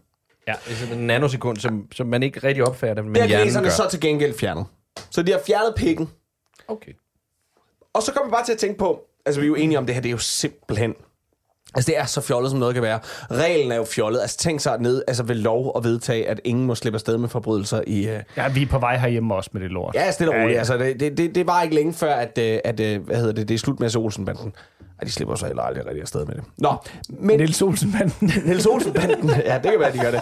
Ja, 0.47 0.53
det 0.65 0.71
er 0.73 0.75
sådan 0.75 0.97
en 0.97 1.07
nanosekund, 1.07 1.57
som, 1.57 1.87
som 1.91 2.07
man 2.07 2.23
ikke 2.23 2.39
rigtig 2.47 2.67
opfatter, 2.67 3.03
men 3.03 3.15
Det 3.15 3.21
har 3.31 3.39
kineserne 3.39 3.71
så 3.71 3.87
til 3.89 3.99
gengæld 3.99 4.37
fjernet. 4.37 4.65
Så 5.09 5.21
de 5.21 5.31
har 5.31 5.41
fjernet 5.47 5.73
pikken, 5.75 6.09
Okay. 6.67 6.91
Og 7.93 8.03
så 8.03 8.13
kommer 8.13 8.29
vi 8.29 8.31
bare 8.31 8.45
til 8.45 8.51
at 8.53 8.57
tænke 8.57 8.77
på, 8.77 9.01
altså 9.25 9.41
vi 9.41 9.45
er 9.45 9.47
jo 9.47 9.55
enige 9.55 9.77
om 9.77 9.85
det 9.85 9.95
her, 9.95 10.01
det 10.01 10.09
er 10.09 10.11
jo 10.11 10.17
simpelthen 10.17 10.95
Altså, 11.75 11.91
det 11.91 11.99
er 11.99 12.05
så 12.05 12.21
fjollet, 12.21 12.51
som 12.51 12.59
noget 12.59 12.73
kan 12.73 12.83
være. 12.83 12.99
Reglen 13.31 13.71
er 13.71 13.75
jo 13.75 13.83
fjollet. 13.83 14.21
Altså, 14.21 14.37
tænk 14.37 14.59
sig 14.59 14.77
ned 14.79 15.03
altså, 15.07 15.23
ved 15.23 15.35
lov 15.35 15.71
at 15.77 15.83
vedtage, 15.83 16.27
at 16.29 16.41
ingen 16.43 16.65
må 16.65 16.75
slippe 16.75 16.95
afsted 16.97 17.17
med 17.17 17.29
forbrydelser 17.29 17.81
i... 17.87 17.99
Uh... 18.07 18.19
Ja, 18.37 18.47
vi 18.49 18.61
er 18.61 18.67
på 18.67 18.79
vej 18.79 18.97
herhjemme 18.97 19.35
også 19.35 19.49
med 19.53 19.61
det 19.61 19.71
lort. 19.71 19.95
Ja, 19.95 20.11
stille 20.11 20.31
og 20.31 20.37
Ja, 20.37 20.41
roligt. 20.43 20.53
ja. 20.55 20.59
Altså, 20.59 20.77
det, 20.77 20.99
det, 20.99 21.17
det, 21.17 21.35
det 21.35 21.47
var 21.47 21.61
ikke 21.61 21.75
længe 21.75 21.93
før, 21.93 22.13
at, 22.13 22.37
øh, 22.41 22.59
at 22.63 22.79
øh, 22.79 23.05
hvad 23.05 23.15
hedder 23.17 23.31
det, 23.33 23.47
det 23.47 23.53
er 23.53 23.59
slut 23.59 23.79
med 23.79 23.95
Olsenbanden. 23.95 24.53
Ej, 24.99 25.05
de 25.05 25.11
slipper 25.11 25.35
så 25.35 25.45
heller 25.45 25.63
aldrig 25.63 25.85
rigtig 25.85 26.01
afsted 26.01 26.25
med 26.25 26.35
det. 26.35 26.43
Nå, 26.57 26.73
men... 27.09 27.37
Niels 27.39 27.61
Olsenbanden. 27.61 28.31
Niels 28.45 28.65
Olsenbanden. 28.65 29.29
ja, 29.29 29.53
det 29.63 29.71
kan 29.71 29.79
være, 29.79 29.91
de 29.93 29.99
gør 29.99 30.11
det. 30.11 30.21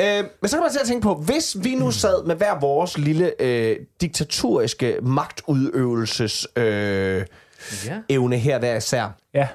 Øh, 0.00 0.24
men 0.42 0.48
så 0.48 0.56
kan 0.56 0.62
man 0.62 0.70
til 0.72 0.78
at 0.82 0.86
tænke 0.86 1.02
på, 1.02 1.14
hvis 1.14 1.56
vi 1.62 1.74
nu 1.74 1.90
sad 1.90 2.24
med 2.26 2.34
hver 2.36 2.60
vores 2.60 2.98
lille 2.98 3.42
øh, 3.42 3.76
diktaturiske 4.00 4.96
magtudøvelses 5.02 6.46
øh, 6.56 7.24
Ja. 7.86 7.92
evne 8.08 8.36
her 8.38 8.58
hver 8.58 8.76
især, 8.76 9.08
ja. 9.34 9.48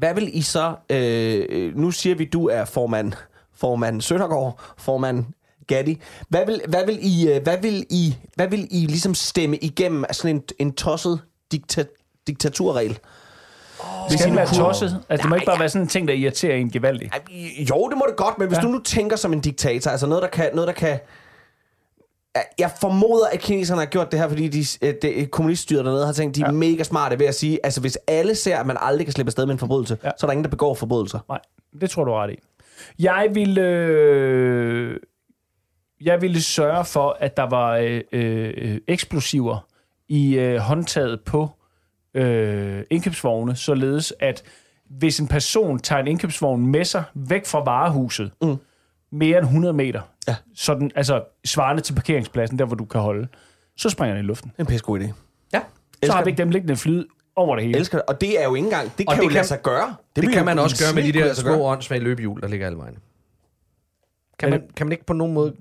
Hvad 0.00 0.14
vil 0.14 0.30
I 0.32 0.42
så... 0.42 0.74
Øh, 0.90 1.76
nu 1.76 1.90
siger 1.90 2.14
vi, 2.14 2.24
du 2.24 2.48
er 2.48 2.64
formand, 2.64 3.12
formand 3.54 4.00
Søndergaard, 4.00 4.60
formand 4.78 5.24
Gatti. 5.66 6.00
Hvad 6.28 6.46
vil, 6.46 6.60
hvad 6.68 6.86
vil 6.86 6.98
I, 7.02 7.28
øh, 7.28 7.42
hvad 7.42 7.58
vil 7.62 7.86
I, 7.90 8.16
hvad 8.34 8.48
vil 8.48 8.68
I 8.70 8.86
ligesom 8.86 9.14
stemme 9.14 9.56
igennem 9.56 10.04
af 10.08 10.14
sådan 10.14 10.36
en, 10.36 10.42
en 10.58 10.72
tosset 10.72 11.20
dikta, 11.52 11.84
diktaturregel? 12.26 12.98
Det 14.10 14.20
skal 14.20 14.36
være 14.36 14.46
tosset. 14.46 15.04
Altså, 15.08 15.22
det 15.22 15.28
må 15.28 15.34
ikke 15.34 15.46
bare 15.46 15.58
være 15.58 15.68
sådan 15.68 15.82
en 15.82 15.88
ting, 15.88 16.08
der 16.08 16.14
irriterer 16.14 16.56
en 16.56 16.70
gevaldigt. 16.70 17.14
Jo, 17.70 17.88
det 17.88 17.98
må 17.98 18.04
det 18.08 18.16
godt, 18.16 18.38
men 18.38 18.48
hvis 18.48 18.56
ja. 18.56 18.62
du 18.62 18.68
nu 18.68 18.78
tænker 18.78 19.16
som 19.16 19.32
en 19.32 19.40
diktator, 19.40 19.90
altså 19.90 20.06
noget, 20.06 20.22
der 20.22 20.28
kan... 20.28 20.50
Noget, 20.54 20.68
der 20.68 20.74
kan 20.74 20.98
jeg 22.58 22.70
formoder, 22.80 23.26
at 23.32 23.40
kineserne 23.40 23.80
har 23.80 23.86
gjort 23.86 24.10
det 24.12 24.18
her, 24.20 24.28
fordi 24.28 24.48
de, 24.48 24.64
øh, 24.82 24.94
det, 25.02 25.30
kommuniststyret 25.30 25.84
dernede 25.84 26.06
har 26.06 26.12
tænkt, 26.12 26.36
de 26.36 26.40
er 26.42 26.46
Ja. 26.46 26.52
mega 26.52 26.82
smarte 26.82 27.18
ved 27.18 27.26
at 27.26 27.34
sige, 27.34 27.58
altså 27.64 27.80
hvis 27.80 27.98
alle 28.06 28.34
ser, 28.34 28.58
at 28.58 28.66
man 28.66 28.76
aldrig 28.80 29.06
kan 29.06 29.12
slippe 29.12 29.28
afsted 29.28 29.46
med 29.46 29.52
en 29.52 29.58
forbrydelse, 29.58 29.98
Ja. 30.04 30.10
så 30.18 30.26
er 30.26 30.28
der 30.28 30.32
ingen, 30.32 30.44
der 30.44 30.50
begår 30.50 30.74
forbrydelser. 30.74 31.18
Nej, 31.28 31.38
det 31.80 31.90
tror 31.90 32.04
du 32.04 32.12
ret 32.12 32.30
i. 32.30 32.36
Jeg 32.98 33.28
ville, 33.32 33.60
øh, 33.62 34.96
jeg 36.00 36.22
ville 36.22 36.42
sørge 36.42 36.84
for, 36.84 37.16
at 37.20 37.36
der 37.36 37.42
var 37.48 37.76
øh, 37.76 38.00
øh, 38.12 38.80
eksplosiver 38.88 39.66
i 40.08 40.34
øh, 40.38 40.56
håndtaget 40.58 41.20
på 41.20 41.50
øh, 42.14 42.82
indkøbsvogne, 42.90 43.56
således 43.56 44.12
at 44.20 44.42
hvis 44.98 45.18
en 45.20 45.28
person 45.28 45.78
tager 45.78 46.00
en 46.00 46.06
indkøbsvogn 46.06 46.66
med 46.66 46.84
sig 46.84 47.02
væk 47.14 47.46
fra 47.46 47.64
varehuset, 47.64 48.30
mm. 48.42 48.56
Mere 49.12 49.38
end 49.38 49.46
100 49.46 49.74
meter, 49.74 50.00
Ja. 50.28 50.36
sådan, 50.54 50.90
altså 50.94 51.22
svarende 51.44 51.82
til 51.82 51.92
parkeringspladsen, 51.94 52.58
der 52.58 52.64
hvor 52.64 52.76
du 52.76 52.84
kan 52.84 53.00
holde, 53.00 53.28
så 53.76 53.88
springer 53.90 54.14
den 54.16 54.24
i 54.24 54.26
luften. 54.26 54.50
Det 54.50 54.56
er 54.58 54.62
en 54.62 54.66
pisse 54.66 54.84
god 54.84 55.00
idé. 55.00 55.02
Ja. 55.04 55.08
Så 55.10 55.12
har 55.52 55.60
Elsker 56.02 56.24
vi 56.24 56.30
ikke 56.30 56.38
dem 56.38 56.50
liggende 56.50 56.76
flyde 56.76 57.06
over 57.36 57.56
det 57.56 57.64
hele. 57.64 57.78
Elsker 57.78 57.98
det. 57.98 58.06
Og 58.06 58.20
det 58.20 58.40
er 58.40 58.44
jo 58.44 58.54
ikke 58.54 58.66
engang... 58.66 58.92
Det 58.98 59.06
Og 59.08 59.12
kan 59.14 59.20
det 59.20 59.24
jo 59.24 59.28
kan- 59.28 59.34
lade 59.34 59.46
sig 59.46 59.62
gøre. 59.62 59.94
Det, 60.16 60.22
vil 60.24 60.32
kan 60.32 60.44
man 60.44 60.58
også 60.58 60.84
gøre 60.84 60.94
med 60.94 61.12
de 61.12 61.18
der 61.18 61.34
små 61.34 61.62
åndssvage 61.64 62.00
løbehjul, 62.02 62.40
der 62.40 62.48
ligger 62.48 62.66
alle 62.66 62.78
vejen. 62.78 62.98
Kan 64.38 64.50
man, 64.50 64.62
kan 64.76 64.86
man 64.86 64.92
ikke 64.92 65.06
på 65.06 65.12
nogen 65.12 65.34
måde 65.34 65.54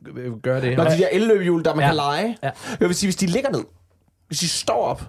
gøre 0.43 0.62
det? 0.62 0.77
Når 0.77 0.83
de 0.83 0.97
der 0.97 1.07
elløbehjul, 1.12 1.63
der 1.65 1.75
man 1.75 1.83
Ja. 1.83 1.88
kan 1.88 1.95
lege. 1.95 2.38
Ja. 2.43 2.51
Jeg 2.79 2.88
vil 2.88 2.95
sige, 2.95 3.07
hvis 3.07 3.15
de 3.15 3.25
ligger 3.25 3.49
ned, 3.51 3.63
hvis 4.27 4.39
de 4.39 4.47
står 4.47 4.83
op, 4.85 5.01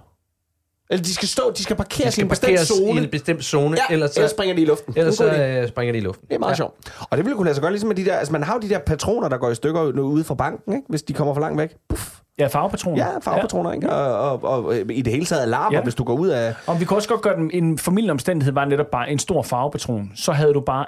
eller 0.90 1.03
de 1.03 1.14
skal 1.14 1.29
stå, 1.29 1.53
de 1.57 1.62
skal 1.62 1.76
parkeres 1.76 2.03
de 2.03 2.09
i 2.09 2.11
skal 2.11 2.24
en 2.24 2.29
bestemt 2.29 2.50
parkeres 2.50 2.70
i 2.70 2.74
zone, 2.74 3.00
en 3.00 3.11
bestemt 3.11 3.44
zone, 3.44 3.76
ja, 3.76 3.94
ellers, 3.94 4.11
så, 4.11 4.20
ellers 4.20 4.31
springer 4.31 4.55
de 4.55 4.62
i 4.62 4.64
luften. 4.64 4.94
ellers 4.96 5.16
Det 5.16 5.29
er 5.29 5.55
så 5.55 5.61
øh, 5.62 5.68
springer 5.68 5.92
de 5.92 5.98
i 5.98 6.00
luften. 6.00 6.26
Det 6.29 6.35
er 6.35 6.38
meget 6.38 6.50
ja. 6.50 6.57
sjovt. 6.57 6.74
Og 7.00 7.16
det 7.16 7.24
ville 7.24 7.37
kunne 7.37 7.44
lade 7.44 7.55
sig 7.55 7.62
gøre, 7.62 7.70
ligesom 7.72 7.88
med 7.88 7.96
de 7.96 8.05
der... 8.05 8.16
Altså, 8.16 8.33
man 8.33 8.42
har 8.42 8.55
jo 8.55 8.61
de 8.61 8.68
der 8.68 8.79
patroner, 8.79 9.29
der 9.29 9.37
går 9.37 9.50
i 9.50 9.55
stykker 9.55 9.83
ude 10.00 10.24
fra 10.24 10.35
banken, 10.35 10.72
ikke? 10.74 10.87
hvis 10.88 11.03
de 11.03 11.12
kommer 11.12 11.35
for 11.35 11.40
langt 11.40 11.59
væk. 11.59 11.70
Puff. 11.88 12.11
Ja, 12.38 12.46
farvepatroner. 12.46 13.05
Ja, 13.07 13.18
farvepatroner, 13.22 13.72
ikke? 13.72 13.90
Og, 13.90 14.42
og, 14.42 14.64
og, 14.64 14.76
i 14.76 15.03
det 15.03 15.12
hele 15.12 15.26
taget 15.26 15.42
alarmer, 15.42 15.79
Ja. 15.79 15.83
hvis 15.83 15.94
du 15.94 16.05
går 16.05 16.14
ud 16.14 16.29
af... 16.29 16.55
Og 16.66 16.81
vi 16.81 16.85
kunne 16.85 16.98
også 16.98 17.09
godt 17.09 17.22
gøre 17.22 17.37
den, 17.37 17.50
en 17.53 17.79
formidlende 17.79 18.12
omstændighed 18.12 18.53
var 18.53 18.64
netop 18.64 18.87
bare 18.92 19.11
en 19.11 19.18
stor 19.18 19.42
farvepatron. 19.42 20.12
Så 20.16 20.33
havde 20.33 20.55
du 20.55 20.61
bare 20.61 20.87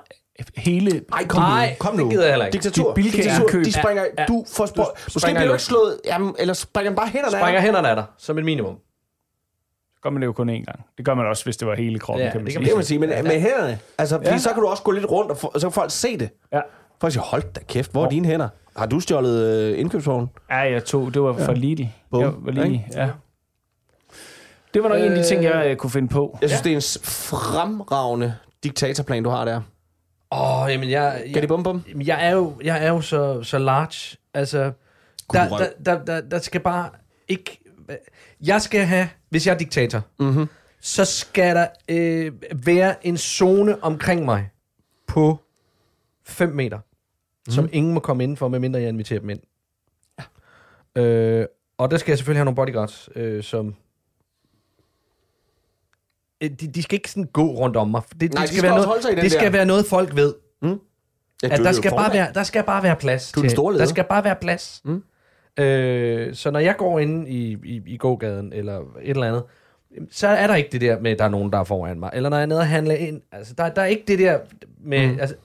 hele... 0.56 1.00
Ej, 1.12 1.26
kom 1.26 1.42
nu. 1.42 1.48
Kom 1.78 1.96
det 1.96 2.04
nu. 2.04 2.10
gider 2.10 2.22
jeg 2.22 2.32
heller 2.32 2.46
ikke. 2.46 2.52
Diktatur. 2.52 2.94
De 2.94 3.02
Diktatur. 3.02 3.48
De 3.48 3.72
springer... 3.72 4.02
Ja, 4.02 4.22
ja. 4.22 4.24
Du 4.28 4.44
får 4.52 4.66
spor... 4.66 4.96
Måske 5.06 5.20
springer 5.20 5.40
bliver 5.40 5.48
du 5.48 5.52
i 5.52 5.54
ikke 5.54 5.64
slået... 5.64 5.98
Jamen, 6.06 6.34
eller 6.38 6.54
springer 6.54 6.94
bare 6.94 7.08
hænderne 7.08 7.36
af. 7.36 7.42
Springer 7.42 7.60
hænderne 7.60 7.88
af 7.88 7.96
dig, 7.96 8.04
som 8.18 8.38
et 8.38 8.44
minimum. 8.44 8.74
Gør 10.02 10.10
man 10.10 10.22
det 10.22 10.26
jo 10.26 10.32
kun 10.32 10.50
én 10.50 10.52
gang. 10.64 10.84
Det 10.96 11.04
gør 11.04 11.14
man 11.14 11.26
også, 11.26 11.44
hvis 11.44 11.56
det 11.56 11.68
var 11.68 11.74
hele 11.74 11.98
kroppen, 11.98 12.24
Ja, 12.26 12.32
kan 12.32 12.40
man 12.40 12.46
det 12.46 12.52
sige. 12.52 12.58
kan 12.58 12.62
Det 12.64 12.70
kan 12.70 12.76
man 12.76 12.84
sige, 12.84 12.98
men 12.98 13.10
ja. 13.10 13.22
med 13.22 13.40
hænderne. 13.40 13.78
Altså, 13.98 14.16
fordi 14.16 14.28
Ja. 14.30 14.38
så 14.38 14.52
kan 14.52 14.62
du 14.62 14.68
også 14.68 14.82
gå 14.82 14.90
lidt 14.90 15.06
rundt, 15.10 15.30
og, 15.30 15.36
få, 15.36 15.50
og 15.54 15.60
så 15.60 15.66
kan 15.68 15.72
folk 15.72 15.90
se 15.90 16.18
det. 16.18 16.30
Ja. 16.52 16.60
Folk 17.00 17.12
siger, 17.12 17.22
hold 17.24 17.42
da 17.54 17.60
kæft, 17.68 17.92
hvor 17.92 18.04
er 18.04 18.08
dine 18.10 18.28
hænder? 18.28 18.48
Har 18.76 18.86
du 18.86 19.00
stjålet 19.00 19.46
øh, 19.46 19.80
indkøbsvognen? 19.80 20.30
Ja, 20.50 20.56
jeg 20.56 20.84
tog. 20.84 21.14
Det 21.14 21.22
var 21.22 21.32
for 21.32 21.52
Lidl. 21.52 21.82
Bum. 22.10 22.20
Jeg 22.20 22.32
var 22.38 22.50
lige, 22.52 22.66
Ikke? 22.66 22.84
ja. 22.94 23.08
Det 24.74 24.82
var 24.82 24.88
nok 24.88 24.98
øh, 24.98 25.06
en 25.06 25.12
af 25.12 25.18
de 25.18 25.24
ting, 25.24 25.44
jeg 25.44 25.66
øh, 25.66 25.76
kunne 25.76 25.90
finde 25.90 26.08
på. 26.08 26.38
Jeg 26.40 26.50
synes, 26.50 26.60
ja. 26.60 26.64
det 26.64 26.72
er 26.72 26.76
en 26.76 27.04
fremragende 27.04 28.34
diktatorplan, 28.64 29.22
du 29.22 29.30
har 29.30 29.44
der. 29.44 29.60
Åh, 30.32 30.62
oh, 30.62 30.70
jamen 30.70 30.90
jeg... 30.90 31.22
Kan 31.32 31.40
det 31.42 31.48
bum 31.48 31.62
bum? 31.62 31.82
Jeg 32.04 32.26
er 32.26 32.30
jo, 32.30 32.52
jeg 32.64 32.84
er 32.84 32.88
jo 32.88 33.00
så, 33.00 33.42
så 33.42 33.58
large. 33.58 34.16
Altså, 34.34 34.72
der, 35.32 35.48
der, 35.48 35.66
der, 35.86 36.04
der, 36.04 36.20
der 36.20 36.38
skal 36.38 36.60
bare 36.60 36.88
ikke... 37.28 37.61
Jeg 38.40 38.62
skal 38.62 38.80
have, 38.86 39.08
hvis 39.30 39.46
jeg 39.46 39.54
er 39.54 39.58
diktator, 39.58 40.00
Mhm. 40.18 40.46
så 40.80 41.04
skal 41.04 41.56
der 41.56 41.66
øh, 41.88 42.32
være 42.66 43.06
en 43.06 43.16
zone 43.18 43.84
omkring 43.84 44.24
mig 44.24 44.50
på 45.06 45.38
5 46.24 46.48
meter, 46.48 46.78
mm. 47.46 47.52
som 47.52 47.68
ingen 47.72 47.94
må 47.94 48.00
komme 48.00 48.22
indenfor, 48.22 48.48
medmindre 48.48 48.80
jeg 48.80 48.88
inviterer 48.88 49.20
dem 49.20 49.30
ind. 49.30 49.40
Øh, 50.96 51.46
og 51.78 51.90
der 51.90 51.96
skal 51.96 52.12
jeg 52.12 52.18
selvfølgelig 52.18 52.38
have 52.38 52.44
nogle 52.44 52.56
bodyguards, 52.56 53.08
øh, 53.16 53.42
som... 53.42 53.74
Øh, 56.40 56.50
De, 56.50 56.66
de 56.66 56.82
skal 56.82 56.96
ikke 56.96 57.10
sådan 57.10 57.28
gå 57.32 57.42
rundt 57.46 57.76
om 57.76 57.88
mig. 57.88 58.02
Det, 58.20 58.20
Nej, 58.20 58.28
det 58.28 58.36
de 58.42 58.46
skal, 58.46 58.48
skal 58.58 58.62
være 58.62 58.86
noget, 58.86 59.22
det 59.22 59.32
skal 59.32 59.52
være 59.52 59.66
noget, 59.66 59.86
folk 59.86 60.16
ved. 60.16 60.34
Ja, 61.42 61.46
At 61.48 61.60
er 61.60 61.62
der 61.62 61.72
skal, 61.72 61.90
bare 61.90 62.12
være, 62.12 62.32
der 62.32 62.42
skal 62.42 62.64
bare 62.64 62.82
være 62.82 62.96
plads 62.96 63.32
Du 63.32 63.40
er 63.40 63.48
til. 63.48 63.56
Der 63.78 63.86
skal 63.86 64.04
bare 64.04 64.24
være 64.24 64.36
plads. 64.40 64.80
Mm. 64.84 65.02
Øh, 65.58 66.34
så 66.34 66.50
når 66.50 66.60
jeg 66.60 66.76
går 66.76 66.98
ind 66.98 67.28
i, 67.28 67.56
i, 67.64 67.82
i 67.86 67.96
gågaden 67.96 68.52
eller 68.52 68.78
et 68.78 69.10
eller 69.10 69.26
andet, 69.26 69.42
så 70.10 70.28
er 70.28 70.46
der 70.46 70.54
ikke 70.54 70.68
det 70.72 70.80
der 70.80 71.00
med, 71.00 71.10
at 71.10 71.18
der 71.18 71.24
er 71.24 71.28
nogen, 71.28 71.52
der 71.52 71.58
er 71.58 71.64
foran 71.64 72.00
mig. 72.00 72.10
Eller 72.14 72.28
når 72.28 72.36
jeg 72.36 72.42
er 72.42 72.46
nede 72.46 72.60
og 72.60 72.66
handler 72.66 72.94
ind. 72.94 73.20
Altså, 73.32 73.54
der, 73.58 73.68
der 73.68 73.82
er 73.82 73.86
ikke 73.86 74.04
det 74.08 74.18
der 74.18 74.38
med... 74.84 75.12
Mm. 75.12 75.18
Altså, 75.20 75.36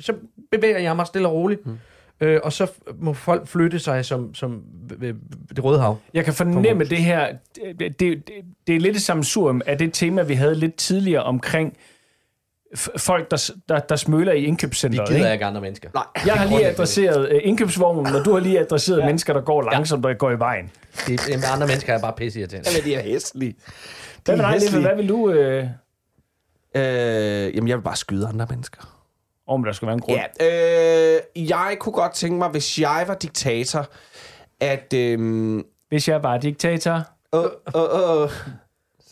så 0.00 0.12
bevæger 0.50 0.78
jeg 0.78 0.96
mig 0.96 1.06
stille 1.06 1.28
og 1.28 1.34
roligt. 1.34 1.66
Mm. 1.66 1.78
Øh, 2.20 2.40
og 2.44 2.52
så 2.52 2.70
må 2.98 3.12
folk 3.12 3.46
flytte 3.46 3.78
sig 3.78 4.04
som, 4.04 4.34
som 4.34 4.62
det 5.56 5.64
røde 5.64 5.80
hav. 5.80 5.98
Jeg 6.14 6.24
kan 6.24 6.34
fornemme 6.34 6.84
det 6.84 6.98
her. 6.98 7.36
Det, 7.78 8.00
det, 8.00 8.30
det, 8.66 8.76
er 8.76 8.80
lidt 8.80 8.96
et 8.96 9.02
sammensurium 9.02 9.62
af 9.66 9.78
det 9.78 9.92
tema, 9.92 10.22
vi 10.22 10.34
havde 10.34 10.54
lidt 10.54 10.74
tidligere 10.74 11.22
omkring 11.22 11.76
folk, 12.96 13.30
der, 13.30 13.50
der, 13.68 13.78
der 13.78 13.96
smøler 13.96 14.32
i 14.32 14.40
Vi 14.40 14.46
indkøbscenteret. 14.46 15.08
gider 15.08 15.18
ikke? 15.20 15.32
ikke 15.32 15.44
andre 15.44 15.60
mennesker. 15.60 15.88
Nej. 15.94 16.04
Jeg 16.26 16.34
har 16.34 16.46
lige 16.46 16.66
adresseret 16.66 17.32
uh, 17.32 17.38
indkøbsvognen, 17.42 18.14
og 18.14 18.24
du 18.24 18.32
har 18.32 18.40
lige 18.40 18.60
adresseret 18.60 18.98
ja. 18.98 19.02
Ja. 19.02 19.06
mennesker, 19.08 19.32
der 19.32 19.40
går 19.40 19.62
langsomt 19.62 20.06
og 20.06 20.18
går 20.18 20.30
i 20.30 20.38
vejen. 20.38 20.70
Det, 21.06 21.20
det, 21.26 21.44
andre 21.54 21.66
mennesker 21.66 21.94
er 21.94 22.00
bare 22.00 22.12
pisse 22.16 22.38
irriterende. 22.40 22.70
Jamen, 22.70 22.84
de 22.84 22.94
er 22.94 23.02
hæslige. 23.02 23.54
Hvad, 24.24 24.36
De 24.36 24.42
er 24.42 24.46
hæslige. 24.48 24.80
hvad 24.86 24.96
vil 24.96 25.08
du... 25.08 25.30
Øh, 25.30 25.66
Øh, 26.76 27.56
jamen, 27.56 27.68
jeg 27.68 27.76
vil 27.76 27.82
bare 27.82 27.96
skyde 27.96 28.26
andre 28.26 28.46
mennesker. 28.50 28.82
om 29.48 29.64
der 29.64 29.72
skal 29.72 29.86
være 29.86 29.94
en 29.94 30.00
grund? 30.00 30.20
Ja, 30.40 31.16
øh, 31.16 31.48
jeg 31.48 31.76
kunne 31.80 31.92
godt 31.92 32.12
tænke 32.12 32.38
mig, 32.38 32.48
hvis 32.48 32.78
jeg 32.78 33.04
var 33.06 33.14
diktator, 33.14 33.86
at... 34.60 34.92
Øh, 34.94 35.58
Hvis 35.88 36.08
jeg 36.08 36.22
var 36.22 36.38
diktator... 36.38 37.02
øh, 37.34 37.44
øh, 37.76 38.22
øh, 38.22 38.30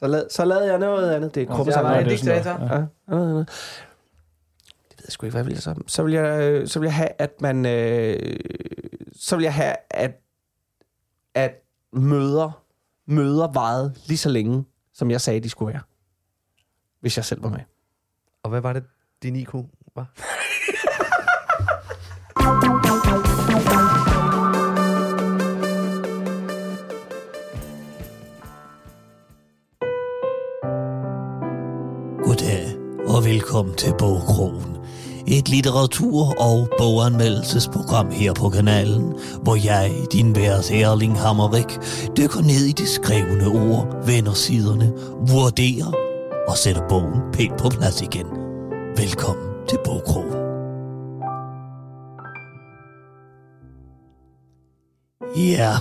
så, 0.03 0.09
lad, 0.09 0.31
så 0.31 0.45
lavede 0.45 0.67
jeg 0.71 0.79
noget 0.79 1.15
andet. 1.15 1.35
Det 1.35 1.43
er 1.43 1.47
krumme 1.47 1.73
Jeg 1.77 1.85
var 1.85 1.99
en 1.99 2.09
diktator. 2.09 2.51
Ja, 2.51 2.85
noget 3.09 3.31
andet. 3.31 3.49
Det 4.91 4.99
ved 4.99 5.05
jeg 5.05 5.13
sgu 5.13 5.27
ikke, 5.27 5.33
hvad 5.33 5.41
jeg 5.41 5.47
ville 5.47 5.61
så. 5.61 5.75
Så 5.87 6.03
vil 6.03 6.13
jeg, 6.13 6.43
øh, 6.43 6.69
så 6.69 6.79
vil 6.79 6.87
jeg 6.87 6.95
have, 6.95 7.09
at 7.19 7.41
man... 7.41 7.67
Øh, 7.67 8.37
så 9.13 9.37
vil 9.37 9.43
jeg 9.43 9.55
have, 9.55 9.75
at, 9.91 10.21
at 11.35 11.55
møder, 11.93 12.63
møder 13.07 13.53
varede 13.53 13.95
lige 14.07 14.19
så 14.19 14.29
længe, 14.29 14.65
som 14.95 15.11
jeg 15.11 15.21
sagde, 15.21 15.41
de 15.41 15.49
skulle 15.49 15.73
være. 15.73 15.83
Hvis 17.01 17.17
jeg 17.17 17.25
selv 17.25 17.43
var 17.43 17.49
med. 17.49 17.61
Og 18.43 18.51
hvad 18.51 18.61
var 18.61 18.73
det, 18.73 18.85
din 19.23 19.37
IQ 19.37 19.55
var? 19.95 20.07
og 33.13 33.25
velkommen 33.25 33.75
til 33.75 33.93
Bogkrogen. 33.99 34.77
Et 35.27 35.49
litteratur- 35.49 36.35
og 36.39 36.69
boganmeldelsesprogram 36.79 38.11
her 38.11 38.33
på 38.33 38.49
kanalen, 38.49 39.13
hvor 39.43 39.57
jeg, 39.65 39.93
din 40.13 40.37
vært 40.37 40.71
Erling 40.71 41.21
Hammerik, 41.21 41.79
dykker 42.17 42.41
ned 42.41 42.65
i 42.65 42.73
de 42.73 42.87
skrevne 42.89 43.47
ord, 43.47 44.07
vender 44.07 44.33
siderne, 44.33 44.93
vurderer 45.29 45.93
og 46.49 46.59
sætter 46.59 46.89
bogen 46.89 47.21
pænt 47.33 47.57
på 47.57 47.69
plads 47.69 48.03
igen. 48.03 48.27
Velkommen 48.97 49.49
til 49.69 49.79
Bogkrogen. 49.85 50.33
Ja, 55.37 55.73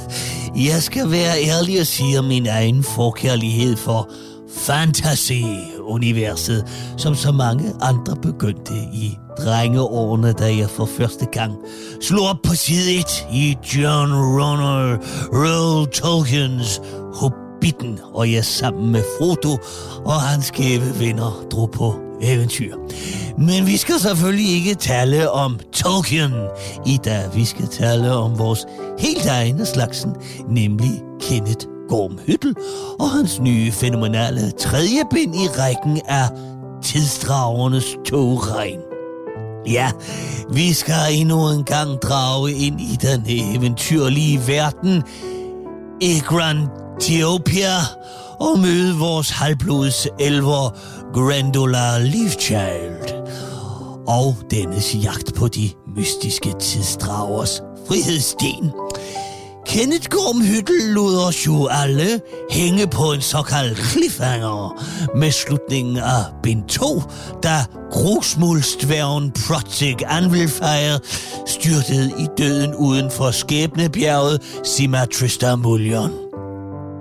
jeg 0.70 0.82
skal 0.82 1.10
være 1.10 1.36
ærlig 1.44 1.80
og 1.80 1.86
sige 1.86 2.18
om 2.18 2.24
min 2.24 2.46
egen 2.46 2.82
forkærlighed 2.82 3.76
for 3.76 4.10
fantasy-universet, 4.56 6.64
som 6.96 7.14
så 7.14 7.32
mange 7.32 7.72
andre 7.82 8.16
begyndte 8.22 8.74
i 8.92 9.18
drengeårene, 9.38 10.32
da 10.32 10.56
jeg 10.56 10.70
for 10.70 10.86
første 10.86 11.26
gang 11.32 11.52
slog 12.00 12.28
op 12.28 12.36
på 12.42 12.54
side 12.54 12.98
1 12.98 13.26
i 13.32 13.56
John 13.74 14.12
Ronald 14.12 14.98
Reuel 15.32 15.86
Tolkiens 15.86 16.80
Hobbiten, 17.14 17.98
og 18.14 18.32
jeg 18.32 18.44
sammen 18.44 18.92
med 18.92 19.02
Frodo 19.18 19.58
og 20.04 20.20
hans 20.20 20.46
skæve 20.46 21.00
venner 21.00 21.46
drog 21.50 21.70
på 21.70 21.94
eventyr. 22.22 22.74
Men 23.38 23.66
vi 23.66 23.76
skal 23.76 24.00
selvfølgelig 24.00 24.54
ikke 24.54 24.74
tale 24.74 25.30
om 25.30 25.60
Tolkien 25.72 26.32
i 26.86 26.98
dag. 27.04 27.24
Vi 27.34 27.44
skal 27.44 27.68
tale 27.68 28.12
om 28.12 28.38
vores 28.38 28.66
helt 28.98 29.26
egne 29.26 29.66
slagsen, 29.66 30.16
nemlig 30.48 31.02
Kenneth 31.20 31.75
Gormhyttel 31.88 32.54
og 33.00 33.10
hans 33.10 33.40
nye 33.40 33.72
fænomenale 33.72 34.50
tredje 34.50 35.02
bind 35.10 35.34
i 35.34 35.48
rækken 35.58 36.00
af 36.08 36.28
tidsdragernes 36.82 37.96
togregn. 38.06 38.80
Ja, 39.66 39.90
vi 40.52 40.72
skal 40.72 40.94
endnu 41.12 41.50
en 41.50 41.64
gang 41.64 42.02
drage 42.02 42.52
ind 42.52 42.80
i 42.80 42.98
den 43.02 43.22
eventyrlige 43.28 44.40
verden 44.46 45.02
Egrantiopia 46.02 47.76
og 48.40 48.58
møde 48.58 48.96
vores 48.98 49.30
halvblods 49.30 50.06
elver 50.20 50.70
Grandola 51.14 51.98
Leafchild 51.98 53.26
og 54.06 54.36
dennes 54.50 54.94
jagt 54.94 55.34
på 55.34 55.48
de 55.48 55.70
mystiske 55.96 56.54
tidsdragers 56.60 57.62
frihedssten. 57.88 58.72
Kenneth 59.76 60.08
Gormhyttel 60.08 60.94
lod 60.94 61.18
os 61.18 61.46
jo 61.46 61.66
alle 61.66 62.20
hænge 62.50 62.86
på 62.86 63.12
en 63.12 63.20
såkaldt 63.20 63.78
cliffhanger 63.78 64.82
med 65.16 65.30
slutningen 65.30 65.96
af 65.96 66.24
bind 66.42 66.68
2, 66.68 67.02
da 67.42 67.64
grusmuldstværen 67.90 69.32
Project 69.46 70.02
Anvilfire 70.06 70.98
styrtede 71.46 72.12
i 72.18 72.26
døden 72.38 72.74
uden 72.74 73.10
for 73.10 73.30
skæbnebjerget 73.30 74.42
Simatrista 74.64 75.56
Mullion. 75.56 76.10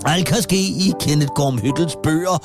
Alt 0.05 0.25
kan 0.25 0.41
ske 0.41 0.57
i 0.57 0.93
Kenneth 0.99 1.31
Gorm 1.35 1.57
Hyttels 1.57 1.95
bøger, 2.03 2.37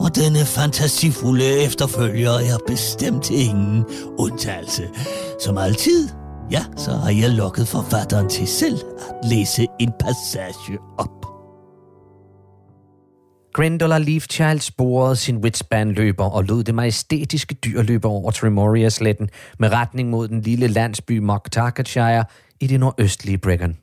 og 0.00 0.16
denne 0.16 0.44
fantasifulde 0.44 1.44
efterfølger 1.44 2.32
er 2.32 2.58
bestemt 2.66 3.30
ingen 3.30 3.84
undtagelse. 4.18 4.88
Som 5.40 5.58
altid, 5.58 6.08
ja, 6.50 6.64
så 6.76 6.90
har 6.90 7.10
jeg 7.10 7.30
lukket 7.30 7.68
forfatteren 7.68 8.28
til 8.28 8.46
selv 8.46 8.78
at 8.98 9.28
læse 9.30 9.66
en 9.80 9.92
passage 10.00 10.78
op. 10.98 11.22
Grendola 13.54 13.98
Leafchild 13.98 14.60
sporede 14.60 15.16
sin 15.16 15.36
Witspan-løber 15.36 16.24
og 16.24 16.44
lod 16.44 16.64
det 16.64 16.74
majestætiske 16.74 17.54
dyr 17.54 17.82
løbe 17.82 18.08
over 18.08 18.30
Tremoria-sletten 18.30 19.28
med 19.58 19.72
retning 19.72 20.10
mod 20.10 20.28
den 20.28 20.40
lille 20.40 20.66
landsby 20.66 21.18
Mocktargetshire 21.18 22.24
i 22.60 22.66
det 22.66 22.80
nordøstlige 22.80 23.38
Brecon. 23.38 23.76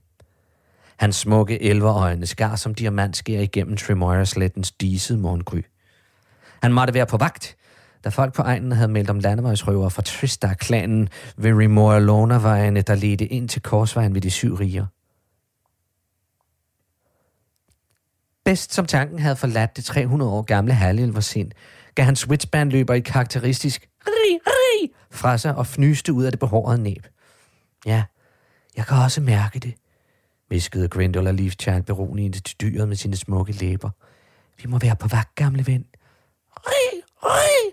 Hans 0.98 1.16
smukke 1.16 1.64
elverøjne 1.64 2.26
skar 2.26 2.56
som 2.56 2.76
diamantskær 2.76 3.40
igennem 3.40 3.78
Tremoria-slettens 3.78 4.72
disede 4.72 5.20
morgengry. 5.20 5.62
Han 6.64 6.74
måtte 6.74 6.94
være 6.94 7.06
på 7.06 7.18
vagt, 7.18 7.56
da 8.04 8.10
folk 8.10 8.34
på 8.34 8.42
egnen 8.42 8.72
havde 8.72 8.88
meldt 8.88 9.10
om 9.10 9.20
landevejsrøver 9.20 9.90
fra 9.90 10.02
Tristar-klanen 10.02 11.10
ved 11.38 11.52
Remorelona-vejene, 11.52 12.82
der 12.82 12.96
ledte 12.96 13.26
ind 13.26 13.50
til 13.50 13.62
korsvejen 13.62 14.14
ved 14.14 14.22
de 14.22 14.32
syv 14.32 14.56
riger. 14.56 14.86
Bedst 18.46 18.74
som 18.74 18.86
tanken 18.86 19.20
havde 19.20 19.36
forladt 19.36 19.78
det 19.78 19.86
300 19.86 20.32
år 20.32 20.42
gamle 20.42 20.74
halvelversind, 20.74 21.52
gav 21.96 22.06
han 22.06 22.16
switchband-løber 22.16 22.94
et 22.94 23.04
karakteristisk 23.04 23.90
ri, 24.08 24.40
ri, 24.48 24.94
fra 25.12 25.38
sig 25.38 25.56
og 25.56 25.68
fnyste 25.68 26.14
ud 26.14 26.24
af 26.24 26.32
det 26.32 26.40
behårede 26.40 26.84
næb. 26.84 27.08
Ja, 27.86 28.04
jeg 28.78 28.88
kan 28.88 28.98
også 28.98 29.22
mærke 29.22 29.60
det, 29.60 29.74
viskede 30.50 30.88
Grindola 30.88 31.32
Leafchild 31.32 31.84
beroligende 31.84 32.40
til 32.40 32.56
dyret 32.62 32.88
med 32.88 32.96
sine 32.96 33.16
smukke 33.16 33.52
læber. 33.52 33.90
Vi 34.62 34.68
må 34.68 34.78
være 34.78 34.96
på 34.96 35.08
vagt, 35.08 35.36
gamle 35.36 35.68
ven. 35.68 35.86
Ri, 36.58 37.02
ri, 37.24 37.72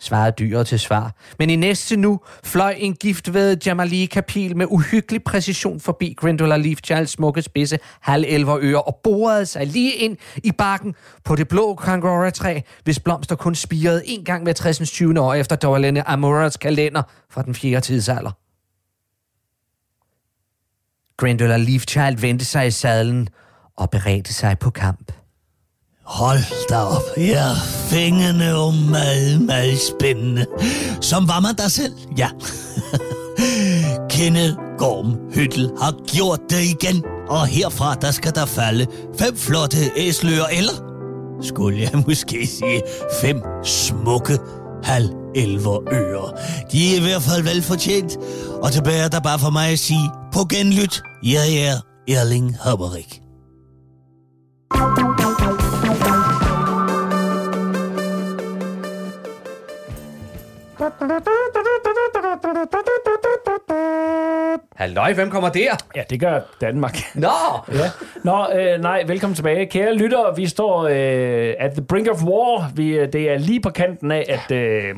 svarede 0.00 0.34
dyret 0.38 0.66
til 0.66 0.78
svar. 0.78 1.14
Men 1.38 1.50
i 1.50 1.56
næste 1.56 1.96
nu 1.96 2.20
fløj 2.44 2.74
en 2.78 2.94
giftvædet 2.94 3.66
Jamali-kapil 3.66 4.56
med 4.56 4.66
uhyggelig 4.70 5.24
præcision 5.24 5.80
forbi 5.80 6.14
Grindola 6.16 6.56
Leafchilds 6.56 7.10
smukke 7.10 7.42
spidse 7.42 7.78
halvelver 8.00 8.58
ører 8.62 8.78
og 8.78 9.00
borede 9.04 9.46
sig 9.46 9.66
lige 9.66 9.92
ind 9.92 10.16
i 10.44 10.52
bakken 10.52 10.94
på 11.24 11.36
det 11.36 11.48
blå 11.48 11.74
Kangora-træ, 11.74 12.60
hvis 12.84 13.00
blomster 13.00 13.36
kun 13.36 13.54
spirede 13.54 14.06
en 14.06 14.24
gang 14.24 14.46
ved 14.46 14.54
60. 14.54 14.90
20. 14.90 15.20
år 15.20 15.34
efter 15.34 15.56
Dorlene 15.56 16.08
Amoras 16.08 16.56
kalender 16.56 17.02
fra 17.30 17.42
den 17.42 17.54
fjerde 17.54 17.86
tidsalder. 17.86 18.30
Grindola 21.16 21.56
Leafchild 21.56 22.18
vendte 22.18 22.44
sig 22.44 22.66
i 22.66 22.70
sadlen 22.70 23.28
og 23.76 23.90
beredte 23.90 24.34
sig 24.34 24.58
på 24.58 24.70
kamp. 24.70 25.12
Hold 26.10 26.68
da 26.68 26.76
op, 26.76 27.02
ja, 27.16 27.52
fængende 27.90 28.56
og 28.56 28.74
meget, 28.74 29.40
meget 29.40 29.78
spændende. 29.78 30.46
Som 31.00 31.28
var 31.28 31.40
man 31.40 31.54
der 31.54 31.68
selv, 31.68 31.94
ja. 32.18 32.28
Kenneth 34.14 34.54
Gorm 34.78 35.16
Hyttel 35.34 35.70
har 35.80 35.94
gjort 36.06 36.40
det 36.50 36.62
igen, 36.62 37.04
og 37.28 37.46
herfra 37.46 37.94
der 37.94 38.10
skal 38.10 38.34
der 38.34 38.44
falde 38.44 38.86
fem 39.18 39.36
flotte 39.36 39.76
æsler, 39.96 40.46
eller 40.46 40.72
skulle 41.42 41.80
jeg 41.80 41.90
måske 42.06 42.46
sige 42.46 42.82
fem 43.20 43.42
smukke 43.64 44.38
halv 44.84 45.10
elver 45.34 45.92
ører. 45.92 46.38
De 46.72 46.92
er 46.92 46.98
i 46.98 47.02
hvert 47.02 47.22
fald 47.22 47.42
velfortjent, 47.42 48.18
og 48.62 48.72
tilbage 48.72 49.02
er 49.02 49.08
der 49.08 49.20
bare 49.20 49.38
for 49.38 49.50
mig 49.50 49.68
at 49.68 49.78
sige, 49.78 50.10
på 50.32 50.44
genlyt, 50.50 51.02
jeg 51.22 51.54
er 51.54 51.76
Erling 52.08 52.56
Haberik. 52.60 53.20
Halløj, 64.80 65.12
hvem 65.12 65.30
kommer 65.30 65.48
der? 65.48 65.76
Ja, 65.96 66.02
det 66.10 66.20
gør 66.20 66.40
Danmark. 66.60 66.96
Nå! 67.14 67.28
Ja. 67.72 67.90
Nå, 68.24 68.46
øh, 68.54 68.80
nej, 68.80 69.04
velkommen 69.06 69.34
tilbage. 69.34 69.66
Kære 69.66 69.94
lyttere, 69.94 70.36
vi 70.36 70.46
står 70.46 70.82
øh, 70.82 71.54
at 71.58 71.72
the 71.72 71.82
brink 71.82 72.08
of 72.08 72.22
war. 72.22 72.72
Vi, 72.74 72.98
øh, 72.98 73.12
det 73.12 73.30
er 73.30 73.38
lige 73.38 73.60
på 73.60 73.70
kanten 73.70 74.10
af, 74.10 74.24
at 74.28 74.56
øh, 74.56 74.94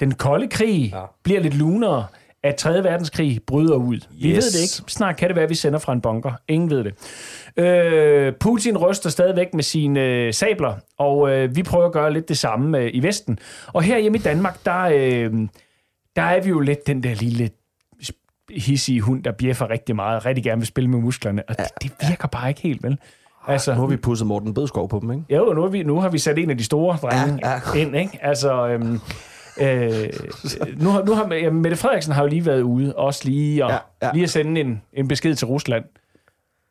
den 0.00 0.14
kolde 0.14 0.48
krig 0.48 0.90
ja. 0.92 1.02
bliver 1.24 1.40
lidt 1.40 1.54
lunere, 1.58 2.06
at 2.42 2.56
3. 2.56 2.84
verdenskrig 2.84 3.40
bryder 3.46 3.74
ud. 3.74 3.96
Yes. 3.96 4.08
Vi 4.22 4.28
ved 4.28 4.52
det 4.52 4.60
ikke. 4.60 4.92
Snart 4.92 5.16
kan 5.16 5.28
det 5.28 5.36
være, 5.36 5.44
at 5.44 5.50
vi 5.50 5.54
sender 5.54 5.78
fra 5.78 5.92
en 5.92 6.00
bunker. 6.00 6.32
Ingen 6.48 6.70
ved 6.70 6.84
det. 6.84 6.94
Øh, 7.56 8.32
Putin 8.40 8.76
ryster 8.76 9.10
stadigvæk 9.10 9.54
med 9.54 9.62
sine 9.62 10.00
øh, 10.00 10.34
sabler, 10.34 10.74
og 10.98 11.30
øh, 11.30 11.56
vi 11.56 11.62
prøver 11.62 11.86
at 11.86 11.92
gøre 11.92 12.12
lidt 12.12 12.28
det 12.28 12.38
samme 12.38 12.78
øh, 12.78 12.90
i 12.94 13.02
Vesten. 13.02 13.38
Og 13.66 13.82
her 13.82 13.98
hjemme 13.98 14.18
i 14.18 14.22
Danmark, 14.22 14.64
der, 14.64 14.80
øh, 14.80 15.32
der 16.16 16.22
er 16.22 16.42
vi 16.42 16.48
jo 16.48 16.60
lidt 16.60 16.86
den 16.86 17.02
der 17.02 17.14
lille 17.14 17.50
hissige 18.56 19.00
hund, 19.00 19.24
der 19.24 19.32
bjeffer 19.32 19.70
rigtig 19.70 19.96
meget, 19.96 20.16
og 20.16 20.26
rigtig 20.26 20.44
gerne 20.44 20.60
vil 20.60 20.66
spille 20.66 20.90
med 20.90 20.98
musklerne, 20.98 21.42
og 21.48 21.56
det, 21.58 21.66
det 21.82 21.92
virker 22.08 22.28
bare 22.28 22.48
ikke 22.48 22.60
helt, 22.60 22.82
vel? 22.82 22.98
Altså, 23.46 23.74
nu 23.74 23.80
har 23.80 23.86
vi 23.86 23.96
pusset 23.96 24.26
Morten 24.26 24.54
Bødskov 24.54 24.88
på 24.88 24.98
dem, 25.02 25.10
ikke? 25.12 25.24
Jo, 25.36 25.52
nu 25.52 25.60
har 25.62 25.68
vi, 25.68 25.82
nu 25.82 26.00
har 26.00 26.08
vi 26.08 26.18
sat 26.18 26.38
en 26.38 26.50
af 26.50 26.58
de 26.58 26.64
store 26.64 26.96
drenge 26.96 27.38
Ja, 27.48 27.50
ja, 27.50 27.60
ja. 27.74 27.80
ind, 27.80 27.96
ikke? 27.96 28.18
Altså, 28.22 28.68
øhm, 28.68 28.92
øh, 29.60 30.08
nu 30.82 30.88
har, 30.90 31.04
nu 31.04 31.14
har 31.14 31.34
ja, 31.34 31.50
Mette 31.50 31.76
Frederiksen 31.76 32.12
har 32.12 32.22
jo 32.22 32.28
lige 32.28 32.46
været 32.46 32.60
ude, 32.62 32.96
også 32.96 33.24
lige, 33.24 33.64
og, 33.64 33.70
Ja, 33.70 33.74
ja, 33.74 33.80
ja. 34.02 34.06
ja. 34.06 34.12
lige 34.12 34.22
at 34.22 34.30
sende 34.30 34.60
en, 34.60 34.82
en 34.92 35.08
besked 35.08 35.34
til 35.34 35.46
Rusland, 35.46 35.84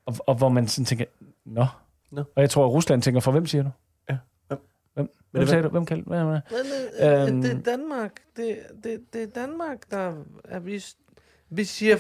og, 0.06 0.16
og 0.28 0.36
hvor 0.36 0.50
man 0.50 0.68
sådan 0.68 0.86
tænker, 0.86 1.06
nå. 1.46 1.66
Nå. 2.12 2.24
Og 2.36 2.42
jeg 2.42 2.50
tror, 2.50 2.66
at 2.66 2.72
Rusland 2.72 3.02
tænker, 3.02 3.20
for 3.22 3.32
hvem 3.32 3.46
siger 3.46 3.64
du? 3.64 3.70
Ja, 4.10 4.18
hvem? 4.48 4.60
Hvem, 4.94 5.10
hvem 5.32 5.42
det- 5.42 5.50
sagde 5.50 5.64
du? 5.64 5.70
Hvem 5.70 5.86
kaldte 5.86 6.08
hvad, 6.08 6.24
hvad? 6.24 6.40
Men, 7.02 7.12
Øhm. 7.28 7.28
øhm, 7.36 7.42
det 7.42 7.52
er 7.52 7.72
Danmark. 7.72 8.12
Det, 8.38 8.58
det, 8.84 8.98
det 9.14 9.24
er 9.24 9.28
Danmark, 9.42 9.78
der 9.92 10.12
er 10.50 10.60
vi, 10.60 10.84
vi 11.52 11.64
siger 11.64 11.97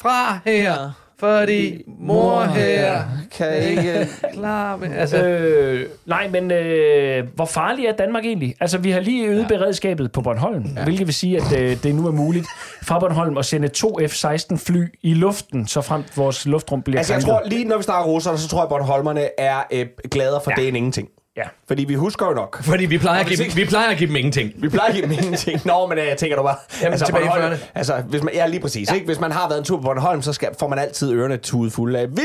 fra 0.00 0.38
her, 0.44 0.90
fordi 1.18 1.82
mor 1.86 2.42
her 2.42 3.02
Kan 3.30 3.62
ikke... 3.62 4.08
klar 4.34 4.76
med, 4.76 4.96
altså, 4.96 5.24
Øh, 5.24 5.86
nej, 6.06 6.28
men 6.28 6.50
øh, 6.50 7.26
hvor 7.34 7.44
farlig 7.44 7.86
er 7.86 7.92
Danmark 7.92 8.24
egentlig? 8.24 8.54
Altså, 8.60 8.78
vi 8.78 8.90
har 8.90 9.00
lige 9.00 9.26
øget 9.26 9.42
ja. 9.42 9.48
beredskabet 9.48 10.12
på 10.12 10.20
Bornholm, 10.20 10.64
ja. 10.76 10.84
hvilket 10.84 11.06
vil 11.06 11.14
sige, 11.14 11.36
at 11.36 11.60
øh, 11.60 11.82
det 11.82 11.94
nu 11.94 12.06
er 12.06 12.12
muligt 12.12 12.46
fra 12.82 12.98
Bornholm 12.98 13.38
at 13.38 13.46
sende 13.46 13.68
to 13.68 13.98
F-16 14.06 14.56
fly 14.56 14.84
i 15.02 15.14
luften, 15.14 15.66
så 15.66 15.80
frem 15.80 16.04
vores 16.16 16.46
luftrum 16.46 16.82
bliver 16.82 16.98
Altså, 16.98 17.12
jeg 17.14 17.22
tror, 17.22 17.42
lige 17.46 17.64
når 17.64 17.76
vi 17.76 17.82
snakker 17.82 18.12
russerne, 18.12 18.38
så 18.38 18.48
tror 18.48 18.58
jeg, 18.58 18.64
at 18.64 18.68
Bornholmerne 18.68 19.40
er 19.40 19.62
øh, 19.72 19.86
gladere 20.10 20.40
for 20.44 20.50
ja. 20.50 20.60
det 20.60 20.68
end 20.68 20.76
ingenting. 20.76 21.08
Ja. 21.38 21.48
Fordi 21.68 21.84
vi 21.84 21.94
husker 21.94 22.26
jo 22.26 22.32
nok. 22.32 22.62
fordi 22.62 22.84
vi 22.86 22.98
plejer, 22.98 23.20
at 23.20 23.26
give, 23.26 23.44
dem- 23.44 23.56
vi 23.56 23.64
plejer 23.64 23.90
at 23.90 23.98
give 23.98 24.08
dem 24.08 24.16
ingenting. 24.16 24.52
Vi 24.56 24.68
plejer 24.68 24.88
at 24.88 24.94
give 24.94 25.02
dem 25.06 25.12
ingenting. 25.12 25.60
Nå, 25.66 25.86
men 25.86 25.98
øh, 25.98 26.06
jeg 26.06 26.16
tænker 26.16 26.36
du 26.36 26.42
bare... 26.42 26.56
Jamen, 26.82 26.98
tilbage 26.98 27.24
i 27.24 27.28
Bornholm, 27.28 27.52
40'erne. 27.54 27.58
altså, 27.74 27.96
hvis 28.08 28.22
man, 28.22 28.34
ja, 28.34 28.46
lige 28.46 28.60
præcis. 28.60 28.88
Ja. 28.90 28.94
Ikke? 28.94 29.06
Hvis 29.06 29.20
man 29.20 29.32
har 29.32 29.48
været 29.48 29.58
en 29.58 29.64
tur 29.64 29.76
på 29.76 29.82
Bornholm, 29.82 30.22
så 30.22 30.32
skal, 30.32 30.48
får 30.58 30.68
man 30.68 30.78
altid 30.78 31.12
ørerne 31.12 31.36
tudet 31.36 31.72
fulde 31.72 31.98
af. 31.98 32.10
Vi 32.10 32.22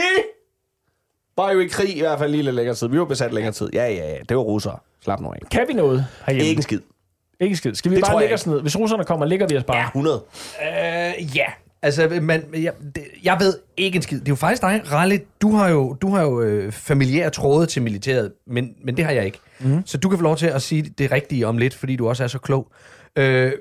var 1.38 1.52
jo 1.52 1.60
i 1.60 1.68
krig 1.68 1.98
i 1.98 2.00
hvert 2.00 2.20
fald 2.20 2.32
lige 2.32 2.44
lidt 2.44 2.56
længere 2.56 2.76
tid. 2.76 2.88
Vi 2.88 3.00
var 3.00 3.06
besat 3.06 3.34
længere 3.34 3.54
tid. 3.54 3.70
Ja, 3.74 3.88
ja, 3.88 4.10
ja. 4.12 4.18
Det 4.30 4.38
var 4.38 4.44
russere. 4.44 4.78
Slap 5.04 5.20
nu 5.20 5.28
af. 5.32 5.40
Kan 5.52 5.66
vi 5.68 5.74
noget 5.74 6.06
herhjemme? 6.26 6.48
Ikke 6.50 6.60
en 6.60 6.64
skid. 6.64 6.80
Ikke 7.40 7.56
skid. 7.56 7.76
Skal 7.76 7.92
vi 7.92 7.96
Det 7.96 8.04
bare 8.12 8.24
ikke. 8.24 8.34
os 8.36 8.48
ned? 8.48 8.62
Hvis 8.62 8.78
russerne 8.80 9.04
kommer, 9.04 9.26
ligger 9.26 9.48
vi 9.48 9.58
os 9.58 9.64
bare. 9.64 9.78
Ja, 9.78 9.86
100. 9.86 10.22
Øh, 10.62 11.38
ja. 11.38 11.46
Altså, 11.84 12.20
man, 12.22 12.44
jeg, 12.54 12.74
det, 12.96 13.04
jeg 13.24 13.38
ved 13.40 13.60
ikke 13.78 13.96
en 13.96 14.02
skid. 14.02 14.20
Det 14.20 14.28
er 14.28 14.32
jo 14.32 14.36
faktisk 14.36 14.62
dig, 14.62 14.82
Ralle. 14.92 15.22
Du 15.42 15.56
har 15.56 15.70
jo, 15.70 15.94
du 15.94 16.10
har 16.10 16.22
jo 16.22 16.42
øh, 16.42 16.72
familiære 16.72 17.30
tråde 17.30 17.66
til 17.66 17.82
militæret, 17.82 18.34
men, 18.48 18.74
men 18.84 18.98
det 18.98 19.06
har 19.06 19.12
jeg 19.12 19.26
ikke. 19.26 19.40
Mm. 19.60 19.82
Så 19.86 19.98
du 19.98 20.10
kan 20.10 20.18
få 20.18 20.24
lov 20.24 20.38
til 20.38 20.48
at 20.48 20.62
sige 20.62 20.82
det 20.98 21.12
rigtige 21.12 21.48
om 21.48 21.58
lidt, 21.58 21.74
fordi 21.74 21.96
du 21.96 22.10
også 22.10 22.24
er 22.24 22.28
så 22.28 22.40
klog. 22.40 22.72
Øh, 23.16 23.52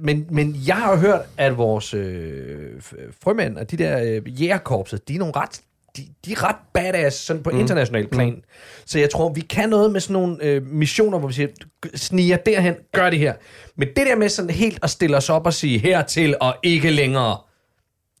men, 0.00 0.26
men 0.30 0.56
jeg 0.66 0.76
har 0.76 0.90
jo 0.90 0.96
hørt, 0.96 1.20
at 1.36 1.56
vores 1.56 1.94
øh, 1.94 2.80
frømænd 3.22 3.56
og 3.56 3.70
de 3.70 3.76
der 3.76 4.02
øh, 4.02 4.42
jægerkorpset, 4.42 5.08
de 5.08 5.14
er 5.14 5.18
nogle 5.18 5.34
ret 5.36 5.60
de, 5.96 6.06
de 6.24 6.32
er 6.32 6.48
ret 6.48 6.56
badass 6.72 7.16
sådan 7.16 7.42
på 7.42 7.50
mm. 7.50 7.60
international 7.60 8.08
plan. 8.08 8.32
Mm. 8.32 8.42
Så 8.86 8.98
jeg 8.98 9.10
tror, 9.10 9.32
vi 9.32 9.40
kan 9.40 9.68
noget 9.68 9.92
med 9.92 10.00
sådan 10.00 10.12
nogle 10.12 10.36
øh, 10.42 10.66
missioner, 10.66 11.18
hvor 11.18 11.28
vi 11.28 11.34
siger, 11.34 11.48
sniger 11.94 12.36
derhen, 12.36 12.74
gør 12.92 13.10
det 13.10 13.18
her. 13.18 13.34
Men 13.76 13.88
det 13.88 14.06
der 14.06 14.16
med 14.16 14.28
sådan 14.28 14.50
helt 14.50 14.78
at 14.82 14.90
stille 14.90 15.16
os 15.16 15.30
op 15.30 15.46
og 15.46 15.54
sige 15.54 15.78
hertil 15.78 16.36
og 16.40 16.56
ikke 16.62 16.90
længere, 16.90 17.36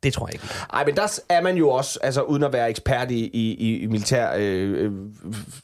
det 0.02 0.12
tror 0.12 0.26
jeg 0.26 0.34
ikke. 0.34 0.46
Ej, 0.72 0.84
men 0.84 0.96
der 0.96 1.20
er 1.28 1.42
man 1.42 1.56
jo 1.56 1.70
også, 1.70 1.98
altså 2.02 2.22
uden 2.22 2.42
at 2.42 2.52
være 2.52 2.70
ekspert 2.70 3.10
i, 3.10 3.30
i, 3.32 3.76
i 3.76 3.86
militær 3.86 4.32
øh, 4.36 4.84
øh, 4.84 4.92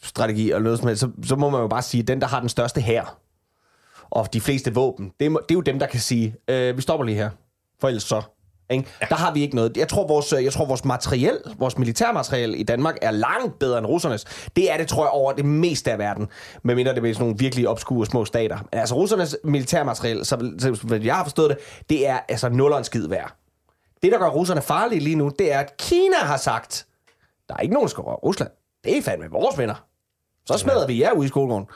strategi 0.03 0.51
og 0.51 0.63
noget 0.63 0.79
som 0.79 0.89
helst, 0.89 1.01
så, 1.01 1.11
så 1.25 1.37
må 1.37 1.51
man 1.51 1.61
jo 1.61 1.69
bare 1.69 1.83
sige, 1.83 2.01
at 2.01 2.09
den, 2.09 2.21
der 2.21 2.27
har 2.27 2.41
den 2.41 2.49
største 2.49 2.81
hær 2.81 3.19
og 4.11 4.33
de 4.33 4.41
fleste 4.41 4.75
våben, 4.75 5.13
det 5.21 5.27
er, 5.27 5.31
det 5.31 5.51
er 5.51 5.55
jo 5.55 5.61
dem, 5.61 5.79
der 5.79 5.87
kan 5.87 6.01
sige, 6.01 6.35
øh, 6.49 6.77
vi 6.77 6.83
stopper 6.83 7.05
lige 7.05 7.17
her, 7.17 7.31
for 7.81 7.89
ellers 7.89 8.03
så. 8.03 8.23
Ikke? 8.71 8.89
Ja. 9.01 9.07
Der 9.11 9.15
har 9.15 9.33
vi 9.33 9.43
ikke 9.43 9.57
noget. 9.57 9.77
Jeg 9.77 9.89
tror, 9.89 10.07
vores, 10.07 10.33
jeg 10.33 10.53
tror, 10.53 10.65
vores 10.65 10.85
materiel, 10.85 11.39
vores 11.59 11.79
militærmateriel 11.79 12.61
i 12.61 12.63
Danmark 12.63 12.99
er 13.03 13.11
langt 13.11 13.59
bedre 13.59 13.79
end 13.79 13.87
russernes. 13.87 14.25
Det 14.57 14.73
er 14.73 14.77
det, 14.77 14.89
tror 14.89 15.05
jeg, 15.05 15.11
over 15.11 15.33
det 15.33 15.45
meste 15.45 15.93
af 15.93 15.99
verden. 15.99 16.29
Medmindre 16.63 16.95
det 16.95 17.05
er 17.05 17.15
sådan 17.15 17.25
nogle 17.25 17.39
virkelig 17.39 17.69
obskure 17.69 18.07
små 18.07 18.25
stater. 18.25 18.57
Men 18.57 18.81
altså, 18.81 18.95
russernes 18.95 19.37
militærmateriel, 19.45 20.25
så, 20.25 20.53
så 20.59 21.01
jeg 21.03 21.17
har 21.17 21.25
forstået 21.25 21.51
det, 21.51 21.59
det 21.91 22.09
er 22.09 22.19
altså 22.29 22.49
nul 22.49 22.73
og 22.73 22.79
en 22.79 22.85
skid 22.85 23.09
værd. 23.09 23.35
Det, 24.03 24.13
der 24.13 24.19
gør 24.19 24.29
russerne 24.29 24.63
farlige 24.63 25.01
lige 25.01 25.17
nu, 25.17 25.31
det 25.39 25.53
er, 25.53 25.59
at 25.59 25.77
Kina 25.77 26.17
har 26.17 26.37
sagt, 26.37 26.87
der 27.49 27.55
er 27.55 27.61
ikke 27.61 27.75
nogen, 27.75 27.87
der 27.87 27.91
skal 27.91 28.03
røre 28.03 28.17
Rusland. 28.17 28.51
Det 28.85 28.99
er 28.99 29.03
fandme 29.03 29.31
vores 29.31 29.59
venner. 29.59 29.85
Så 30.47 30.59
smadrer 30.59 30.87
vi 30.87 31.03
jer 31.03 31.13
ude 31.13 31.27
i 31.27 31.29
skolegården. 31.29 31.67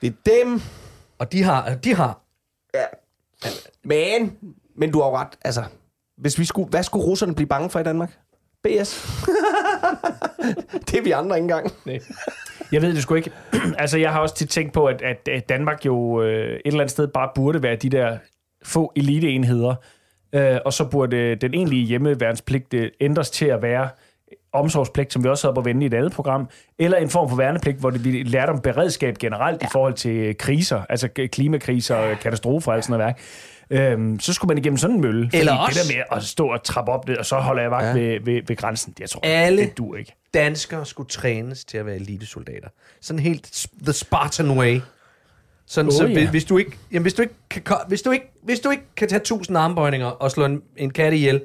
Det 0.00 0.06
er 0.06 0.30
dem. 0.30 0.62
Og 1.18 1.32
de 1.32 1.42
har, 1.42 1.74
de 1.74 1.94
har 1.94 2.20
Men, 3.82 4.38
men 4.76 4.92
du 4.92 5.00
har 5.00 5.08
jo 5.08 5.16
ret. 5.16 5.38
Altså, 5.44 5.64
hvis 6.16 6.38
vi 6.38 6.44
skulle, 6.44 6.68
hvad 6.68 6.82
skulle 6.82 7.06
russerne 7.06 7.34
blive 7.34 7.48
bange 7.48 7.70
for 7.70 7.80
i 7.80 7.82
Danmark? 7.82 8.18
BS. 8.64 9.20
det 10.90 10.98
er 10.98 11.02
vi 11.02 11.10
andre 11.10 11.36
ikke 11.36 11.44
engang. 11.44 11.72
Jeg 12.72 12.82
ved 12.82 12.94
det 12.94 13.02
sgu 13.02 13.14
ikke. 13.14 13.30
altså, 13.78 13.98
jeg 13.98 14.12
har 14.12 14.20
også 14.20 14.34
tit 14.34 14.48
tænkt 14.48 14.72
på, 14.72 14.86
at, 14.86 15.02
at, 15.28 15.48
Danmark 15.48 15.86
jo 15.86 16.22
øh, 16.22 16.28
et 16.28 16.60
eller 16.64 16.80
andet 16.80 16.90
sted 16.90 17.08
bare 17.08 17.30
burde 17.34 17.62
være 17.62 17.76
de 17.76 17.88
der 17.88 18.18
få 18.64 18.92
eliteenheder. 18.96 19.74
Øh, 20.34 20.58
og 20.64 20.72
så 20.72 20.84
burde 20.84 21.34
den 21.34 21.54
egentlige 21.54 21.86
hjemmeværnspligt 21.86 22.74
øh, 22.74 22.90
ændres 23.00 23.30
til 23.30 23.46
at 23.46 23.62
være 23.62 23.88
omsorgspligt, 24.52 25.12
som 25.12 25.24
vi 25.24 25.28
også 25.28 25.46
havde 25.46 25.54
på 25.54 25.60
vende 25.60 25.82
i 25.82 25.86
et 25.86 25.94
andet 25.94 26.12
program, 26.12 26.48
eller 26.78 26.98
en 26.98 27.08
form 27.08 27.28
for 27.28 27.36
værnepligt, 27.36 27.78
hvor 27.78 27.90
det, 27.90 28.04
vi 28.04 28.22
lærte 28.22 28.50
om 28.50 28.60
beredskab 28.60 29.18
generelt 29.18 29.62
ja. 29.62 29.66
i 29.66 29.68
forhold 29.72 29.94
til 29.94 30.16
øh, 30.16 30.34
kriser, 30.34 30.82
altså 30.88 31.08
klimakriser 31.08 32.14
katastrofer 32.14 32.72
og 32.72 32.76
alt 32.76 32.84
sådan 32.84 32.98
noget 32.98 33.06
værk. 33.06 33.20
Øhm, 33.70 34.20
så 34.20 34.32
skulle 34.32 34.48
man 34.48 34.58
igennem 34.58 34.76
sådan 34.76 34.96
en 34.96 35.02
mølle. 35.02 35.30
Eller 35.32 35.52
det 35.52 35.60
også- 35.60 35.80
der 35.88 35.96
med 35.96 36.02
at 36.12 36.22
stå 36.22 36.46
og 36.48 36.62
trappe 36.64 36.92
op 36.92 37.06
det, 37.06 37.18
og 37.18 37.26
så 37.26 37.36
holder 37.36 37.62
jeg 37.62 37.70
vagt 37.70 37.84
ja. 37.86 37.92
ved, 37.92 38.20
ved, 38.20 38.40
ved, 38.46 38.56
grænsen, 38.56 38.92
det 38.92 39.00
jeg 39.00 39.10
tror 39.10 39.20
Alle- 39.24 39.62
det 39.62 39.78
dur 39.78 39.96
ikke. 39.96 40.14
danskere 40.34 40.86
skulle 40.86 41.08
trænes 41.08 41.64
til 41.64 41.78
at 41.78 41.86
være 41.86 41.96
elitesoldater. 41.96 42.68
Sådan 43.00 43.20
helt 43.20 43.66
the 43.82 43.92
Spartan 43.92 44.50
way. 44.50 44.80
Sådan, 45.66 45.88
Oh, 45.88 45.92
så, 45.92 46.06
ja. 46.06 46.12
hvis, 46.12 46.28
hvis, 46.28 46.44
du 46.44 46.58
ikke, 46.58 46.70
jamen, 46.92 47.02
hvis, 47.02 47.14
du 47.14 47.22
ikke 47.22 47.34
kan, 47.50 47.62
hvis, 47.88 48.02
du 48.02 48.10
ikke, 48.10 48.32
hvis 48.42 48.60
du 48.60 48.70
ikke 48.70 48.84
kan 48.96 49.08
tage 49.08 49.20
1000 49.20 49.58
armbøjninger 49.58 50.06
og 50.06 50.30
slå 50.30 50.44
en, 50.44 50.62
en 50.76 50.90
kat 50.90 51.12
ihjel, 51.12 51.42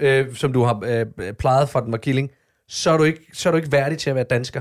øh, 0.00 0.34
som 0.34 0.52
du 0.52 0.62
har 0.62 0.80
øh, 1.18 1.32
plejet 1.32 1.68
fra 1.68 1.80
den 1.84 1.92
var 1.92 1.98
killing, 1.98 2.30
så 2.68 2.90
er, 2.90 2.96
du 2.96 3.04
ikke, 3.04 3.20
så 3.32 3.48
er 3.48 3.50
du 3.50 3.56
ikke 3.56 3.72
værdig 3.72 3.98
til 3.98 4.10
at 4.10 4.16
være 4.16 4.24
dansker. 4.30 4.60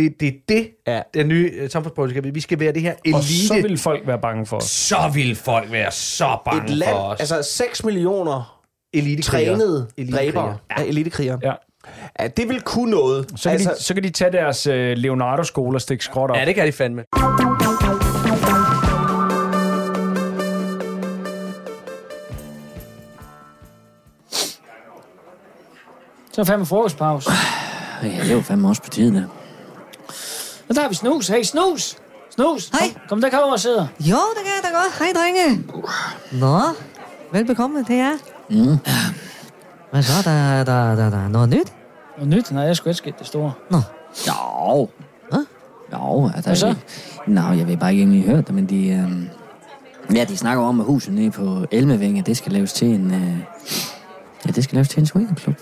Det, 0.00 0.20
det 0.20 0.28
er 0.28 0.32
det, 0.48 0.70
Ja. 0.86 0.94
ja. 0.96 1.02
den 1.14 1.28
nye 1.28 1.50
øh, 1.54 1.70
være. 1.70 2.34
Vi 2.34 2.40
skal 2.40 2.60
være 2.60 2.72
det 2.72 2.82
her 2.82 2.94
elite. 3.04 3.16
Og 3.16 3.22
så 3.24 3.54
vil 3.62 3.78
folk 3.78 4.06
være 4.06 4.18
bange 4.18 4.46
for 4.46 4.56
os. 4.56 4.64
så 4.64 5.10
vil 5.14 5.36
folk 5.36 5.72
være 5.72 5.90
så 5.92 6.38
bange 6.44 6.64
Et 6.64 6.70
land, 6.70 6.90
for 6.90 6.98
os. 6.98 7.20
altså 7.20 7.42
6 7.42 7.84
millioner 7.84 8.60
Elitekrigere. 8.94 9.46
trænede 9.54 9.88
Elitekrigere. 9.96 10.32
dræbere 10.34 10.56
af 10.70 10.84
elitekrigere. 10.84 11.38
Ja. 11.42 11.52
Ja, 12.20 12.26
det 12.28 12.48
vil 12.48 12.60
kunne 12.60 12.90
noget. 12.90 13.26
Så 13.36 13.42
kan, 13.42 13.52
altså, 13.52 13.70
de, 13.78 13.82
så 13.84 13.94
kan 13.94 14.02
de 14.02 14.10
tage 14.10 14.32
deres 14.32 14.66
øh, 14.66 14.96
Leonardo-skole 14.96 15.76
og 15.76 15.80
stikke 15.80 16.04
skråt 16.04 16.30
op. 16.30 16.36
Ja, 16.36 16.44
det 16.44 16.54
kan 16.54 16.66
de 16.66 16.72
fandme. 16.72 17.04
Så 26.32 26.40
er 26.40 26.44
fandme 26.44 26.66
frokostpause. 26.66 27.30
Ja, 28.02 28.08
det 28.08 28.30
er 28.30 28.34
jo 28.34 28.40
fandme 28.40 28.68
også 28.68 28.82
på 28.82 28.88
tide, 28.88 29.14
der. 29.14 29.39
Og 30.70 30.76
der 30.76 30.82
har 30.82 30.88
vi 30.88 30.94
snus. 30.94 31.28
Hey, 31.28 31.42
snus! 31.42 31.96
Snus! 32.30 32.68
Hej. 32.68 32.88
Kom, 32.92 33.02
kom 33.08 33.20
der 33.20 33.30
kommer 33.30 33.52
og 33.52 33.60
sidder. 33.60 33.86
Jo, 34.00 34.16
det 34.16 34.44
kan 34.44 34.52
jeg 34.56 34.62
da 34.62 34.68
godt. 34.78 34.98
Hej, 34.98 35.12
drenge. 35.14 35.64
Nå, 36.32 36.60
velbekomme 37.32 37.84
til 37.84 37.96
jer. 37.96 38.12
Mm. 38.50 38.78
Hvad 39.90 40.02
så? 40.02 40.30
Der, 40.30 40.64
der, 40.64 40.94
der, 40.94 41.10
der 41.10 41.24
er 41.24 41.28
noget 41.28 41.48
nyt? 41.48 41.72
Og 42.16 42.26
nyt? 42.26 42.52
Nej, 42.52 42.62
jeg 42.62 42.76
skulle 42.76 42.90
ikke 42.90 42.98
sket 42.98 43.18
det 43.18 43.26
store. 43.26 43.52
Jo. 44.28 44.88
Hvad? 45.30 45.44
Jo, 45.92 46.30
altså... 46.34 46.48
Hvad 46.48 46.56
så? 46.56 46.74
Nå, 47.26 47.40
jeg 47.40 47.66
ved 47.66 47.76
bare 47.76 47.94
ikke, 47.94 48.20
har 48.20 48.36
hørt 48.36 48.46
det, 48.46 48.54
men 48.54 48.66
de... 48.66 48.88
øhm, 48.88 49.28
ja, 50.14 50.24
de 50.24 50.36
snakker 50.36 50.64
om, 50.64 50.80
at 50.80 50.86
huset 50.86 51.12
nede 51.12 51.30
på 51.30 51.66
Elmevinge, 51.70 52.22
det 52.22 52.36
skal 52.36 52.52
laves 52.52 52.72
til 52.72 52.88
en... 52.88 53.14
Øh, 53.14 53.38
ja, 54.46 54.50
det 54.50 54.64
skal 54.64 54.76
laves 54.76 54.88
til 54.88 55.00
en 55.00 55.06
swingerklub. 55.06 55.56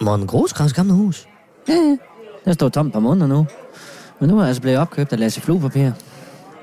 Morten 0.00 0.26
Grosgravs 0.26 0.72
gamle 0.72 0.92
hus. 0.92 1.28
Ja, 1.68 1.74
ja. 1.74 1.96
Der 2.44 2.52
står 2.52 2.68
tomt 2.68 2.92
par 2.92 3.00
måneder 3.00 3.26
nu. 3.26 3.46
Men 4.20 4.28
nu 4.28 4.36
er 4.36 4.40
jeg 4.40 4.48
altså 4.48 4.62
blevet 4.62 4.78
opkøbt 4.78 5.12
af 5.12 5.18
Lasse 5.18 5.40
Fluepapir. 5.40 5.90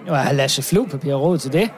Jo, 0.07 0.13
jeg 0.13 0.23
har 0.23 0.33
Lasse 0.33 0.61
Fluepapir 0.61 1.13
råd 1.13 1.37
til 1.37 1.53
det. 1.53 1.69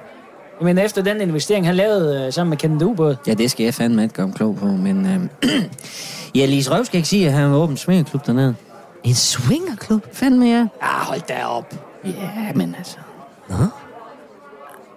Men 0.61 0.77
efter 0.77 1.01
den 1.01 1.21
investering, 1.21 1.65
han 1.65 1.75
lavede 1.75 2.25
øh, 2.25 2.33
sammen 2.33 2.49
med 2.49 2.57
Kenneth 2.57 2.85
Ubåd. 2.85 3.15
Ja, 3.27 3.33
det 3.33 3.51
skal 3.51 3.63
jeg 3.63 3.73
fandme 3.73 4.03
ikke 4.03 4.21
mig 4.21 4.33
klog 4.35 4.55
på, 4.55 4.65
men... 4.65 5.29
Øh, 5.43 5.51
ja, 6.39 6.45
Lise 6.45 6.71
Røv 6.71 6.85
skal 6.85 6.97
ikke 6.97 7.09
sige, 7.09 7.27
at 7.27 7.33
han 7.33 7.51
var 7.51 7.57
åben 7.57 7.77
swingerklub 7.77 8.27
dernede. 8.27 8.55
En 9.03 9.15
swingerklub? 9.15 10.05
Fandme, 10.13 10.45
ja. 10.45 10.67
Ah, 10.81 11.05
hold 11.05 11.21
da 11.27 11.45
op. 11.45 11.73
Ja, 12.05 12.53
men 12.55 12.75
altså... 12.77 12.97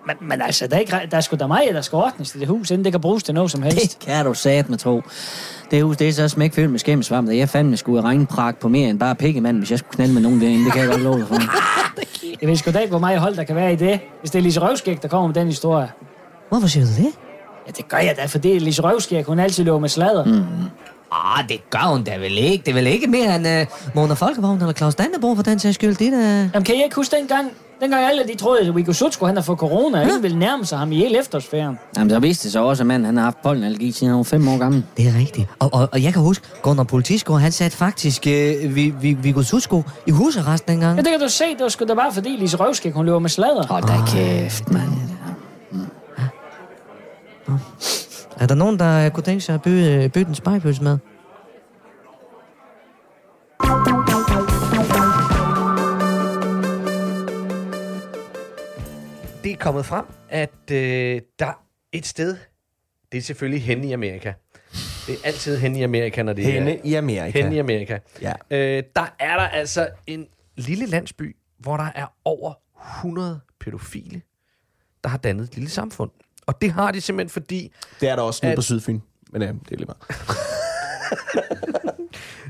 Men, 0.07 0.17
men 0.29 0.43
altså, 0.43 0.67
der 0.67 0.77
er, 0.77 0.81
ikke, 0.81 1.09
der 1.11 1.17
er 1.17 1.21
sgu 1.21 1.37
da 1.37 1.47
mig, 1.47 1.69
der 1.73 1.81
skal 1.81 1.97
ordnes 1.97 2.31
til 2.31 2.41
det 2.41 2.49
hus, 2.49 2.71
inden 2.71 2.85
det 2.85 2.93
kan 2.93 3.01
bruges 3.01 3.23
til 3.23 3.35
noget 3.35 3.51
som 3.51 3.63
helst. 3.63 3.81
Det 3.81 4.07
kan 4.07 4.25
du 4.25 4.35
sat 4.35 4.69
med 4.69 4.79
tro. 4.79 5.03
Det 5.71 5.83
hus, 5.83 5.97
det 5.97 6.09
er 6.09 6.13
så 6.13 6.29
smækfyldt 6.29 6.71
med 6.71 6.79
skæmmesvamp, 6.79 7.29
at 7.29 7.37
jeg 7.37 7.49
fandme 7.49 7.77
skulle 7.77 8.03
regnprak 8.03 8.57
på 8.57 8.69
mere 8.69 8.89
end 8.89 8.99
bare 8.99 9.15
pikkemand, 9.15 9.59
hvis 9.59 9.71
jeg 9.71 9.79
skulle 9.79 9.95
knalde 9.95 10.15
med 10.15 10.23
nogen 10.23 10.41
derinde. 10.41 10.65
Det 10.65 10.73
kan 10.73 10.81
jeg 10.83 10.91
godt 10.91 11.03
love 11.03 11.19
dig 11.19 11.29
for. 11.29 11.37
Jeg 12.41 12.49
ved 12.49 12.57
sgu 12.57 12.71
da 12.71 12.79
ikke, 12.79 12.91
hvor 12.91 12.99
meget 12.99 13.21
hold 13.21 13.37
der 13.37 13.45
kan 13.45 13.57
være 13.57 13.73
i 13.73 13.77
det, 13.77 14.01
hvis 14.21 14.31
det 14.31 14.39
er 14.39 14.43
Lise 14.43 14.61
Røvskæg, 14.61 15.03
der 15.03 15.09
kommer 15.09 15.27
med 15.27 15.35
den 15.35 15.47
historie. 15.47 15.89
Hvorfor 16.49 16.67
siger 16.67 16.87
du 16.87 16.91
det? 16.91 17.13
Ja, 17.67 17.73
det 17.77 17.89
gør 17.89 17.99
jeg 17.99 18.15
da, 18.17 18.27
for 18.27 18.39
det 18.39 18.57
er 18.57 18.61
Lise 18.61 18.83
Røvskæg, 18.83 19.25
hun 19.25 19.39
altid 19.39 19.65
løber 19.65 19.79
med 19.79 19.89
sladder. 19.89 20.25
Mm. 20.25 20.45
Ah, 21.13 21.49
det 21.49 21.71
gør 21.71 21.93
hun 21.93 22.05
da 22.05 22.17
vel 22.17 22.39
ikke. 22.39 22.65
Det 22.65 22.71
er 22.71 22.75
vel 22.75 22.87
ikke 22.87 23.07
mere 23.07 23.37
end 23.37 23.47
uh, 23.47 23.95
Mona 23.95 24.15
Folkevogn 24.15 24.61
eller 24.61 24.73
Claus 24.73 24.95
Dannebro 24.95 25.35
for 25.35 25.43
den 25.43 25.59
sags 25.59 25.75
skyld. 25.75 25.97
Det 25.97 26.07
er 26.07 26.11
da... 26.11 26.51
Jamen, 26.55 26.65
kan 26.65 26.75
I 26.75 26.83
ikke 26.85 26.97
huske 26.97 27.17
dengang, 27.17 27.53
dengang 27.81 28.05
alle 28.05 28.23
de 28.33 28.37
troede, 28.37 28.61
at 28.69 28.77
Viggo 28.77 28.93
Sutsko, 28.93 29.27
han 29.27 29.37
har 29.37 29.43
fået 29.43 29.59
corona, 29.59 29.99
og 29.99 30.05
ingen 30.05 30.23
ville 30.23 30.39
nærme 30.39 30.65
sig 30.65 30.79
ham 30.79 30.93
i 30.93 30.97
hele 30.97 31.19
efterårsferien. 31.19 31.79
Jamen, 31.97 32.11
så 32.11 32.19
viste 32.19 32.45
det 32.45 32.53
sig 32.53 32.61
også, 32.61 32.83
at 32.83 32.87
manden 32.87 33.05
han 33.07 33.17
har 33.17 33.25
haft 33.25 33.43
pollenallergi, 33.43 33.93
siden 33.93 34.09
han 34.09 34.17
var 34.17 34.23
fem 34.23 34.49
år 34.49 34.59
gammel. 34.59 34.85
Det 34.97 35.07
er 35.09 35.19
rigtigt. 35.19 35.49
Og, 35.59 35.71
og, 35.75 35.89
og 35.93 36.03
jeg 36.03 36.13
kan 36.13 36.23
huske, 36.23 36.47
Gunnar 36.63 36.85
Politiskov, 36.85 37.39
han 37.39 37.53
satte 37.53 37.77
faktisk 37.77 38.27
øh, 38.27 38.75
vi, 38.75 38.95
vi, 39.01 39.13
Viggo 39.13 39.43
Sutsko 39.43 39.83
i 40.07 40.11
husarrest 40.11 40.69
dengang. 40.69 40.97
Ja, 40.97 41.03
det 41.03 41.11
kan 41.11 41.21
du 41.21 41.29
se, 41.29 41.45
det 41.45 41.61
var 41.61 41.69
sgu 41.69 41.85
da 41.85 41.95
bare 41.95 42.13
fordi 42.13 42.29
Lise 42.29 42.57
Røvskæg, 42.57 42.93
hun 42.93 43.07
løber 43.07 43.19
med 43.19 43.31
sladder. 43.31 43.67
Hold 43.67 43.83
da 43.83 44.05
kæft, 44.07 44.71
mand. 44.71 44.91
Er 48.41 48.47
der 48.47 48.55
nogen, 48.55 48.79
der 48.79 49.09
kunne 49.09 49.25
tænke 49.25 49.41
sig 49.41 49.55
at 49.55 49.63
byde, 49.63 50.09
byde 50.09 50.29
en 50.29 50.35
spejpølse 50.35 50.83
med? 50.83 50.99
Kommet 59.73 59.87
frem, 59.87 60.05
at 60.29 60.71
øh, 60.73 61.21
der 61.39 61.63
et 61.93 62.07
sted, 62.07 62.37
det 63.13 63.19
er 63.19 63.23
selvfølgelig 63.23 63.63
hen 63.65 63.85
i 63.85 63.93
Amerika. 63.93 64.33
Det 65.07 65.15
er 65.15 65.19
altid 65.25 65.59
hen 65.59 65.77
i 65.77 65.83
Amerika, 65.83 66.23
når 66.23 66.33
det 66.33 66.45
Henne 66.45 66.73
er 66.77 66.81
i 66.85 66.95
Amerika. 66.95 67.43
hen 67.43 67.53
i 67.53 67.59
Amerika. 67.59 67.99
Ja. 68.23 68.33
Øh, 68.51 68.83
der 68.97 69.15
er 69.19 69.37
der 69.37 69.49
altså 69.49 69.89
en 70.07 70.27
lille 70.57 70.87
landsby, 70.87 71.37
hvor 71.59 71.77
der 71.77 71.89
er 71.95 72.07
over 72.25 72.53
100 72.99 73.41
pædofile, 73.61 74.23
der 75.05 75.11
har 75.11 75.19
dannet 75.19 75.45
et 75.45 75.55
lille 75.55 75.71
samfund. 75.71 76.11
Og 76.47 76.61
det 76.61 76.73
har 76.73 76.91
de 76.93 77.01
simpelthen 77.01 77.31
fordi, 77.31 77.73
Det 78.01 78.09
er 78.09 78.17
der 78.17 78.23
også 78.23 78.41
nede 78.43 78.53
At- 78.53 78.57
på 78.59 78.63
Sydfyn. 78.63 79.01
Men 79.33 79.43
ja, 79.43 79.49
det 79.49 79.73
er 79.73 79.77
lige 79.77 79.87
meget. 79.87 80.03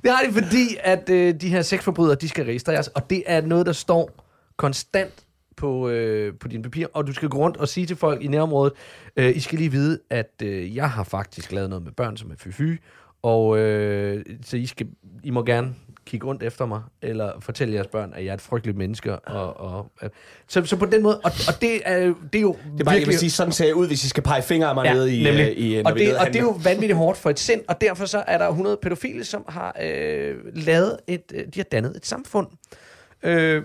det 0.05 0.11
har 0.11 0.23
de 0.27 0.33
fordi, 0.33 0.77
at 0.81 1.09
øh, 1.11 1.35
de 1.41 1.49
her 1.49 1.63
sexforbrydere, 1.63 2.15
de 2.15 2.29
skal 2.29 2.45
registreres, 2.45 2.89
og 2.89 3.11
det 3.11 3.23
er 3.27 3.41
noget, 3.41 3.67
der 3.67 3.73
står 3.73 4.11
konstant 4.57 5.13
på, 5.61 5.89
øh, 5.89 6.35
på 6.41 6.49
dine 6.49 6.63
papir, 6.63 6.87
og 6.93 7.07
du 7.07 7.13
skal 7.13 7.29
gå 7.29 7.39
rundt 7.39 7.57
og 7.57 7.69
sige 7.69 7.87
til 7.87 7.97
folk 7.97 8.23
i 8.23 8.27
nærområdet, 8.27 8.73
øh, 9.17 9.37
I 9.37 9.41
skal 9.41 9.59
lige 9.59 9.71
vide, 9.71 9.99
at 10.11 10.33
øh, 10.43 10.77
jeg 10.77 10.91
har 10.91 11.05
faktisk 11.05 11.53
lavet 11.53 11.71
noget 11.71 11.85
med 11.85 11.93
børn, 11.93 12.17
som 12.17 12.31
er 12.31 12.35
fy 12.39 12.79
og 13.23 13.59
øh, 13.59 14.25
så 14.45 14.57
I, 14.57 14.67
skal, 14.67 14.87
I 15.23 15.31
må 15.31 15.45
gerne 15.45 15.75
kigge 16.07 16.27
rundt 16.27 16.43
efter 16.43 16.67
mig, 16.67 16.83
eller 17.03 17.33
fortælle 17.41 17.75
jeres 17.75 17.87
børn, 17.87 18.13
at 18.17 18.25
jeg 18.25 18.31
er 18.31 18.35
et 18.35 18.41
frygteligt 18.41 18.79
menneske. 18.79 19.19
Og, 19.19 19.61
og, 19.61 19.93
øh, 20.03 20.11
så, 20.49 20.65
så 20.65 20.77
på 20.77 20.87
den 20.87 21.03
måde, 21.03 21.21
og, 21.25 21.33
og 21.49 21.61
det, 21.61 21.81
er, 21.85 22.15
det 22.33 22.39
er 22.39 22.41
jo 22.41 22.57
Det 22.73 22.81
er 22.81 22.85
bare, 22.85 22.95
jeg 22.95 23.07
vil 23.07 23.19
sige, 23.19 23.31
sådan 23.31 23.53
ser 23.53 23.67
jeg 23.67 23.75
ud, 23.75 23.87
hvis 23.87 24.05
I 24.05 24.09
skal 24.09 24.23
pege 24.23 24.43
fingre 24.43 24.69
af 24.69 24.75
mig 24.75 24.85
ja, 24.85 24.95
nede 24.95 25.17
i, 25.17 25.23
nemlig. 25.23 25.47
øh, 25.47 25.53
i 25.53 25.77
og, 25.77 25.83
når 25.83 25.95
vi 25.95 26.03
er 26.03 26.09
det, 26.09 26.19
og 26.19 26.27
det 26.27 26.37
er 26.37 26.41
jo 26.41 26.59
vanvittigt 26.65 26.97
hårdt 26.97 27.19
for 27.19 27.31
et 27.31 27.39
sind, 27.39 27.61
og 27.69 27.81
derfor 27.81 28.07
så 28.07 28.25
er 28.27 28.39
der 28.39 28.49
100 28.49 28.79
pædofile, 28.83 29.25
som 29.25 29.45
har 29.49 29.77
øh, 29.83 30.37
lavet 30.55 30.97
et, 31.07 31.33
øh, 31.35 31.45
de 31.55 31.59
har 31.61 31.65
dannet 31.65 31.97
et 31.97 32.07
samfund, 32.07 32.47
øh, 33.23 33.63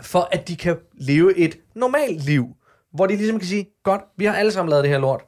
for 0.00 0.28
at 0.32 0.48
de 0.48 0.56
kan 0.56 0.76
leve 0.94 1.36
et 1.38 1.58
normalt 1.74 2.24
liv, 2.24 2.46
hvor 2.94 3.06
de 3.06 3.16
ligesom 3.16 3.38
kan 3.38 3.48
sige, 3.48 3.66
godt, 3.84 4.02
vi 4.16 4.24
har 4.24 4.34
alle 4.34 4.52
sammen 4.52 4.70
lavet 4.70 4.84
det 4.84 4.90
her 4.92 4.98
lort, 4.98 5.20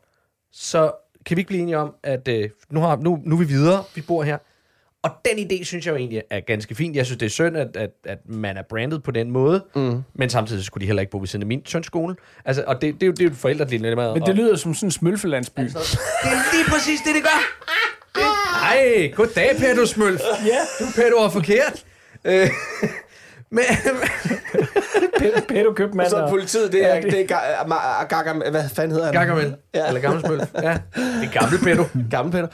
så 0.53 0.93
kan 1.27 1.37
vi 1.37 1.41
ikke 1.41 1.49
blive 1.49 1.63
enige 1.63 1.79
om, 1.79 1.95
at 2.03 2.29
øh, 2.29 2.51
nu, 2.71 2.81
har, 2.81 2.97
nu, 2.97 3.21
nu 3.25 3.35
er 3.35 3.39
vi 3.39 3.45
videre, 3.45 3.85
vi 3.95 4.01
bor 4.01 4.23
her. 4.23 4.39
Og 5.03 5.11
den 5.25 5.39
idé, 5.39 5.65
synes 5.65 5.87
jeg 5.87 5.93
jo 5.93 5.97
egentlig 5.97 6.23
er 6.31 6.41
ganske 6.41 6.75
fint. 6.75 6.97
Jeg 6.97 7.07
synes, 7.07 7.19
det 7.19 7.27
er 7.27 7.31
synd, 7.31 7.57
at, 7.57 7.77
at, 7.77 7.91
at 8.05 8.19
man 8.29 8.57
er 8.57 8.63
brandet 8.63 9.03
på 9.03 9.11
den 9.11 9.31
måde, 9.31 9.65
mm. 9.75 10.03
men 10.15 10.31
samtidig 10.31 10.65
skulle 10.65 10.83
de 10.83 10.87
heller 10.87 11.01
ikke 11.01 11.11
bo 11.11 11.19
ved 11.19 11.27
siden 11.27 11.43
af 11.43 11.47
min 11.47 11.63
søns 11.67 11.87
skole. 11.87 12.17
Altså, 12.45 12.65
og 12.67 12.81
det, 12.81 12.95
det, 12.95 13.03
er 13.03 13.07
jo, 13.07 13.13
det 13.13 13.21
er 13.21 13.25
jo 13.25 13.31
et 13.31 13.37
forældredilemma. 13.37 14.15
Men 14.15 14.23
det 14.23 14.35
lyder 14.35 14.57
som 14.57 14.75
sådan 14.75 14.87
en 14.87 14.91
smølfelandsby. 14.91 15.61
Det 15.61 15.75
er 15.75 16.55
lige 16.57 16.71
præcis 16.71 17.01
det, 17.01 17.15
det 17.15 17.23
gør. 17.23 17.41
Det, 18.15 18.23
ej, 18.63 19.13
goddag, 19.15 19.57
Pedro 19.59 19.87
Smølf. 19.87 20.21
Ja. 20.47 20.85
Du, 20.85 20.85
Pedro, 20.95 21.25
er 21.25 21.29
forkert. 21.29 21.85
Øh, 22.25 22.51
men, 23.55 23.65
Pedo 25.49 25.73
købte 25.73 25.97
mand. 25.97 26.11
Så 26.11 26.17
er 26.17 26.29
politiet, 26.31 26.73
det 26.73 26.97
er, 26.97 27.01
det 27.01 27.31
er 27.31 27.37
Ga- 27.37 27.67
Ma- 27.67 28.07
Gargam, 28.07 28.43
hvad 28.51 28.69
fanden 28.69 28.91
hedder 28.93 29.05
han? 29.07 29.15
Gargamel. 29.15 29.57
Ja. 29.75 29.87
Eller 29.89 30.01
gammel 30.01 30.21
Smølf. 30.27 30.43
Ja, 30.63 30.79
det 30.97 31.29
er 31.35 31.41
gamle 31.41 31.59
Pedro. 31.59 31.85
Gammel 32.11 32.33
Peter. 32.33 32.49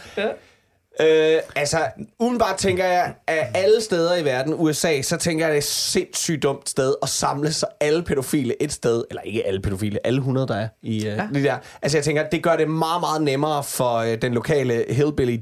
Øh, 1.00 1.40
altså, 1.56 1.78
udenbart 2.18 2.56
tænker 2.56 2.84
jeg, 2.84 3.14
at 3.26 3.46
alle 3.54 3.80
steder 3.80 4.16
i 4.16 4.24
verden, 4.24 4.54
USA, 4.56 5.02
så 5.02 5.16
tænker 5.16 5.46
jeg, 5.46 5.50
at 5.50 5.52
det 5.52 5.56
er 5.56 5.68
et 5.68 5.72
sindssygt 5.72 6.42
dumt 6.42 6.68
sted 6.68 6.94
at 7.02 7.08
samle 7.08 7.52
sig 7.52 7.68
alle 7.80 8.02
pædofile 8.02 8.62
et 8.62 8.72
sted. 8.72 9.04
Eller 9.10 9.22
ikke 9.22 9.46
alle 9.46 9.60
pædofile, 9.60 10.06
alle 10.06 10.18
100, 10.18 10.46
der 10.46 10.56
er 10.56 10.68
i 10.82 10.98
uh, 10.98 11.04
ja. 11.04 11.28
det 11.34 11.44
der. 11.44 11.56
Altså, 11.82 11.98
jeg 11.98 12.04
tænker, 12.04 12.28
det 12.28 12.42
gør 12.42 12.56
det 12.56 12.68
meget, 12.70 13.00
meget 13.00 13.22
nemmere 13.22 13.64
for 13.64 14.00
uh, 14.00 14.14
den 14.22 14.34
lokale 14.34 14.84
hillbilly 14.88 15.36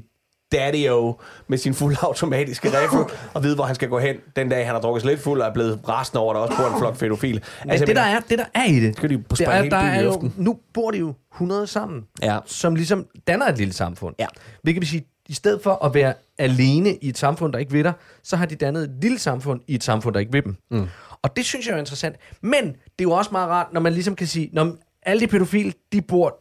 Daddy-O 0.55 1.13
med 1.47 1.57
sin 1.57 1.73
fuldautomatiske 1.73 2.67
rifle 2.81 2.99
og 3.33 3.43
vide, 3.43 3.55
hvor 3.55 3.63
han 3.63 3.75
skal 3.75 3.89
gå 3.89 3.99
hen 3.99 4.15
den 4.35 4.49
dag, 4.49 4.65
han 4.65 4.75
har 4.75 4.81
drukket 4.81 5.01
sig 5.01 5.09
lidt 5.11 5.21
fuld 5.21 5.41
og 5.41 5.47
er 5.47 5.53
blevet 5.53 5.79
rasende 5.89 6.19
over, 6.21 6.33
der 6.33 6.39
også 6.41 6.57
bor 6.57 6.67
en 6.73 6.79
flok 6.79 6.97
pædofile. 6.99 7.41
Altså, 7.65 7.85
det, 7.85 7.95
der 7.95 8.01
er, 8.01 8.19
det, 8.19 8.39
der 8.39 8.45
er 8.53 8.63
i 8.65 8.79
det, 8.79 8.95
Skal 8.97 9.09
de 9.09 9.17
det 9.29 9.41
er, 9.41 9.61
der 9.61 9.81
byen 9.81 9.93
i 9.93 9.95
er 9.97 10.01
jo, 10.01 10.09
luften? 10.11 10.33
nu 10.37 10.59
bor 10.73 10.91
de 10.91 10.97
jo 10.97 11.13
100 11.33 11.67
sammen, 11.67 12.01
Ja. 12.23 12.39
som 12.45 12.75
ligesom 12.75 13.05
danner 13.27 13.45
et 13.45 13.57
lille 13.57 13.73
samfund. 13.73 14.15
Ja. 14.19 14.25
Hvilket 14.63 14.81
vil 14.81 14.87
sige, 14.89 15.05
i 15.29 15.33
stedet 15.33 15.63
for 15.63 15.85
at 15.85 15.93
være 15.93 16.13
alene 16.37 16.95
i 16.95 17.09
et 17.09 17.17
samfund, 17.17 17.53
der 17.53 17.59
ikke 17.59 17.71
vil 17.71 17.83
dig, 17.83 17.93
så 18.23 18.35
har 18.35 18.45
de 18.45 18.55
dannet 18.55 18.83
et 18.83 18.91
lille 19.01 19.19
samfund 19.19 19.61
i 19.67 19.75
et 19.75 19.83
samfund, 19.83 20.13
der 20.13 20.19
ikke 20.19 20.31
vil 20.31 20.43
dem. 20.43 20.55
Mm. 20.71 20.87
Og 21.21 21.35
det 21.35 21.45
synes 21.45 21.67
jeg 21.67 21.73
er 21.75 21.79
interessant. 21.79 22.15
Men 22.41 22.65
det 22.65 22.73
er 22.99 23.03
jo 23.03 23.11
også 23.11 23.31
meget 23.31 23.49
rart, 23.49 23.73
når 23.73 23.81
man 23.81 23.93
ligesom 23.93 24.15
kan 24.15 24.27
sige, 24.27 24.49
når 24.53 24.75
alle 25.03 25.21
de 25.21 25.27
pædofile, 25.27 25.73
de 25.93 26.01
bor 26.01 26.35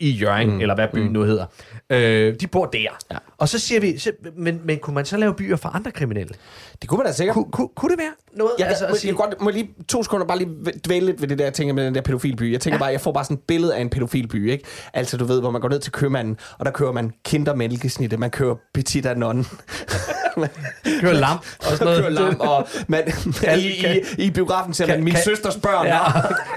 i 0.00 0.10
Jørgen, 0.10 0.50
mm. 0.54 0.60
eller 0.60 0.74
hvad 0.74 0.88
byen 0.94 1.06
mm. 1.06 1.12
nu 1.12 1.22
hedder. 1.22 1.46
Øh, 1.90 2.34
de 2.40 2.46
bor 2.46 2.66
der. 2.66 2.78
Ja. 3.10 3.16
Og 3.38 3.48
så 3.48 3.58
siger 3.58 3.80
vi, 3.80 3.98
så, 3.98 4.12
men, 4.36 4.60
men 4.64 4.78
kunne 4.78 4.94
man 4.94 5.04
så 5.04 5.16
lave 5.16 5.34
byer 5.34 5.56
for 5.56 5.68
andre 5.68 5.90
kriminelle? 5.90 6.34
Det 6.80 6.88
kunne 6.88 6.98
man 6.98 7.06
da 7.06 7.12
sikkert. 7.12 7.34
Ku, 7.34 7.44
ku, 7.52 7.66
kunne 7.76 7.90
det 7.90 7.98
være 7.98 8.12
noget? 8.36 8.52
Ja, 8.58 8.64
altså, 8.64 8.86
må, 8.90 8.94
sige, 8.96 9.08
jeg 9.08 9.16
godt, 9.16 9.40
må 9.40 9.50
lige 9.50 9.70
to 9.88 10.02
sekunder 10.02 10.26
bare 10.26 10.38
lige 10.38 10.50
dvæle 10.86 11.06
lidt 11.06 11.20
ved 11.20 11.28
det 11.28 11.38
der, 11.38 11.44
jeg 11.44 11.52
tænker 11.54 11.74
med 11.74 11.86
den 11.86 11.94
der 11.94 12.00
pædofilby. 12.00 12.52
Jeg 12.52 12.60
tænker 12.60 12.76
ja. 12.76 12.78
bare, 12.82 12.90
jeg 12.92 13.00
får 13.00 13.12
bare 13.12 13.24
sådan 13.24 13.36
et 13.36 13.42
billede 13.42 13.76
af 13.76 13.80
en 13.80 13.90
pædofilby, 13.90 14.50
ikke? 14.50 14.64
Altså, 14.94 15.16
du 15.16 15.24
ved, 15.24 15.40
hvor 15.40 15.50
man 15.50 15.60
går 15.60 15.68
ned 15.68 15.80
til 15.80 15.92
købmanden, 15.92 16.36
og 16.58 16.66
der 16.66 16.72
kører 16.72 16.92
man 16.92 17.12
kindermælkesnitte, 17.24 18.16
man 18.16 18.30
kører 18.30 18.54
petit 18.74 19.06
anon. 19.06 19.44
kører 21.00 21.12
lam 21.12 21.38
og 21.58 21.64
sådan 21.64 21.84
noget. 21.84 22.00
kører 22.00 22.10
lam, 22.10 22.40
og 22.40 22.68
man, 22.88 23.02
Kan- 23.42 23.58
i, 23.58 23.62
i, 23.66 24.00
i 24.26 24.30
biografen 24.30 24.74
ser 24.74 24.86
man 24.86 25.04
min 25.04 25.14
kan- 25.14 25.22
søsters 25.22 25.56
børn. 25.56 25.86
Ja, 25.86 25.98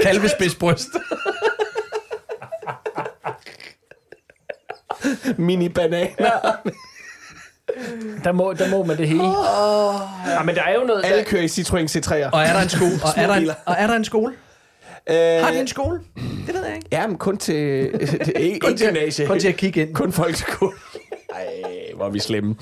kalvespidsbryst. 0.03 0.87
Mini 5.37 5.69
bananer. 5.69 6.55
Der 8.23 8.31
må, 8.31 8.53
der 8.53 8.69
må 8.69 8.83
man 8.83 8.97
det 8.97 9.07
hele. 9.07 9.21
Oh, 9.23 9.95
ja, 10.27 10.43
men 10.43 10.55
der 10.55 10.63
er 10.63 10.73
jo 10.73 10.83
noget... 10.83 11.05
Alle 11.05 11.17
Der, 11.17 11.23
kører 11.23 11.41
i 11.41 11.45
Citroën 11.45 11.97
C3'er. 11.97 12.29
Og 12.31 12.41
er 12.41 12.53
der 12.53 12.61
en 12.61 12.69
skole? 12.69 12.91
Og 13.03 13.09
er 13.15 13.27
der 13.27 13.33
en, 13.33 13.49
og 13.65 13.75
er 13.77 13.87
der 13.87 13.95
en 13.95 14.05
skole? 14.05 14.33
Øh, 15.09 15.15
Har 15.15 15.51
de 15.51 15.59
en 15.59 15.67
skole? 15.67 15.99
Det 16.47 16.53
ved 16.55 16.65
jeg 16.65 16.75
ikke. 16.75 16.87
Ja, 16.91 17.07
men 17.07 17.17
kun 17.17 17.37
til... 17.37 17.55
det 17.93 18.27
er 18.35 18.39
ikke, 18.39 18.59
Kun 18.59 18.77
til, 18.77 18.87
gymnasie. 18.87 19.27
kun 19.27 19.39
til 19.39 19.47
at 19.47 19.55
kigge 19.57 19.81
ind. 19.81 19.93
Kun 19.95 20.11
folkeskole. 20.11 20.71
Ej, 21.35 21.45
hvor 21.95 22.05
er 22.05 22.09
vi 22.09 22.19
slemme. 22.19 22.55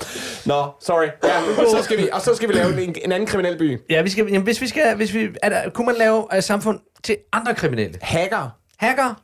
Nå, 0.46 0.66
sorry. 0.82 1.08
Ja, 1.24 1.38
og, 1.64 1.70
så 1.72 1.84
skal 1.84 1.98
vi, 1.98 2.10
og 2.14 2.22
så 2.22 2.36
skal 2.36 2.50
vi 2.50 2.54
lave 2.54 2.84
en, 2.84 2.96
en 3.06 3.12
anden 3.12 3.28
kriminel 3.28 3.58
by. 3.58 3.80
Ja, 3.90 4.02
vi 4.02 4.10
skal, 4.10 4.26
jamen, 4.26 4.42
hvis 4.44 4.62
vi 4.62 4.68
skal, 4.68 4.96
hvis 4.96 5.14
vi, 5.14 5.28
er 5.44 5.50
der, 5.50 5.70
kunne 5.70 5.86
man 5.86 5.96
lave 5.96 6.18
uh, 6.36 6.40
samfund 6.44 6.80
til 7.04 7.18
andre 7.34 7.56
kriminelle? 7.56 8.00
Hacker. 8.02 8.50
Hacker, 8.78 9.22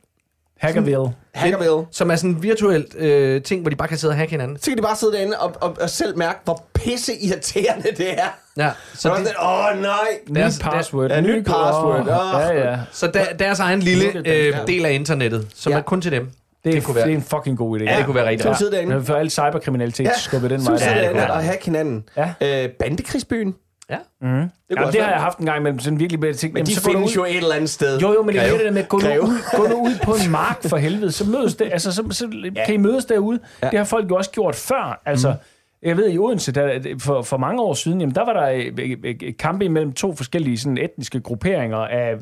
Hackerville. 0.66 1.14
Hackerville. 1.34 1.86
som 1.92 2.12
er 2.12 2.16
sådan 2.16 2.30
en 2.30 2.44
virtuelt 2.44 2.96
øh, 2.96 3.42
ting, 3.42 3.62
hvor 3.62 3.70
de 3.70 3.76
bare 3.76 3.88
kan 3.88 3.98
sidde 3.98 4.12
og 4.12 4.18
hacke 4.18 4.32
hinanden. 4.32 4.58
Så 4.60 4.72
kan 4.72 4.78
de 4.78 4.82
bare 4.82 4.96
sidde 4.96 5.14
derinde 5.14 5.40
og, 5.40 5.54
og, 5.62 5.78
og 5.82 5.90
selv 5.90 6.18
mærke, 6.18 6.40
hvor 6.44 6.64
pisse 6.74 7.14
irriterende 7.22 7.88
det 7.98 8.14
er. 8.14 8.38
Ja, 8.58 8.72
Så 8.94 9.02
så, 9.02 9.10
er 9.12 9.18
de, 9.18 9.24
det, 9.24 9.32
åh 9.44 9.82
nej. 9.82 10.46
Nyt 10.48 10.60
password. 10.62 11.12
Ja, 11.12 11.22
nyt 11.22 11.46
password. 11.46 12.00
Åh. 12.00 12.08
Ja, 12.08 12.70
ja. 12.72 12.78
så 12.92 13.08
der, 13.08 13.24
deres 13.40 13.60
egen 13.60 13.80
lille 13.80 14.06
øh, 14.26 14.46
ja. 14.48 14.58
del 14.68 14.86
af 14.86 14.92
internettet, 14.94 15.48
som 15.56 15.72
Ja. 15.72 15.78
er 15.78 15.82
kun 15.82 16.02
til 16.02 16.12
dem. 16.12 16.30
Det 16.64 16.70
er, 16.72 16.76
Det 16.76 16.84
kunne 16.84 16.96
være- 16.96 17.06
det 17.06 17.14
er 17.14 17.18
en 17.18 17.24
fucking 17.24 17.58
god 17.58 17.80
idé. 17.80 17.84
Ja, 17.84 17.98
det 17.98 18.06
kunne 18.06 18.16
være 18.16 18.28
rigtig 18.30 18.56
Så 18.58 18.66
rart. 18.72 18.88
Men 18.88 19.06
For 19.06 19.14
al 19.16 19.30
cyberkriminalitet 19.32 20.04
ja. 20.06 20.12
skubbe 20.18 20.50
den 20.50 20.62
Så 20.64 20.72
vej. 20.72 20.80
Ja, 20.80 20.86
det 20.86 20.94
kunne 20.94 21.02
derinde 21.04 21.20
være 21.22 21.32
og 21.32 21.44
hacke 21.44 21.66
hinanden. 21.66 22.04
Ja. 22.18 22.64
Øh, 22.64 22.70
bandekrigsbyen. 22.70 23.56
Ja. 23.90 23.98
Mm. 24.22 24.28
kunne 24.28 24.50
Jamen, 24.70 24.94
det 24.94 25.02
har 25.02 25.12
jeg 25.12 25.22
haft 25.22 25.38
en 25.38 25.46
gang, 25.46 25.64
men 25.64 25.80
sådan 25.80 26.00
virkelig 26.00 26.20
bedre 26.20 26.34
ting. 26.34 26.54
Men 26.54 26.66
de 26.66 26.76
findes 26.76 27.16
jo 27.16 27.24
et 27.26 27.38
eller 27.38 27.56
andet 27.56 27.70
sted. 27.70 28.00
Jo, 28.00 28.14
jo, 28.14 28.24
men 28.24 28.36
det 28.36 28.44
er 28.44 28.52
det 28.52 28.66
der 28.66 28.72
med, 28.72 28.88
gå 28.88 28.98
nu, 28.98 29.04
ud, 29.06 29.58
gå 29.58 29.68
nu 29.68 29.76
ud 29.76 30.00
på 30.04 30.12
en 30.26 30.32
mark 30.32 30.64
for 30.64 30.78
helvede, 30.78 31.12
så 31.12 31.30
mødes 31.30 31.56
det, 31.56 31.70
altså, 31.72 31.92
så, 31.92 32.04
så 32.12 32.28
kan 32.66 32.74
I 32.74 32.78
mødes 32.78 33.06
derude. 33.06 33.40
Ja. 33.64 33.70
Det 33.70 33.78
har 33.80 33.86
folk 33.86 34.10
jo 34.10 34.16
også 34.16 34.32
gjort 34.32 34.56
før, 34.56 35.02
altså, 35.06 35.28
Mhm. 35.30 35.38
Jeg 35.84 35.98
ved, 35.98 36.12
i 36.12 36.18
Odense, 36.18 36.52
der, 36.52 36.80
for, 37.00 37.22
for 37.22 37.38
mange 37.38 37.62
år 37.62 37.74
siden, 37.74 38.00
jamen, 38.02 38.16
der 38.16 38.26
var 38.26 38.34
der 38.34 38.50
øh, 38.50 38.72
øh, 38.80 39.16
øh, 39.24 39.34
kampe 39.40 39.66
imellem 39.66 39.94
to 39.94 40.16
forskellige 40.16 40.58
sådan, 40.58 40.78
etniske 40.78 41.20
grupperinger 41.20 41.78
af 41.78 42.16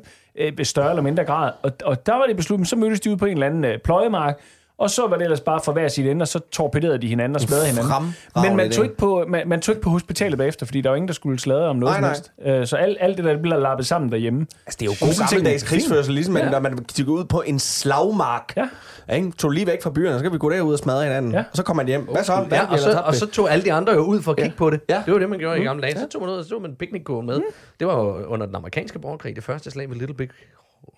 større 0.63 0.89
eller 0.89 1.01
mindre 1.03 1.23
grad. 1.23 1.51
Og, 1.63 1.71
og 1.85 2.05
der 2.05 2.13
var 2.13 2.25
det 2.25 2.35
besluttet, 2.37 2.67
så 2.67 2.75
mødtes 2.75 2.99
de 2.99 3.09
ude 3.09 3.17
på 3.17 3.25
en 3.25 3.31
eller 3.33 3.45
anden 3.45 3.65
øh, 3.65 3.79
pløjemark, 3.79 4.39
og 4.83 4.89
så 4.89 5.07
var 5.07 5.17
det 5.17 5.23
ellers 5.23 5.39
bare 5.41 5.59
for 5.65 5.71
hver 5.71 5.87
sit 5.87 6.05
ende, 6.07 6.23
og 6.23 6.27
så 6.27 6.39
torpederede 6.51 6.97
de 6.97 7.07
hinanden 7.07 7.35
og 7.35 7.41
smadrede 7.41 7.65
hinanden. 7.67 7.91
Fremragende 7.91 8.49
Men 8.49 8.57
man 8.57 8.71
tog, 8.71 8.83
ikke 8.85 8.97
på, 8.97 9.25
man, 9.27 9.47
man 9.47 9.61
tog 9.61 9.73
ikke 9.75 9.81
på 9.83 9.89
hospitalet 9.89 10.37
bagefter, 10.37 10.65
fordi 10.65 10.81
der 10.81 10.89
var 10.89 10.95
ingen, 10.95 11.07
der 11.07 11.13
skulle 11.13 11.39
sladre 11.39 11.67
om 11.67 11.75
noget 11.75 12.01
Nej, 12.01 12.13
som 12.15 12.29
helst. 12.45 12.61
Øh, 12.61 12.67
Så 12.67 12.75
alt, 12.75 12.97
alt 12.99 13.17
det 13.17 13.25
der 13.25 13.37
bliver 13.41 13.57
lappet 13.57 13.85
sammen 13.87 14.11
derhjemme. 14.11 14.47
Altså, 14.65 14.77
det 14.79 14.87
er 14.87 14.91
jo 15.01 15.05
god 15.07 15.29
gammeldags 15.29 15.63
krigsførsel, 15.63 16.13
ligesom 16.13 16.37
Ja. 16.37 16.43
ja. 16.43 16.49
når 16.51 16.59
man 16.59 16.77
kigger 16.95 17.13
ud 17.13 17.25
på 17.25 17.43
en 17.45 17.59
slagmark. 17.59 18.53
Ja. 18.57 19.15
Ikke? 19.15 19.31
Tog 19.31 19.51
lige 19.51 19.67
væk 19.67 19.83
fra 19.83 19.89
byerne, 19.89 20.17
så 20.17 20.23
kan 20.23 20.33
vi 20.33 20.37
gå 20.37 20.49
derud 20.49 20.73
og 20.73 20.79
smadre 20.79 21.03
hinanden. 21.03 21.31
Ja. 21.31 21.39
Og 21.39 21.57
så 21.57 21.63
kommer 21.63 21.83
man 21.83 21.87
hjem. 21.87 22.01
Hvad 22.01 22.23
så? 22.23 22.45
Hvad 22.47 22.57
Ja, 22.57 22.71
og, 22.71 22.79
så, 22.79 23.01
og 23.05 23.15
så 23.15 23.25
tog 23.27 23.51
alle 23.51 23.65
de 23.65 23.73
andre 23.73 23.93
jo 23.93 23.99
ud 23.99 24.21
for 24.21 24.31
at 24.31 24.37
kigge 24.37 24.55
på 24.57 24.69
det. 24.69 24.81
Ja. 24.89 25.01
Det 25.05 25.13
var 25.13 25.19
det, 25.19 25.29
man 25.29 25.39
gjorde 25.39 25.59
i 25.61 25.63
gamle 25.63 25.81
dage. 25.83 25.99
Så 25.99 26.07
tog 26.11 26.21
man 26.21 26.29
ud, 26.31 26.35
og 26.37 26.43
så 26.43 26.49
tog 26.49 26.61
man 26.61 26.75
piknikgården 26.75 27.27
med. 27.27 27.41
Det 27.79 27.87
var 27.87 27.95
jo 27.95 28.25
under 28.25 28.45
den 28.45 28.55
amerikanske 28.55 28.99
borgerkrig, 28.99 29.35
det 29.35 29.43
første 29.43 29.71
slag 29.71 29.89
ved 29.89 29.95
Little 29.95 30.15
Big 30.15 30.29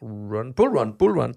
Run. 0.01 0.53
Bull 0.53 0.77
Run, 0.77 0.93
Bull 0.99 1.19
Run. 1.19 1.33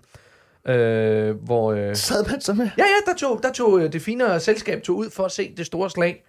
Øh, 0.68 1.30
hvor, 1.44 1.72
øh, 1.72 1.96
Sad 1.96 2.26
man 2.30 2.40
så 2.40 2.54
med? 2.54 2.70
Ja, 2.78 2.82
ja, 2.84 3.10
der 3.12 3.16
tog, 3.18 3.40
der 3.42 3.52
tog 3.52 3.80
øh, 3.80 3.92
det 3.92 4.02
finere 4.02 4.40
selskab 4.40 4.82
tog 4.82 4.96
ud 4.96 5.10
for 5.10 5.24
at 5.24 5.32
se 5.32 5.54
det 5.56 5.66
store 5.66 5.90
slag, 5.90 6.24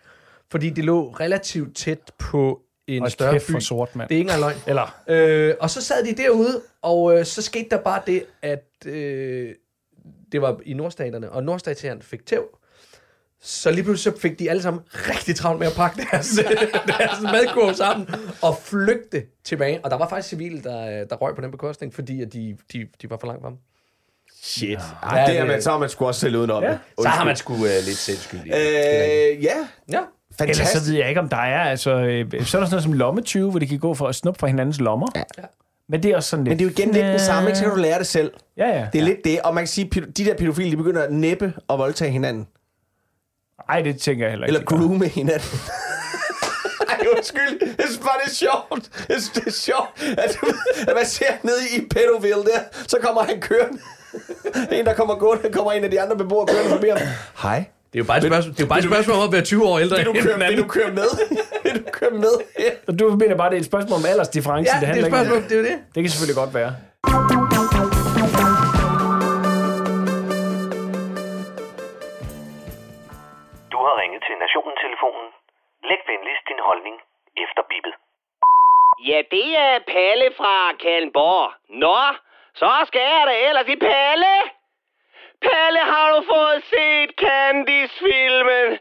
fordi 0.52 0.70
det 0.70 0.86
lå 0.86 1.10
relativt 1.10 1.76
tæt 1.78 2.12
på 2.18 2.60
en 2.88 3.04
Og 3.04 3.12
større 3.12 3.32
kæft 3.32 3.48
by. 3.48 3.52
for 3.52 3.60
sort, 3.60 3.96
mand. 3.96 4.10
Det 4.10 4.16
er 4.16 4.20
ikke 4.20 4.32
engang 4.32 4.42
løgn. 4.42 4.58
Eller, 4.68 5.02
Øh, 5.08 5.56
og 5.60 5.70
så 5.70 5.82
sad 5.82 6.06
de 6.06 6.14
derude, 6.24 6.62
og 6.82 7.18
øh, 7.20 7.26
så 7.26 7.42
skete 7.42 7.68
der 7.72 7.82
bare 7.82 8.02
det, 8.08 8.24
at 8.42 8.66
øh, 8.86 9.54
det 10.32 10.42
var 10.42 10.60
i 10.66 10.74
nordstaterne, 10.74 11.32
og 11.32 11.44
nordstaterne 11.44 12.02
fik 12.02 12.26
tæv. 12.26 12.44
Så 13.42 13.72
lige 13.72 13.84
pludselig 13.84 14.14
så 14.14 14.22
fik 14.22 14.40
de 14.40 14.50
alle 14.50 14.62
sammen 14.62 14.82
rigtig 14.94 15.36
travlt 15.36 15.60
med 15.60 15.68
at 15.68 15.74
pakke 15.74 16.08
deres, 16.12 16.40
deres 16.98 17.22
madkurv 17.24 17.74
sammen 17.74 18.08
og 18.42 18.58
flygte 18.58 19.24
tilbage. 19.44 19.80
Og 19.86 19.92
der 19.92 19.98
var 19.98 20.10
faktisk 20.10 20.30
civile, 20.30 20.64
der, 20.64 21.02
øh, 21.02 21.10
der 21.10 21.16
røg 21.16 21.36
på 21.36 21.42
den 21.42 21.52
bekostning, 21.52 21.94
fordi 21.94 22.22
at 22.22 22.34
de, 22.34 22.58
de, 22.74 22.88
de 23.02 23.10
var 23.10 23.18
for 23.18 23.28
langt 23.28 23.42
frem. 23.44 23.54
Shit. 24.44 24.70
Ja, 24.70 25.18
Ja, 25.20 25.28
det 25.32 25.40
er, 25.40 25.46
man, 25.46 25.62
så 25.62 25.72
har 25.72 25.78
man 25.78 25.90
sgu 25.90 26.08
også 26.08 26.20
selv 26.22 26.36
udenom 26.36 26.64
Ja. 26.64 26.70
det. 26.70 26.80
Så 27.02 27.08
har 27.08 27.26
man 27.26 27.36
sgu 27.36 27.54
øh, 27.54 27.62
lidt 27.62 27.98
selvskyldig. 27.98 28.54
Øh, 28.54 29.44
ja, 29.44 29.54
ja. 29.92 30.00
Ellers 30.40 30.58
så 30.58 30.64
fantastisk. 30.64 30.92
ved 30.92 30.98
jeg 31.00 31.10
ikke, 31.10 31.22
om 31.22 31.30
der 31.30 31.38
er, 31.38 31.64
altså, 31.70 31.92
øh, 31.92 32.26
så 32.32 32.36
er 32.38 32.40
der 32.40 32.46
sådan 32.46 32.70
noget 32.70 32.84
som 32.84 32.94
lommetyve, 32.94 33.50
hvor 33.50 33.60
de 33.60 33.68
kan 33.68 33.80
gå 33.80 33.94
for 33.94 34.08
at 34.08 34.16
snuppe 34.16 34.40
fra 34.40 34.48
hinandens 34.48 34.80
lommer. 34.80 35.08
Ja. 35.16 35.24
Men 35.90 36.04
det 36.04 36.12
er 36.12 36.16
også 36.16 36.30
sådan 36.30 36.46
lidt... 36.46 36.52
Men 36.52 36.60
det 36.60 36.66
er 36.66 36.70
jo 36.70 36.72
igen 36.84 36.94
lidt 36.94 37.06
det 37.14 37.22
samme, 37.22 37.50
ikke? 37.50 37.58
Så 37.60 37.64
kan 37.66 37.74
du 37.74 37.80
lære 37.80 38.00
det 38.00 38.08
selv. 38.08 38.32
Ja, 38.58 38.68
ja. 38.80 38.88
Det 38.94 39.02
er 39.02 39.06
lidt 39.06 39.18
det, 39.24 39.40
og 39.42 39.54
man 39.54 39.62
kan 39.64 39.68
sige, 39.68 39.90
at 40.02 40.18
de 40.18 40.26
der 40.26 40.34
pædofile, 40.36 40.72
de 40.72 40.78
begynder 40.78 41.04
at 41.04 41.12
næppe 41.12 41.54
og 41.68 41.78
voldtage 41.80 42.12
hinanden. 42.12 42.48
Ej, 43.70 43.82
det 43.82 44.00
tænker 44.02 44.26
jeg 44.26 44.32
heller 44.32 44.48
ikke. 44.48 44.58
Eller 44.58 44.66
groome 44.78 45.08
hinanden. 45.08 45.60
Ej, 46.90 47.06
undskyld. 47.18 47.60
Jeg 47.62 47.86
synes 47.86 47.98
bare, 47.98 48.18
det 48.26 48.32
er 48.32 48.36
sjovt. 48.36 48.90
Jeg 49.10 49.22
synes, 49.22 49.30
det 49.30 49.48
er 49.48 49.52
sjovt, 49.52 50.04
at, 50.18 50.38
at 50.88 50.96
man 50.96 51.06
ser 51.06 51.34
nede 51.44 51.58
i 51.78 51.80
Pedoville 51.90 52.44
der, 52.44 52.60
så 52.88 52.98
kommer 53.04 53.24
han 53.24 53.42
kørende. 53.42 53.80
En, 54.78 54.86
der 54.86 54.94
kommer 54.94 55.16
gående, 55.16 55.52
kommer 55.54 55.72
en 55.72 55.84
af 55.84 55.92
de 55.92 56.02
andre 56.02 56.16
beboere 56.18 56.48
kørende 56.48 56.70
forbi 56.70 56.88
ham. 56.90 56.98
Hej. 57.44 57.64
Det 57.94 58.00
er 58.00 58.04
jo 58.04 58.08
bare 58.12 58.18
et 58.18 58.24
spørgsmål, 58.24 58.54
det 58.54 58.60
er 58.60 58.64
jo 58.66 58.70
bare 58.70 58.80
et 58.80 58.86
spørgsmål 58.86 59.16
om 59.18 59.24
at 59.24 59.32
være 59.32 59.42
20 59.42 59.66
år 59.68 59.80
ældre. 59.80 59.96
Vil 59.98 60.06
du 60.06 60.14
køre, 60.14 60.38
vil 60.52 60.58
du 60.64 60.68
køre 60.68 60.92
med? 61.00 61.10
Vil 61.64 61.74
du 61.86 61.90
køre 61.92 62.12
med? 62.12 62.34
Ja. 62.60 62.72
Og 62.88 63.00
du 63.00 63.04
mener 63.22 63.36
bare, 63.36 63.50
det 63.50 63.56
er 63.56 63.60
et 63.60 63.66
spørgsmål 63.66 64.00
om 64.00 64.06
aldersdifference. 64.06 64.72
Ja, 64.74 64.80
det 64.80 64.84
er 64.84 64.88
handler 64.88 65.04
et 65.04 65.08
ikke 65.08 65.18
om- 65.20 65.26
spørgsmål, 65.26 65.50
det 65.50 65.58
er 65.60 65.70
det. 65.72 65.78
Det 65.96 66.00
kan 66.04 66.10
selvfølgelig 66.12 66.36
godt 66.44 66.54
være. 66.60 66.72
Du 73.74 73.78
har 73.86 73.94
ringet 74.02 74.22
til 74.28 74.36
Nationen-telefonen. 74.46 75.28
Læg 75.90 76.02
venligst 76.12 76.44
din 76.52 76.62
holdning 76.70 76.96
efter 77.44 77.62
bippet. 77.72 77.94
Ja, 79.10 79.20
det 79.36 79.48
er 79.68 79.74
Palle 79.94 80.28
fra 80.40 80.56
Kallenborg. 80.84 81.46
Nå, 81.84 82.00
så 82.60 82.72
skal 82.88 83.02
jeg 83.02 83.24
da 83.28 83.36
ellers 83.48 83.68
i 83.68 83.76
Palle. 83.76 84.36
Palle, 85.42 85.80
har 85.80 86.08
du 86.16 86.20
fået 86.34 86.64
set 86.74 87.10
Candice-filmen? 87.24 88.80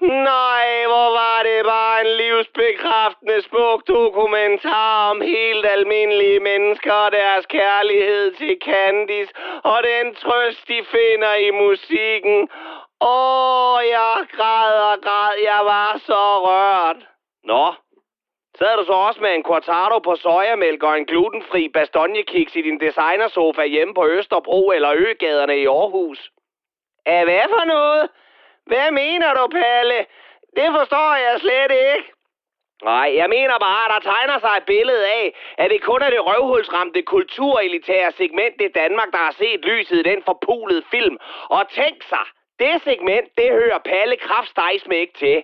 Nej, 0.00 0.66
hvor 0.86 1.08
var 1.20 1.42
det 1.42 1.64
bare 1.64 2.00
en 2.00 2.16
livsbekræftende 2.16 3.42
smuk 3.42 3.88
dokumentar 3.88 5.10
om 5.10 5.20
helt 5.20 5.66
almindelige 5.66 6.40
mennesker 6.40 6.92
og 6.92 7.12
deres 7.12 7.46
kærlighed 7.46 8.32
til 8.32 8.56
Candice 8.64 9.32
og 9.64 9.78
den 9.90 10.14
trøst, 10.14 10.68
de 10.68 10.84
finder 10.94 11.34
i 11.34 11.50
musikken. 11.50 12.48
Åh, 13.00 13.78
jeg 13.96 14.16
græd 14.36 14.72
og 14.90 14.96
græd, 15.02 15.34
jeg 15.44 15.60
var 15.64 16.00
så 16.06 16.24
rørt. 16.46 17.00
Nå, 17.44 17.74
Sad 18.62 18.76
du 18.76 18.84
så 18.84 18.92
også 18.92 19.20
med 19.20 19.34
en 19.34 19.42
cortado 19.42 19.98
på 19.98 20.16
sojamælk 20.16 20.82
og 20.82 20.98
en 20.98 21.06
glutenfri 21.06 21.68
bastonjekiks 21.68 22.56
i 22.56 22.62
din 22.62 22.80
designersofa 22.80 23.64
hjemme 23.64 23.94
på 23.94 24.06
Østerbro 24.06 24.70
eller 24.70 24.92
Øgaderne 24.96 25.56
i 25.58 25.66
Aarhus? 25.66 26.30
Af 27.06 27.24
hvad 27.24 27.46
for 27.48 27.64
noget? 27.64 28.08
Hvad 28.66 28.90
mener 28.90 29.34
du, 29.34 29.46
Palle? 29.46 29.98
Det 30.56 30.68
forstår 30.78 31.14
jeg 31.14 31.40
slet 31.40 31.72
ikke. 31.94 32.12
Nej, 32.82 33.08
jeg 33.16 33.28
mener 33.28 33.58
bare, 33.58 33.84
at 33.86 33.92
der 33.94 34.10
tegner 34.10 34.38
sig 34.38 34.54
et 34.56 34.66
billede 34.66 35.06
af, 35.06 35.34
at 35.58 35.70
det 35.70 35.82
kun 35.82 36.02
er 36.02 36.10
det 36.10 36.26
røvhulsramte 36.26 37.02
kulturelitære 37.02 38.12
segment 38.12 38.60
i 38.60 38.68
Danmark, 38.68 39.10
der 39.12 39.18
har 39.18 39.34
set 39.38 39.60
lyset 39.64 39.96
i 39.98 40.02
den 40.02 40.22
forpulede 40.22 40.82
film. 40.90 41.16
Og 41.50 41.62
tænk 41.68 42.02
sig, 42.02 42.26
det 42.58 42.82
segment, 42.82 43.28
det 43.38 43.48
hører 43.50 43.78
Palle 43.78 44.16
kraftstejs 44.16 44.86
med 44.86 44.96
ikke 44.96 45.18
til. 45.18 45.42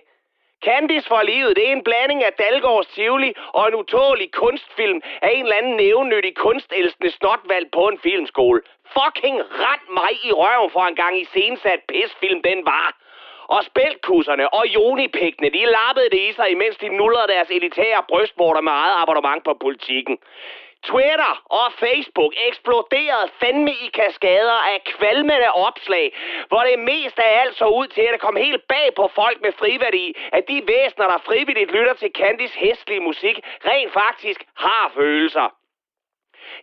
Candice 0.65 1.07
for 1.07 1.21
livet, 1.21 1.55
det 1.55 1.67
er 1.67 1.71
en 1.71 1.83
blanding 1.83 2.23
af 2.23 2.33
Dalgårds 2.33 2.87
Tivoli 2.87 3.33
og 3.53 3.67
en 3.67 3.75
utålig 3.75 4.31
kunstfilm 4.31 5.01
af 5.21 5.31
en 5.33 5.43
eller 5.43 5.55
anden 5.55 5.75
nævnyttig 5.75 6.35
kunstelskende 6.35 7.11
snotvalg 7.11 7.71
på 7.71 7.87
en 7.87 7.99
filmskole. 7.99 8.61
Fucking 8.95 9.37
ret 9.39 9.85
mig 9.89 10.11
i 10.23 10.31
røven 10.31 10.69
for 10.71 10.83
en 10.85 10.95
gang 10.95 11.21
i 11.21 11.25
sensat 11.25 11.81
pisfilm 11.87 12.41
den 12.41 12.65
var. 12.65 12.97
Og 13.47 13.63
spældkusserne 13.63 14.53
og 14.53 14.65
jonipikkene, 14.67 15.49
de 15.49 15.65
lappede 15.65 16.09
det 16.11 16.21
i 16.29 16.33
sig, 16.33 16.51
imens 16.51 16.77
de 16.77 16.89
nullerede 16.89 17.31
deres 17.33 17.49
elitære 17.51 18.03
brystvorter 18.09 18.61
med 18.61 18.71
eget 18.71 18.95
abonnement 19.01 19.43
på 19.43 19.53
politikken. 19.53 20.17
Twitter 20.83 21.43
og 21.45 21.73
Facebook 21.73 22.33
eksploderede 22.47 23.29
fandme 23.39 23.71
i 23.71 23.89
kaskader 23.93 24.59
af 24.73 24.83
kvalmende 24.83 25.51
opslag, 25.51 26.15
hvor 26.47 26.59
det 26.59 26.79
mest 26.79 27.19
af 27.19 27.41
alt 27.41 27.57
så 27.57 27.65
ud 27.65 27.87
til, 27.87 28.01
at 28.01 28.13
det 28.13 28.21
kom 28.21 28.35
helt 28.35 28.67
bag 28.67 28.89
på 28.95 29.11
folk 29.15 29.41
med 29.41 29.51
friværdi, 29.51 30.15
at 30.31 30.43
de 30.47 30.61
væsener, 30.67 31.07
der 31.07 31.17
frivilligt 31.25 31.71
lytter 31.71 31.93
til 31.93 32.11
Candys 32.15 32.53
hestlige 32.53 32.99
musik, 32.99 33.39
rent 33.65 33.93
faktisk 33.93 34.45
har 34.55 34.91
følelser. 34.95 35.53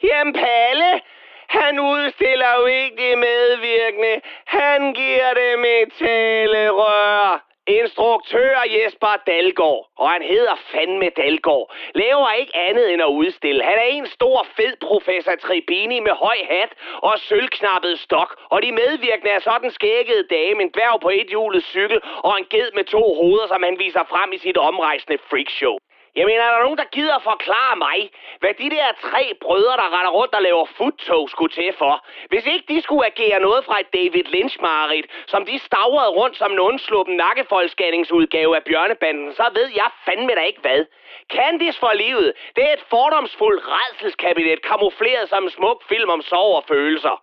Jamen 0.02 0.34
Palle, 0.34 1.00
han 1.48 1.80
udstiller 1.80 2.50
jo 2.58 2.66
ikke 2.66 2.96
de 2.96 3.16
medvirkende. 3.16 4.20
Han 4.44 4.94
giver 4.94 5.34
dem 5.34 5.64
et 5.64 5.92
talerør. 5.98 7.53
Instruktør 7.66 8.56
Jesper 8.76 9.16
Dalgaard, 9.26 9.90
og 9.96 10.10
han 10.10 10.22
hedder 10.22 10.54
fandme 10.72 11.08
Dalgaard, 11.16 11.74
laver 11.94 12.30
ikke 12.30 12.56
andet 12.56 12.92
end 12.92 13.02
at 13.02 13.06
udstille. 13.06 13.62
Han 13.62 13.78
er 13.78 13.82
en 13.82 14.06
stor 14.06 14.46
fed 14.56 14.76
professor 14.80 15.34
Tribini 15.34 16.00
med 16.00 16.12
høj 16.12 16.36
hat 16.50 16.72
og 17.02 17.18
sølvknappet 17.18 17.98
stok, 17.98 18.40
og 18.50 18.62
de 18.62 18.72
medvirkende 18.72 19.30
er 19.30 19.40
sådan 19.40 19.70
skækkede 19.70 20.26
dame, 20.30 20.62
en 20.62 20.70
dværg 20.74 21.00
på 21.00 21.08
et 21.08 21.28
hjulet 21.28 21.64
cykel 21.64 22.00
og 22.24 22.38
en 22.38 22.46
ged 22.50 22.72
med 22.74 22.84
to 22.84 23.14
hoveder, 23.14 23.46
som 23.46 23.62
han 23.62 23.78
viser 23.78 24.04
frem 24.08 24.32
i 24.32 24.38
sit 24.38 24.56
omrejsende 24.56 25.18
freakshow. 25.30 25.76
Jeg 26.16 26.26
mener, 26.26 26.42
er 26.44 26.54
der 26.54 26.62
nogen, 26.62 26.78
der 26.78 26.84
gider 26.84 27.18
forklare 27.18 27.76
mig, 27.76 28.10
hvad 28.40 28.54
de 28.54 28.70
der 28.70 28.88
tre 29.02 29.22
brødre, 29.40 29.76
der 29.76 29.88
render 29.96 30.10
rundt 30.10 30.34
og 30.34 30.42
laver 30.42 30.64
futtog, 30.64 31.30
skulle 31.30 31.52
til 31.52 31.72
for? 31.78 32.06
Hvis 32.28 32.46
ikke 32.46 32.66
de 32.68 32.82
skulle 32.82 33.06
agere 33.06 33.40
noget 33.40 33.64
fra 33.64 33.80
et 33.80 33.92
David 33.92 34.24
Lynch-marit, 34.24 35.06
som 35.26 35.46
de 35.46 35.58
stavrede 35.58 36.10
rundt 36.10 36.36
som 36.36 36.52
en 36.52 36.58
undsluppen 36.58 37.16
nakkefoldsscanningsudgave 37.16 38.56
af 38.56 38.64
Bjørnebanden, 38.64 39.34
så 39.34 39.44
ved 39.54 39.68
jeg 39.80 39.90
fandme 40.04 40.34
da 40.34 40.40
ikke 40.40 40.60
hvad. 40.60 40.84
Candice 41.32 41.78
for 41.78 41.92
livet, 41.92 42.32
det 42.56 42.64
er 42.68 42.72
et 42.72 42.84
fordomsfuldt 42.90 43.62
redselskabinet, 43.66 44.62
kamufleret 44.62 45.28
som 45.28 45.44
en 45.44 45.50
smuk 45.50 45.88
film 45.88 46.10
om 46.10 46.22
sorg 46.22 46.56
og 46.56 46.64
følelser. 46.68 47.22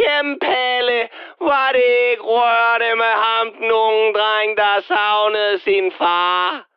Jamen 0.00 0.38
Palle, 0.38 1.08
var 1.40 1.72
det 1.72 2.10
ikke 2.10 2.22
rørte 2.22 2.94
med 2.94 3.14
ham, 3.24 3.52
den 3.52 3.72
unge 3.72 4.12
dreng, 4.14 4.56
der 4.56 4.80
savnede 4.80 5.58
sin 5.58 5.92
far? 5.92 6.69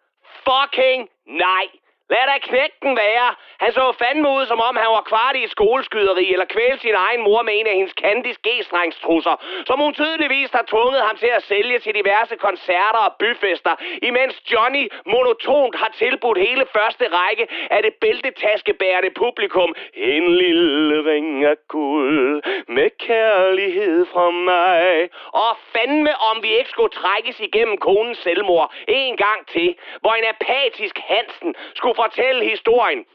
Fucking 0.63 1.07
nej. 1.25 1.82
Lad 2.09 2.25
da 2.31 2.37
knægten 2.49 2.97
være. 2.97 3.27
Han 3.63 3.71
så 3.71 3.85
fandme 4.01 4.29
ud, 4.29 4.45
som 4.45 4.59
om 4.69 4.75
han 4.75 4.91
var 4.97 5.05
kvart 5.11 5.35
i 5.35 5.43
et 5.43 5.51
skoleskyderi, 5.51 6.25
eller 6.33 6.45
kvælte 6.45 6.81
sin 6.81 6.95
egen 7.05 7.21
mor 7.27 7.41
med 7.41 7.53
en 7.59 7.67
af 7.67 7.75
hendes 7.79 7.95
Candice 8.01 8.39
G-strengstrusser, 8.47 9.35
som 9.67 9.79
hun 9.79 9.93
tydeligvis 9.93 10.51
har 10.51 10.65
tvunget 10.67 11.01
ham 11.01 11.15
til 11.17 11.31
at 11.37 11.43
sælge 11.43 11.79
til 11.79 11.93
diverse 11.95 12.35
koncerter 12.35 13.01
og 13.07 13.13
byfester, 13.19 13.73
imens 14.01 14.35
Johnny 14.51 14.83
monotont 15.05 15.75
har 15.75 15.91
tilbudt 16.01 16.37
hele 16.37 16.65
første 16.75 17.05
række 17.19 17.47
af 17.69 17.83
det 17.83 17.93
bæltetaskebærende 18.01 19.11
publikum 19.23 19.75
en 19.93 20.35
lille 20.35 21.11
ring 21.11 21.45
af 21.45 21.57
guld 21.67 22.43
med 22.67 22.89
kærlighed 22.99 24.05
fra 24.13 24.29
mig. 24.29 25.09
Og 25.43 25.51
fandme 25.73 26.13
om 26.29 26.43
vi 26.43 26.49
ikke 26.59 26.69
skulle 26.69 26.93
trækkes 27.01 27.39
igennem 27.39 27.77
konens 27.77 28.17
selvmord 28.17 28.73
en 28.87 29.17
gang 29.17 29.47
til, 29.47 29.75
hvor 30.01 30.13
en 30.13 30.25
apatisk 30.33 30.99
Hansen 31.07 31.55
skulle 31.75 31.92
fortælle 31.95 32.49
historien 32.49 33.05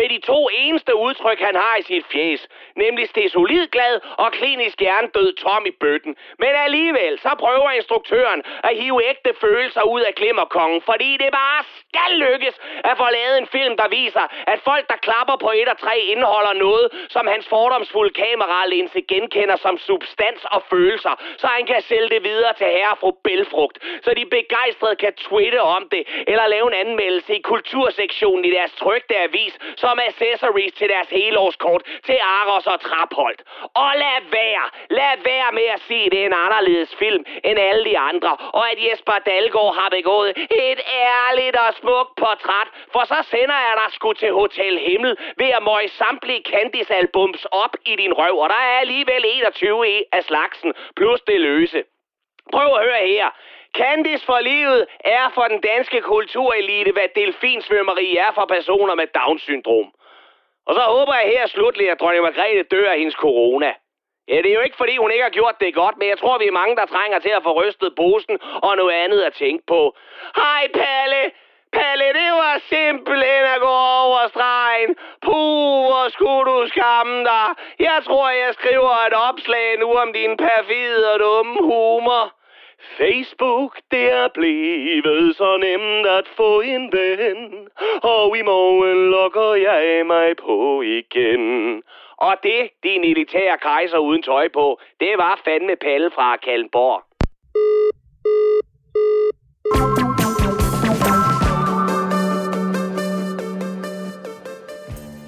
med 0.00 0.08
de 0.14 0.18
to 0.30 0.48
eneste 0.52 0.92
udtryk, 0.94 1.40
han 1.40 1.56
har 1.56 1.76
i 1.76 1.82
sit 1.82 2.06
fjes, 2.12 2.48
nemlig 2.76 3.08
stesolid 3.08 3.66
glad 3.66 4.00
og 4.18 4.32
klinisk 4.32 4.80
hjernedød 4.80 5.32
tom 5.32 5.66
i 5.66 5.70
bøtten. 5.70 6.16
Men 6.38 6.52
alligevel, 6.66 7.18
så 7.18 7.30
prøver 7.38 7.70
instruktøren 7.70 8.42
at 8.68 8.76
hive 8.80 9.00
ægte 9.10 9.32
følelser 9.40 9.82
ud 9.82 10.00
af 10.00 10.14
Glimmerkongen, 10.14 10.82
fordi 10.90 11.10
det 11.22 11.30
bare 11.32 11.60
skal 11.78 12.10
lykkes 12.26 12.54
at 12.84 12.94
få 12.96 13.06
lavet 13.18 13.38
en 13.38 13.46
film, 13.46 13.76
der 13.76 13.88
viser, 13.88 14.24
at 14.52 14.60
folk, 14.68 14.84
der 14.88 14.96
klapper 15.06 15.36
på 15.36 15.50
et 15.60 15.68
og 15.68 15.78
tre, 15.78 15.96
indeholder 15.98 16.52
noget, 16.52 16.86
som 17.08 17.26
hans 17.26 17.48
fordomsfulde 17.48 18.12
kameralinse 18.22 19.00
genkender 19.12 19.56
som 19.56 19.78
substans 19.78 20.44
og 20.44 20.62
følelser, 20.70 21.14
så 21.36 21.46
han 21.46 21.66
kan 21.66 21.82
sælge 21.82 22.08
det 22.08 22.22
videre 22.24 22.52
til 22.60 22.66
herre 22.66 22.96
fru 23.00 23.10
Bælfrugt, 23.24 23.78
så 24.04 24.10
de 24.18 24.24
begejstrede 24.26 24.96
kan 24.96 25.12
twitte 25.14 25.62
om 25.62 25.88
det, 25.90 26.02
eller 26.26 26.46
lave 26.46 26.66
en 26.72 26.86
anmeldelse 26.86 27.36
i 27.36 27.40
kultursektionen 27.40 28.44
i 28.44 28.50
deres 28.50 28.72
trygte 28.72 29.16
avis, 29.16 29.54
som 29.84 29.98
accessories 30.08 30.72
til 30.78 30.88
deres 30.94 31.10
helårskort 31.18 31.82
til 32.06 32.18
Aros 32.38 32.66
og 32.66 32.78
Trapholdt. 32.80 33.40
Og 33.82 33.90
lad 34.04 34.18
være, 34.38 34.66
lad 35.00 35.14
være 35.30 35.50
med 35.58 35.68
at 35.76 35.80
sige, 35.88 36.10
det 36.10 36.20
er 36.22 36.26
en 36.26 36.40
anderledes 36.46 36.92
film 37.02 37.22
end 37.48 37.58
alle 37.68 37.84
de 37.90 37.98
andre, 37.98 38.32
og 38.58 38.64
at 38.72 38.78
Jesper 38.86 39.18
Dalgaard 39.26 39.74
har 39.80 39.88
begået 39.98 40.30
et 40.70 40.80
ærligt 41.14 41.56
og 41.56 41.74
smukt 41.80 42.12
portræt, 42.22 42.68
for 42.92 43.02
så 43.12 43.18
sender 43.32 43.58
jeg 43.66 43.74
dig 43.80 43.88
sgu 43.96 44.12
til 44.12 44.32
Hotel 44.32 44.78
Himmel 44.78 45.16
ved 45.40 45.50
at 45.56 45.62
møje 45.62 45.88
samtlige 45.88 46.42
Candice-albums 46.50 47.44
op 47.62 47.74
i 47.86 47.96
din 47.96 48.12
røv, 48.12 48.36
og 48.38 48.48
der 48.48 48.62
er 48.70 48.78
alligevel 48.84 49.22
21 49.24 49.88
i 49.88 49.98
e 49.98 50.04
af 50.12 50.22
slagsen, 50.24 50.72
plus 50.96 51.20
det 51.20 51.40
løse. 51.40 51.82
Prøv 52.52 52.68
at 52.76 52.84
høre 52.86 53.06
her. 53.06 53.28
Candice 53.78 54.26
for 54.26 54.40
livet 54.40 54.86
er 55.04 55.30
for 55.34 55.46
den 55.52 55.60
danske 55.60 56.00
kulturelite, 56.00 56.92
hvad 56.92 57.08
delfinsvømmeri 57.14 58.16
er 58.16 58.30
for 58.34 58.46
personer 58.56 58.94
med 58.94 59.06
Down-syndrom. 59.06 59.88
Og 60.66 60.74
så 60.74 60.80
håber 60.80 61.14
jeg 61.14 61.28
her 61.28 61.46
slutlig, 61.46 61.90
at 61.90 62.00
dronning 62.00 62.24
Margrethe 62.24 62.62
dør 62.62 62.90
af 62.90 62.98
hendes 62.98 63.14
corona. 63.14 63.72
Ja, 64.28 64.36
det 64.42 64.50
er 64.50 64.54
jo 64.54 64.60
ikke, 64.60 64.76
fordi 64.76 64.96
hun 64.96 65.10
ikke 65.10 65.22
har 65.22 65.38
gjort 65.40 65.56
det 65.60 65.74
godt, 65.74 65.98
men 65.98 66.08
jeg 66.08 66.18
tror, 66.18 66.38
vi 66.38 66.46
er 66.46 66.58
mange, 66.60 66.76
der 66.76 66.86
trænger 66.86 67.18
til 67.18 67.28
at 67.28 67.42
få 67.42 67.52
rystet 67.62 67.94
posen 67.96 68.38
og 68.62 68.76
noget 68.76 68.94
andet 69.04 69.22
at 69.22 69.34
tænke 69.34 69.64
på. 69.66 69.96
Hej, 70.36 70.68
Palle! 70.74 71.22
Palle, 71.72 72.08
det 72.20 72.30
var 72.42 72.56
simpelthen 72.74 73.44
at 73.54 73.60
gå 73.60 73.76
over 74.04 74.28
stregen. 74.28 74.90
Puh, 75.22 75.80
hvor 75.88 76.06
skulle 76.08 76.44
du 76.52 76.68
skamme 76.68 77.24
dig. 77.24 77.46
Jeg 77.78 77.98
tror, 78.04 78.30
jeg 78.30 78.54
skriver 78.54 78.94
et 79.08 79.16
opslag 79.28 79.78
nu 79.78 79.88
om 80.02 80.12
din 80.12 80.36
perfide 80.36 81.12
og 81.12 81.18
dumme 81.20 81.56
humor. 81.60 82.43
Facebook, 82.98 83.70
det 83.90 84.12
er 84.12 84.28
blevet 84.34 85.36
så 85.36 85.56
nemt 85.56 86.06
at 86.18 86.26
få 86.36 86.60
en 86.60 86.92
ven, 86.92 87.68
og 88.02 88.38
i 88.38 88.42
morgen 88.42 89.10
logger 89.10 89.54
jeg 89.54 90.06
mig 90.06 90.36
på 90.36 90.82
igen. 90.82 91.82
Og 92.16 92.34
det, 92.42 92.70
din 92.82 93.04
elitære 93.04 93.58
kejser 93.62 93.98
uden 93.98 94.22
tøj 94.22 94.48
på, 94.48 94.80
det 95.00 95.12
var 95.16 95.40
fandme 95.44 95.76
Palle 95.76 96.10
fra 96.14 96.36
Kalmborg. 96.36 97.02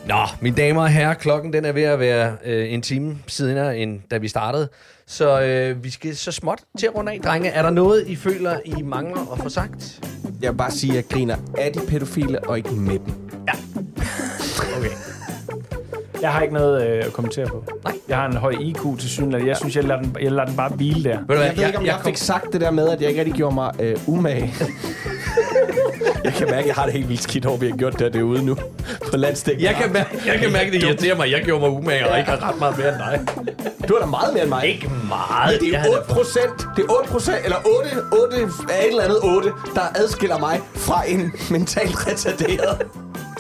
Nå, 0.09 0.23
mine 0.43 0.57
damer 0.57 0.83
og 0.83 0.89
herrer, 0.89 1.15
klokken 1.15 1.53
den 1.53 1.65
er 1.65 1.73
ved 1.73 1.83
at 1.83 1.99
være 2.01 2.37
øh, 2.45 2.73
en 2.73 2.83
time 2.83 3.15
siden, 3.27 3.77
end 3.83 4.01
da 4.11 4.19
vi 4.19 4.29
startede. 4.29 4.69
Så 5.09 5.41
øh, 5.41 5.85
vi 5.85 5.91
skal 5.91 6.17
så 6.17 6.33
småt 6.33 6.61
til 6.79 6.87
at 6.87 6.95
runde 6.95 7.13
af, 7.13 7.21
drenge. 7.21 7.49
Er 7.49 7.63
der 7.63 7.71
noget, 7.71 8.07
I 8.07 8.17
føler, 8.17 8.61
I 8.65 8.83
mangler 8.83 9.33
at 9.33 9.39
få 9.39 9.49
sagt? 9.49 10.07
Jeg 10.43 10.51
vil 10.53 10.57
bare 10.57 10.71
sige, 10.71 10.91
at 10.91 10.97
jeg 10.97 11.05
griner 11.09 11.37
af 11.59 11.73
de 11.73 11.81
pædofile 11.89 12.49
og 12.49 12.57
ikke 12.59 12.71
med 12.71 12.99
dem. 12.99 13.15
Okay. 14.77 15.06
Jeg 16.27 16.35
har 16.35 16.43
ikke 16.43 16.55
noget 16.55 16.87
øh, 16.87 17.05
at 17.07 17.13
kommentere 17.13 17.47
på. 17.47 17.65
Nej. 17.85 17.95
Jeg 18.09 18.17
har 18.17 18.27
en 18.27 18.37
høj 18.37 18.55
IQ 18.61 18.81
til 18.99 19.11
synligheden. 19.11 19.49
Jeg 19.49 19.57
synes, 19.57 19.77
jeg 19.77 19.85
lader, 19.85 20.01
den, 20.01 20.17
jeg 20.21 20.33
lader 20.33 20.45
den 20.45 20.57
bare 20.57 20.69
hvile 20.69 21.05
der. 21.11 21.19
Ved 21.19 21.19
du 21.19 21.35
hvad, 21.35 21.37
jeg, 21.39 21.57
ved 21.57 21.67
ikke, 21.67 21.79
om 21.79 21.85
jeg, 21.87 21.93
jeg 21.93 22.05
fik 22.05 22.17
sagt 22.17 22.53
det 22.53 22.61
der 22.61 22.71
med, 22.71 22.89
at 22.89 23.01
jeg 23.01 23.09
ikke 23.09 23.21
rigtig 23.21 23.35
gjorde 23.37 23.55
mig 23.55 23.73
øh, 23.81 23.97
umage. 24.07 24.55
jeg 26.25 26.33
kan 26.33 26.47
mærke, 26.47 26.59
at 26.61 26.67
jeg 26.67 26.75
har 26.75 26.85
det 26.85 26.93
helt 26.93 27.09
vildt 27.09 27.23
skidt 27.23 27.47
over, 27.47 27.59
vi 27.59 27.71
har 27.71 27.77
gjort 27.77 27.99
det 27.99 28.15
derude 28.15 28.45
nu 28.45 28.55
på 29.11 29.17
landstækken. 29.17 29.65
Jeg 29.65 29.75
kan, 29.75 29.93
mærke, 29.93 30.23
jeg 30.27 30.39
kan 30.39 30.53
mærke, 30.53 30.71
det 30.71 30.83
irriterer 30.83 31.17
mig. 31.17 31.31
Jeg 31.31 31.43
gjorde 31.45 31.61
mig 31.61 31.71
umage, 31.71 32.11
og 32.11 32.19
ikke 32.19 32.31
har 32.31 32.49
ret 32.49 32.59
meget 32.59 32.79
mere 32.79 32.89
end 32.89 32.99
dig. 32.99 33.89
Du 33.89 33.95
er 33.95 34.01
da 34.01 34.07
meget 34.07 34.35
mere 34.35 34.43
end 34.43 34.51
mig. 34.51 34.67
Ikke 34.67 34.91
meget. 35.09 35.61
Det 35.61 35.75
er 35.75 35.89
8 35.91 36.03
procent, 36.09 36.67
det 36.77 36.85
er 36.89 36.93
8 36.99 37.11
procent, 37.11 37.39
eller 37.45 37.57
8, 37.79 37.89
8 38.23 38.37
af 38.71 38.85
et 38.85 38.89
eller 38.91 39.03
andet 39.03 39.19
8, 39.23 39.53
der 39.75 39.81
adskiller 39.95 40.39
mig 40.39 40.61
fra 40.75 41.03
en 41.09 41.33
mentalt 41.51 42.07
retarderet. 42.07 42.87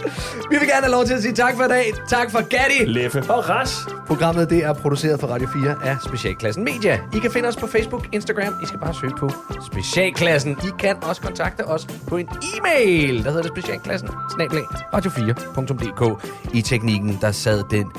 Vi 0.50 0.56
vil 0.58 0.68
gerne 0.68 0.82
have 0.82 0.90
lov 0.90 1.04
til 1.04 1.14
at 1.14 1.22
sige 1.22 1.34
tak 1.34 1.56
for 1.56 1.64
i 1.64 1.68
dag. 1.68 1.92
Tak 2.08 2.30
for 2.30 2.40
Gatti. 2.48 2.84
Leffe. 2.84 3.24
Og 3.28 3.48
Ras. 3.48 3.86
Programmet 4.06 4.50
det 4.50 4.64
er 4.64 4.72
produceret 4.72 5.20
for 5.20 5.26
Radio 5.26 5.48
4 5.52 5.74
af 5.84 5.96
Specialklassen 6.04 6.64
Media. 6.64 7.00
I 7.14 7.18
kan 7.18 7.30
finde 7.30 7.48
os 7.48 7.56
på 7.56 7.66
Facebook, 7.66 8.08
Instagram. 8.12 8.54
I 8.62 8.66
skal 8.66 8.78
bare 8.78 8.94
søge 8.94 9.12
på 9.18 9.30
Specialklassen. 9.66 10.52
I 10.52 10.70
kan 10.78 10.96
også 11.02 11.22
kontakte 11.22 11.64
os 11.64 11.86
på 12.08 12.16
en 12.16 12.28
e-mail, 12.56 13.24
der 13.24 13.30
hedder 13.30 13.42
det 13.42 13.50
Specialklassen, 13.50 14.08
snablag, 14.34 14.64
radio4.dk. 14.94 16.24
I 16.54 16.62
teknikken, 16.62 17.18
der 17.20 17.32
sad 17.32 17.62
den 17.70 17.92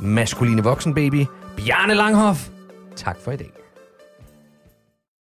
maskuline 0.00 0.62
voksenbaby, 0.62 1.26
Bjarne 1.56 1.94
Langhoff. 1.94 2.48
Tak 2.96 3.16
for 3.24 3.32
i 3.32 3.36
dag. 3.36 3.59